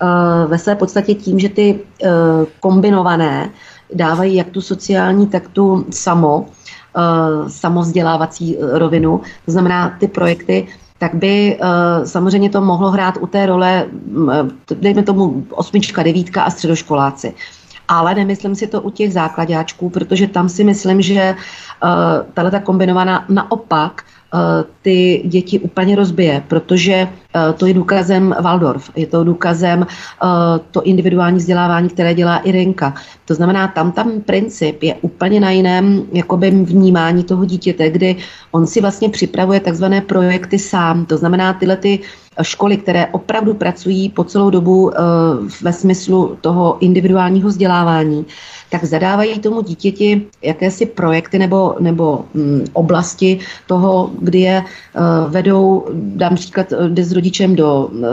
[0.01, 1.79] uh, ve své podstatě tím, že ty
[2.59, 3.49] kombinované
[3.93, 6.45] dávají jak tu sociální, tak tu samo,
[7.47, 10.67] samovzdělávací rovinu, to znamená ty projekty,
[11.01, 13.85] tak by uh, samozřejmě to mohlo hrát u té role,
[14.71, 17.33] dejme tomu osmička, devítka a středoškoláci.
[17.87, 21.35] Ale nemyslím si to u těch základáčků, protože tam si myslím, že
[21.83, 21.89] uh,
[22.33, 24.20] tahle ta kombinovaná naopak Eh,
[24.81, 30.27] ty děti úplně rozbije, protože eh, to je důkazem Waldorf, je to důkazem eh,
[30.71, 32.93] to individuální vzdělávání, které dělá Irenka.
[33.25, 38.15] To znamená, tam tam princip je úplně na jiném jakoby vnímání toho dítěte, kdy
[38.51, 41.05] on si vlastně připravuje takzvané projekty sám.
[41.05, 41.99] To znamená, tyhle ty
[42.41, 44.91] školy, které opravdu pracují po celou dobu
[45.61, 48.25] ve smyslu toho individuálního vzdělávání,
[48.71, 55.85] tak zadávají tomu dítěti jakési projekty nebo, nebo hm, oblasti toho, kdy je uh, vedou,
[55.93, 58.07] dám příklad, eh, jde s rodičem do uh,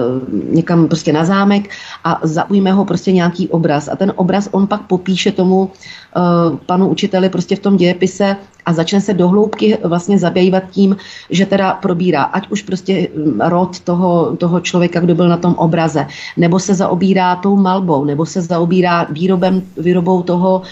[0.55, 1.71] někam prostě na zámek
[2.05, 3.89] a zaujme ho prostě nějaký obraz.
[3.89, 8.37] A ten obraz on pak popíše tomu uh, panu učiteli prostě v tom dějepise
[8.69, 10.97] a začne se dohloubky vlastně zabývat tím,
[11.31, 15.55] že teda probírá, ať už prostě hm, rod toho, toho člověka, kdo byl na tom
[15.55, 20.63] obraze, nebo se zaobírá tou malbou, nebo se zaobírá výrobem, výrobou toho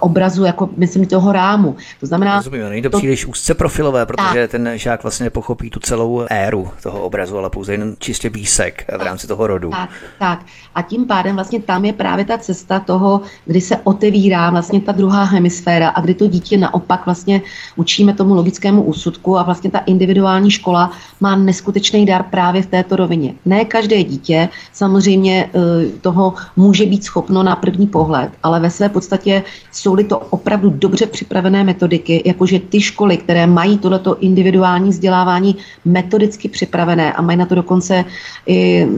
[0.00, 1.76] obrazu, jako myslím toho rámu.
[2.00, 2.36] To znamená...
[2.36, 4.50] Rozumím, není to, to příliš úzce profilové, protože tak.
[4.50, 9.02] ten žák vlastně nepochopí tu celou éru toho obrazu, ale pouze jen čistě výsek v
[9.02, 9.70] rámci toho rodu.
[9.70, 10.40] Tak, tak.
[10.74, 14.92] A tím pádem vlastně tam je právě ta cesta toho, kdy se otevírá vlastně ta
[14.92, 17.42] druhá hemisféra a kdy to dítě naopak vlastně
[17.76, 20.90] učíme tomu logickému úsudku a vlastně ta individuální škola
[21.20, 23.34] má neskutečný dar právě v této rovině.
[23.44, 25.58] Ne každé dítě samozřejmě eh,
[26.00, 29.42] toho může být schopno na první pohled, ale ve své podstatě
[29.72, 36.48] jsou-li to opravdu dobře připravené metodiky, jakože ty školy, které mají tohleto individuální vzdělávání metodicky
[36.48, 38.04] připravené a mají na to dokonce
[38.46, 38.88] i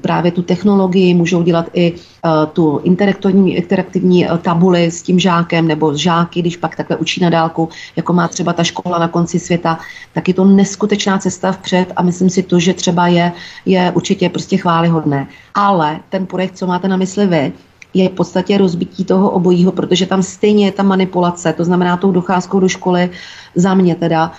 [0.00, 5.68] právě tu technologii, můžou dělat i e, tu interaktivní, interaktivní e, tabuli s tím žákem
[5.68, 9.38] nebo žáky, když pak takhle učí na dálku, jako má třeba ta škola na konci
[9.38, 9.78] světa,
[10.12, 13.32] tak je to neskutečná cesta vpřed a myslím si to, že třeba je,
[13.66, 15.26] je určitě prostě chválihodné.
[15.54, 17.52] Ale ten projekt, co máte na mysli vy,
[17.94, 22.12] je v podstatě rozbití toho obojího, protože tam stejně je ta manipulace, to znamená tou
[22.12, 23.10] docházkou do školy
[23.54, 24.32] za mě teda,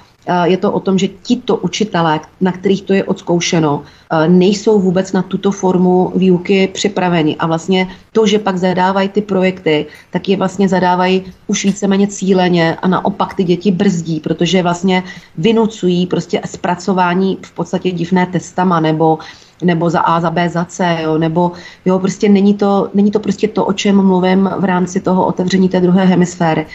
[0.44, 3.84] je to o tom, že tito učitelé, na kterých to je odzkoušeno,
[4.28, 7.36] nejsou vůbec na tuto formu výuky připraveni.
[7.36, 12.76] A vlastně to, že pak zadávají ty projekty, tak je vlastně zadávají už víceméně cíleně
[12.82, 15.04] a naopak ty děti brzdí, protože vlastně
[15.38, 19.18] vynucují prostě zpracování v podstatě divné testama nebo
[19.64, 21.52] nebo za A, za B, za C, jo, nebo
[21.86, 25.70] jo, prostě není to, není to prostě to, o čem mluvím v rámci toho otevření
[25.70, 26.66] té druhé hemisféry.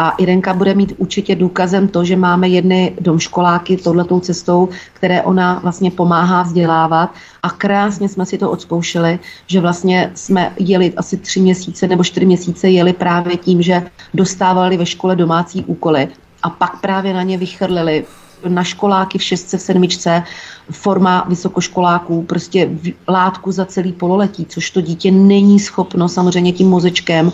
[0.00, 5.58] A Irenka bude mít určitě důkazem to, že máme jedny domškoláky tohletou cestou, které ona
[5.62, 7.10] vlastně pomáhá vzdělávat.
[7.42, 12.26] A krásně jsme si to odzkoušeli, že vlastně jsme jeli asi tři měsíce nebo čtyři
[12.26, 13.82] měsíce jeli právě tím, že
[14.14, 16.08] dostávali ve škole domácí úkoly
[16.42, 18.04] a pak právě na ně vychrlili
[18.48, 20.22] na školáky v šestce, v sedmičce,
[20.70, 22.70] forma vysokoškoláků, prostě
[23.08, 27.32] látku za celý pololetí, což to dítě není schopno samozřejmě tím mozečkem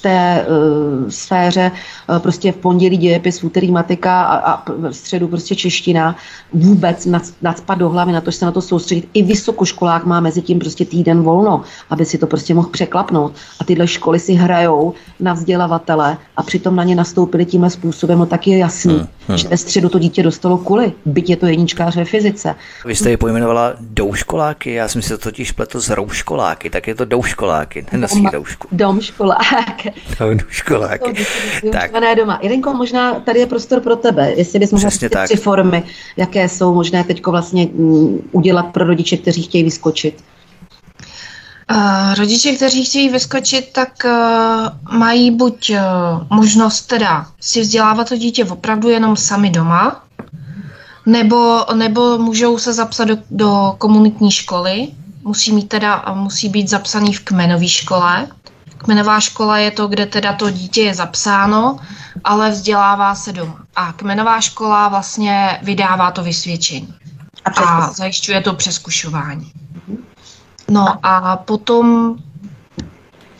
[0.00, 1.70] té uh, sféře
[2.08, 6.16] uh, prostě v pondělí dějepis, v úterý matika a, a v středu prostě čeština
[6.52, 7.08] vůbec
[7.42, 9.08] nadspat do hlavy, na to, že se na to soustředit.
[9.14, 13.32] I vysokoškolák má mezi tím prostě týden volno, aby si to prostě mohl překlapnout.
[13.60, 18.26] A tyhle školy si hrajou na vzdělavatele a přitom na ně nastoupili tímhle způsobem, no
[18.26, 19.38] tak je jasný, hmm, hmm.
[19.38, 22.54] že ve středu to dítě dostalo kuly, byť je to jedničkář ve fyzice.
[22.84, 26.94] Vy jste ji pojmenovala douškoláky, já jsem si to totiž pletl s rouškoláky, tak je
[26.94, 28.68] to douškoláky, nenosí doušku.
[28.72, 29.86] Domškolák,
[30.48, 31.00] školák.
[31.72, 32.16] tak.
[32.16, 32.38] doma.
[32.42, 34.90] Jelenko, možná tady je prostor pro tebe, jestli bys mohla
[35.24, 35.82] tři formy,
[36.16, 40.24] jaké jsou možné teď vlastně mm, udělat pro rodiče, kteří chtějí vyskočit.
[41.70, 48.16] Uh, rodiče, kteří chtějí vyskočit, tak uh, mají buď uh, možnost teda si vzdělávat to
[48.16, 50.02] dítě opravdu jenom sami doma,
[51.06, 54.88] nebo, nebo můžou se zapsat do, do komunitní školy,
[55.24, 58.26] musí mít teda, musí být zapsaný v kmenové škole.
[58.84, 61.78] Kmenová škola je to, kde teda to dítě je zapsáno,
[62.24, 63.56] ale vzdělává se doma.
[63.76, 66.94] A kmenová škola vlastně vydává to vysvědčení.
[67.44, 69.52] A, a zajišťuje to přeskušování.
[70.70, 72.16] No a potom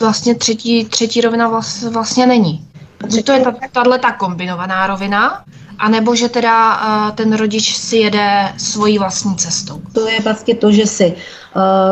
[0.00, 1.60] vlastně třetí, třetí rovina
[1.90, 2.68] vlastně není.
[2.98, 5.44] Takže to je tahle ta kombinovaná rovina,
[5.78, 9.82] anebo že teda uh, ten rodič si jede svojí vlastní cestou.
[9.92, 11.16] To je vlastně to, že si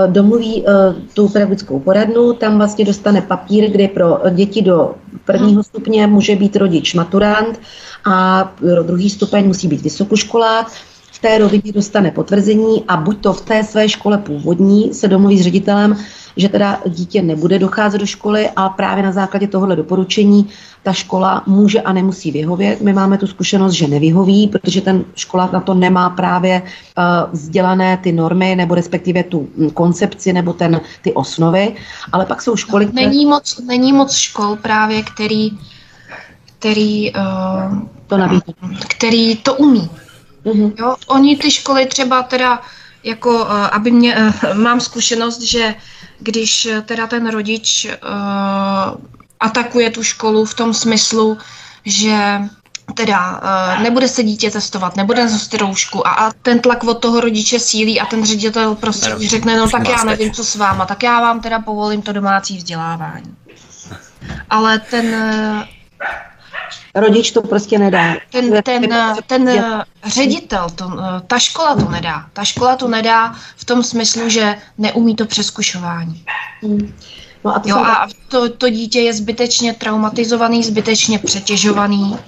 [0.07, 0.69] domluví uh,
[1.15, 4.95] tu pedagogickou poradnu, tam vlastně dostane papír, kde pro děti do
[5.25, 5.63] prvního hmm.
[5.63, 7.61] stupně může být rodič maturant
[8.05, 10.73] a pro druhý stupeň musí být vysokoškolák
[11.13, 15.39] v té rovině dostane potvrzení a buď to v té své škole původní se domluví
[15.39, 15.97] s ředitelem,
[16.39, 20.49] že teda dítě nebude docházet do školy a právě na základě tohohle doporučení
[20.83, 22.81] ta škola může a nemusí vyhovět.
[22.81, 27.97] My máme tu zkušenost, že nevyhoví, protože ten škola na to nemá právě uh, vzdělané
[27.97, 31.75] ty normy nebo respektive tu hm, koncepci nebo ten, ty osnovy,
[32.13, 33.07] ale pak jsou školy, které...
[33.07, 35.51] Není moc, není moc škol právě, který,
[36.59, 38.55] který, uh, to nabídí.
[38.89, 39.91] který to umí.
[40.45, 40.73] Mm-hmm.
[40.79, 42.61] Jo, oni ty školy třeba teda
[43.09, 45.75] jako, uh, aby mě, uh, mám zkušenost, že
[46.19, 49.01] když teda ten rodič uh,
[49.41, 51.39] atakuje tu školu v tom smyslu,
[51.85, 52.41] že
[52.95, 57.21] teda uh, nebude se dítě testovat, nebude nosit roušku a, a ten tlak od toho
[57.21, 60.87] rodiče sílí a ten ředitel prostě už řekne, no tak já nevím, co s váma,
[60.87, 63.35] tak já vám teda povolím to domácí vzdělávání.
[64.51, 65.17] Ale ten
[67.01, 68.15] Rodič to prostě nedá.
[68.31, 68.89] Ten, ten,
[69.27, 69.51] ten
[70.07, 70.91] ředitel, to,
[71.27, 72.27] ta škola to nedá.
[72.33, 76.25] Ta škola to nedá v tom smyslu, že neumí to přeskušování.
[76.63, 76.95] Hmm.
[77.45, 82.19] No a to, jo, a to, to dítě je zbytečně traumatizovaný, zbytečně přetěžovaný.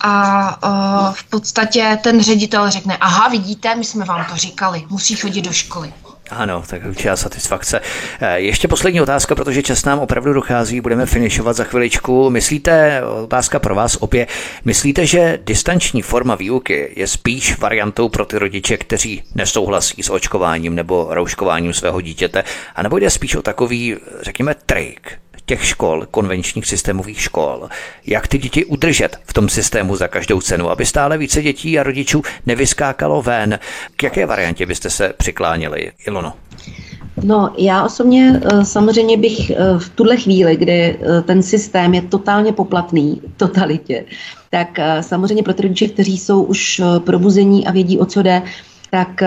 [0.00, 5.16] A uh, v podstatě ten ředitel řekne, aha, vidíte, my jsme vám to říkali, musí
[5.16, 5.92] chodit do školy.
[6.30, 7.80] Ano, tak určitá satisfakce.
[8.20, 12.30] Eh, ještě poslední otázka, protože čas nám opravdu dochází, budeme finišovat za chviličku.
[12.30, 14.28] Myslíte, otázka pro vás opět,
[14.64, 20.74] myslíte, že distanční forma výuky je spíš variantou pro ty rodiče, kteří nesouhlasí s očkováním
[20.74, 22.44] nebo rouškováním svého dítěte,
[22.74, 27.68] anebo jde spíš o takový, řekněme, trik, těch škol, konvenčních systémových škol,
[28.06, 31.82] jak ty děti udržet v tom systému za každou cenu, aby stále více dětí a
[31.82, 33.58] rodičů nevyskákalo ven.
[33.96, 36.32] K jaké variantě byste se přikláněli, Ilono?
[37.22, 42.02] No, já osobně eh, samozřejmě bych eh, v tuhle chvíli, kdy eh, ten systém je
[42.02, 44.04] totálně poplatný totalitě,
[44.50, 48.42] tak samozřejmě pro ty rodiče, kteří jsou už probuzení a vědí, o co jde,
[48.90, 49.22] tak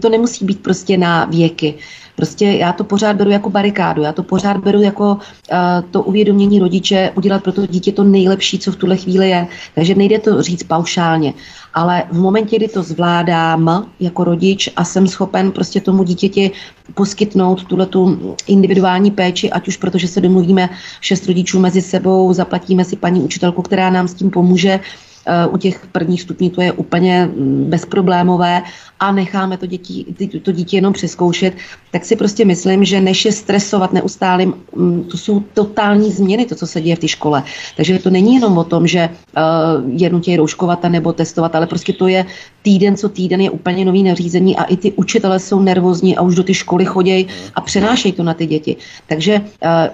[0.00, 1.74] to nemusí být prostě na věky.
[2.16, 5.58] Prostě já to pořád beru jako barikádu, já to pořád beru jako uh,
[5.90, 9.46] to uvědomění rodiče, udělat pro to dítě to nejlepší, co v tuhle chvíli je.
[9.74, 11.34] Takže nejde to říct paušálně.
[11.74, 16.50] Ale v momentě, kdy to zvládám jako rodič a jsem schopen prostě tomu dítěti
[16.94, 20.68] poskytnout tuhle tu individuální péči, ať už protože se domluvíme
[21.00, 25.13] šest rodičů mezi sebou, zaplatíme si paní učitelku, která nám s tím pomůže, Eh,
[25.50, 28.62] u těch prvních stupňů to je úplně mm, bezproblémové
[29.00, 30.04] a necháme to, děti,
[30.42, 31.54] to dítě jenom přeskoušet,
[31.90, 36.54] tak si prostě myslím, že než je stresovat neustálým, mm, to jsou totální změny, to,
[36.54, 37.42] co se děje v té škole.
[37.76, 41.92] Takže to není jenom o tom, že uh, je nutě rouškovat nebo testovat, ale prostě
[41.92, 42.26] to je
[42.62, 46.34] týden co týden je úplně nový nařízení a i ty učitelé jsou nervózní a už
[46.34, 48.76] do ty školy chodějí a přenášejí to na ty děti.
[49.06, 49.40] Takže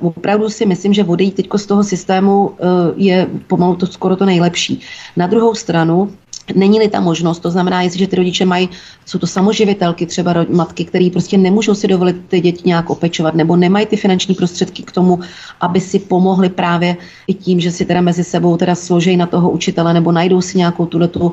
[0.00, 2.54] uh, opravdu si myslím, že odejít teď z toho systému uh,
[2.96, 4.80] je pomalu to skoro to nejlepší.
[5.20, 6.16] Na druhou stranu
[6.54, 8.68] Není-li ta možnost, to znamená, jestliže ty rodiče mají,
[9.06, 13.56] jsou to samoživitelky, třeba matky, které prostě nemůžou si dovolit ty děti nějak opečovat, nebo
[13.56, 15.20] nemají ty finanční prostředky k tomu,
[15.60, 16.96] aby si pomohli právě
[17.26, 20.58] i tím, že si teda mezi sebou teda složejí na toho učitele, nebo najdou si
[20.58, 21.32] nějakou tuhle tu uh,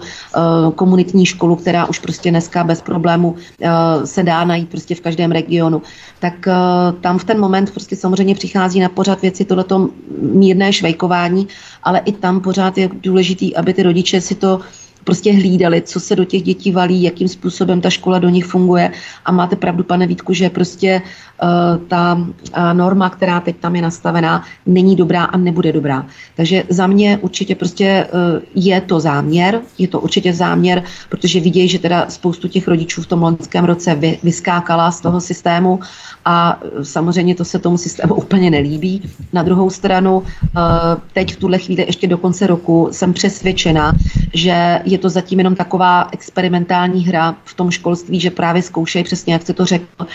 [0.76, 3.38] komunitní školu, která už prostě dneska bez problému uh,
[4.04, 5.82] se dá najít prostě v každém regionu.
[6.20, 9.90] Tak uh, tam v ten moment prostě samozřejmě přichází na pořád věci tohleto
[10.22, 11.48] mírné švejkování,
[11.84, 14.60] ale i tam pořád je důležitý, aby ty rodiče si to
[15.08, 18.92] prostě hlídali, co se do těch dětí valí, jakým způsobem ta škola do nich funguje.
[19.26, 22.28] A máte pravdu, pane Vítku, že prostě uh, ta uh,
[22.74, 26.04] norma, která teď tam je nastavená, není dobrá a nebude dobrá.
[26.36, 31.68] Takže za mě určitě prostě uh, je to záměr, je to určitě záměr, protože vidějí,
[31.68, 35.80] že teda spoustu těch rodičů v tom loňském roce vy, vyskákala z toho systému
[36.30, 39.02] a samozřejmě to se tomu systému úplně nelíbí.
[39.34, 40.24] Na druhou stranu,
[41.14, 43.94] teď v tuhle chvíli ještě do konce roku jsem přesvědčena,
[44.34, 49.34] že je to zatím jenom taková experimentální hra v tom školství, že právě zkoušejí přesně,
[49.34, 50.08] jak se to řekl,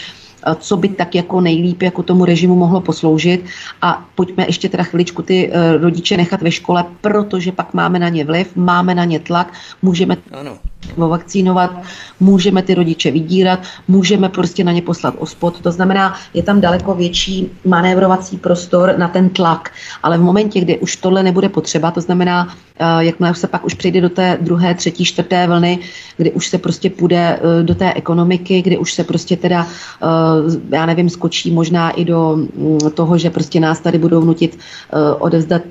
[0.58, 3.44] co by tak jako nejlíp jako tomu režimu mohlo posloužit
[3.82, 8.08] a pojďme ještě teda chviličku ty eh, rodiče nechat ve škole, protože pak máme na
[8.08, 9.52] ně vliv, máme na ně tlak,
[9.82, 10.58] můžeme ano.
[10.96, 11.82] Vakcínovat,
[12.20, 15.60] můžeme ty rodiče vydírat, můžeme prostě na ně poslat ospod.
[15.60, 19.70] To znamená, je tam daleko větší manévrovací prostor na ten tlak.
[20.02, 22.48] Ale v momentě, kdy už tohle nebude potřeba, to znamená,
[22.78, 25.78] eh, jakmile se pak už přijde do té druhé, třetí, čtvrté vlny,
[26.16, 29.66] kdy už se prostě půjde eh, do té ekonomiky, kdy už se prostě teda
[30.02, 34.58] Eh, já nevím, skočí možná i do mm, toho, že prostě nás tady budou nutit
[35.18, 35.62] odevzdat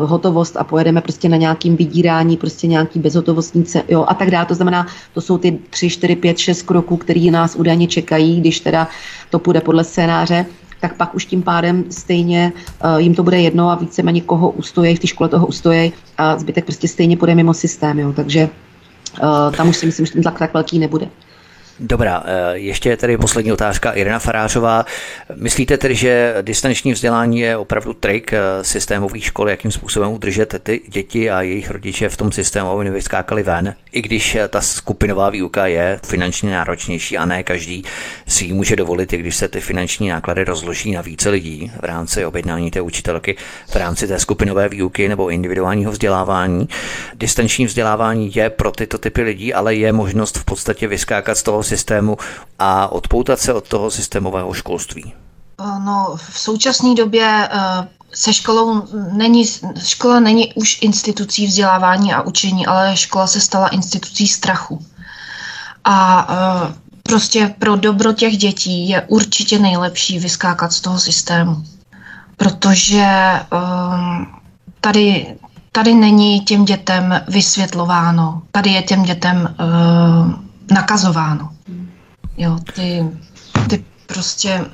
[0.00, 4.46] hotovost a pojedeme prostě na nějakým vydírání, prostě nějaký bezhotovostnice, jo, a tak dále.
[4.54, 8.88] Znamená, to jsou ty 3, 4, 5, 6 kroků, které nás údajně čekají, když teda
[9.30, 10.46] to půjde podle scénáře
[10.84, 12.52] tak pak už tím pádem stejně
[12.84, 16.38] uh, jim to bude jedno a víceméně koho ustojí, v té škole toho ustojí a
[16.38, 18.12] zbytek prostě stejně půjde mimo systém, jo.
[18.12, 18.48] takže
[19.22, 21.08] uh, tam už si myslím, že ten tlak tak velký nebude.
[21.80, 23.92] Dobrá, eh, ještě tady poslední otázka.
[23.92, 24.84] Irina Farářová,
[25.34, 30.80] myslíte tedy, že distanční vzdělání je opravdu trik eh, systémových škol, jakým způsobem udržet ty
[30.88, 35.30] děti a jejich rodiče v tom systému, aby nevyskákali ven, i když eh, ta skupinová
[35.30, 37.84] výuka je finančně náročnější a ne každý
[38.28, 41.84] si ji může dovolit, i když se ty finanční náklady rozloží na více lidí v
[41.84, 43.36] rámci objednání té učitelky,
[43.68, 46.68] v rámci té skupinové výuky nebo individuálního vzdělávání.
[47.14, 51.63] Distanční vzdělávání je pro tyto typy lidí, ale je možnost v podstatě vyskákat z toho
[51.64, 52.16] systému
[52.58, 55.14] a odpoutat se od toho systémového školství?
[55.58, 58.82] No, v současné době eh, se školou
[59.12, 59.44] není,
[59.84, 64.84] škola není už institucí vzdělávání a učení, ale škola se stala institucí strachu.
[65.84, 71.64] A eh, prostě pro dobro těch dětí je určitě nejlepší vyskákat z toho systému.
[72.36, 73.46] Protože eh,
[74.80, 75.36] tady,
[75.72, 79.54] tady není těm dětem vysvětlováno, tady je těm dětem
[80.70, 81.53] nakazováno.
[82.36, 83.04] Jo, ty,
[83.68, 84.64] ty prostě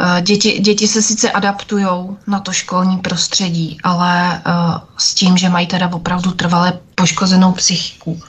[0.00, 1.86] eh, Děti, děti se sice adaptují
[2.26, 8.20] na to školní prostředí, ale uh, s tím, že mají teda opravdu trvale poškozenou psychiku.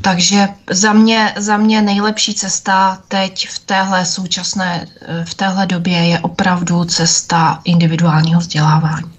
[0.00, 5.98] Takže za mě, za mě nejlepší cesta teď v téhle současné, eh, v téhle době
[5.98, 9.12] je opravdu cesta individuálního vzdělávání.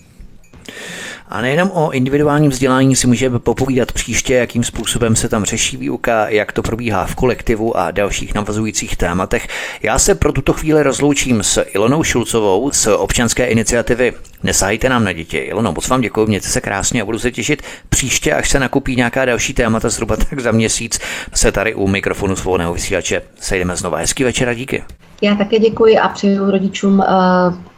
[1.29, 6.29] A nejenom o individuálním vzdělání si můžeme popovídat příště, jakým způsobem se tam řeší výuka,
[6.29, 9.47] jak to probíhá v kolektivu a dalších navazujících tématech.
[9.83, 15.13] Já se pro tuto chvíli rozloučím s Ilonou Šulcovou z občanské iniciativy Nesahejte nám na
[15.13, 15.37] děti.
[15.37, 18.95] Ilono, moc vám děkuji, mějte se krásně a budu se těšit příště, až se nakupí
[18.95, 20.99] nějaká další témata, zhruba tak za měsíc
[21.33, 23.97] se tady u mikrofonu svobodného vysílače sejdeme znova.
[23.97, 24.83] Hezký večer a díky.
[25.21, 27.05] Já také děkuji a přeju rodičům uh,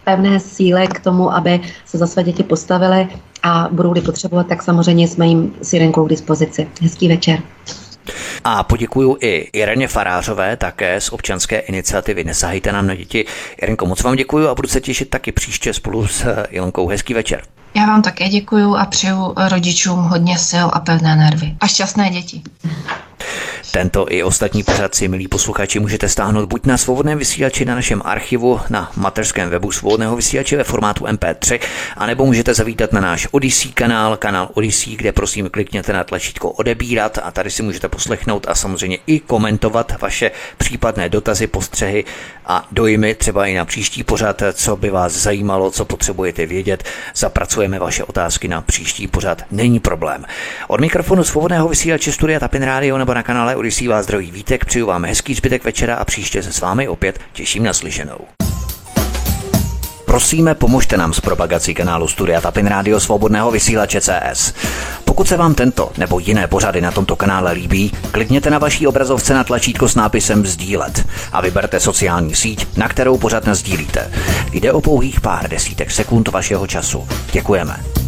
[0.04, 3.08] pevné síle k tomu, aby se za své děti postavili
[3.44, 6.68] a budou-li potřebovat, tak samozřejmě jsme jim s Jirenkou k dispozici.
[6.82, 7.40] Hezký večer.
[8.44, 13.26] A poděkuju i Ireně Farářové, také z občanské iniciativy Nesahejte nám na děti.
[13.62, 16.88] Irenko, moc vám děkuji a budu se těšit taky příště spolu s Ilonkou.
[16.88, 17.42] Hezký večer.
[17.74, 21.56] Já vám také děkuji a přeju rodičům hodně sil a pevné nervy.
[21.60, 22.42] A šťastné děti.
[23.72, 28.02] Tento i ostatní pořad si, milí posluchači, můžete stáhnout buď na svobodném vysílači na našem
[28.06, 31.60] archivu na materském webu svobodného vysílače ve formátu MP3,
[31.98, 37.20] anebo můžete zavítat na náš Odyssey kanál, kanál Odyssey, kde prosím klikněte na tlačítko odebírat
[37.24, 42.06] a tady si můžete poslechnout a samozřejmě i komentovat vaše případné dotazy, postřehy
[42.46, 46.84] a dojmy třeba i na příští pořad, co by vás zajímalo, co potřebujete vědět.
[47.16, 50.26] Zapracujeme vaše otázky na příští pořad, není problém.
[50.68, 54.86] Od mikrofonu svobodného vysílače Studia Tapin Radio nebo na kanále Odisí vás zdraví vítek, přeju
[54.86, 58.20] vám hezký zbytek večera a příště se s vámi opět těším na slyšenou.
[60.06, 64.54] Prosíme, pomožte nám s propagací kanálu Studia Tapin Radio Svobodného vysílače CS.
[65.06, 69.34] Pokud se vám tento nebo jiné pořady na tomto kanále líbí, klikněte na vaší obrazovce
[69.34, 74.12] na tlačítko s nápisem Sdílet a vyberte sociální síť, na kterou pořád sdílíte.
[74.52, 77.08] Jde o pouhých pár desítek sekund vašeho času.
[77.32, 78.01] Děkujeme.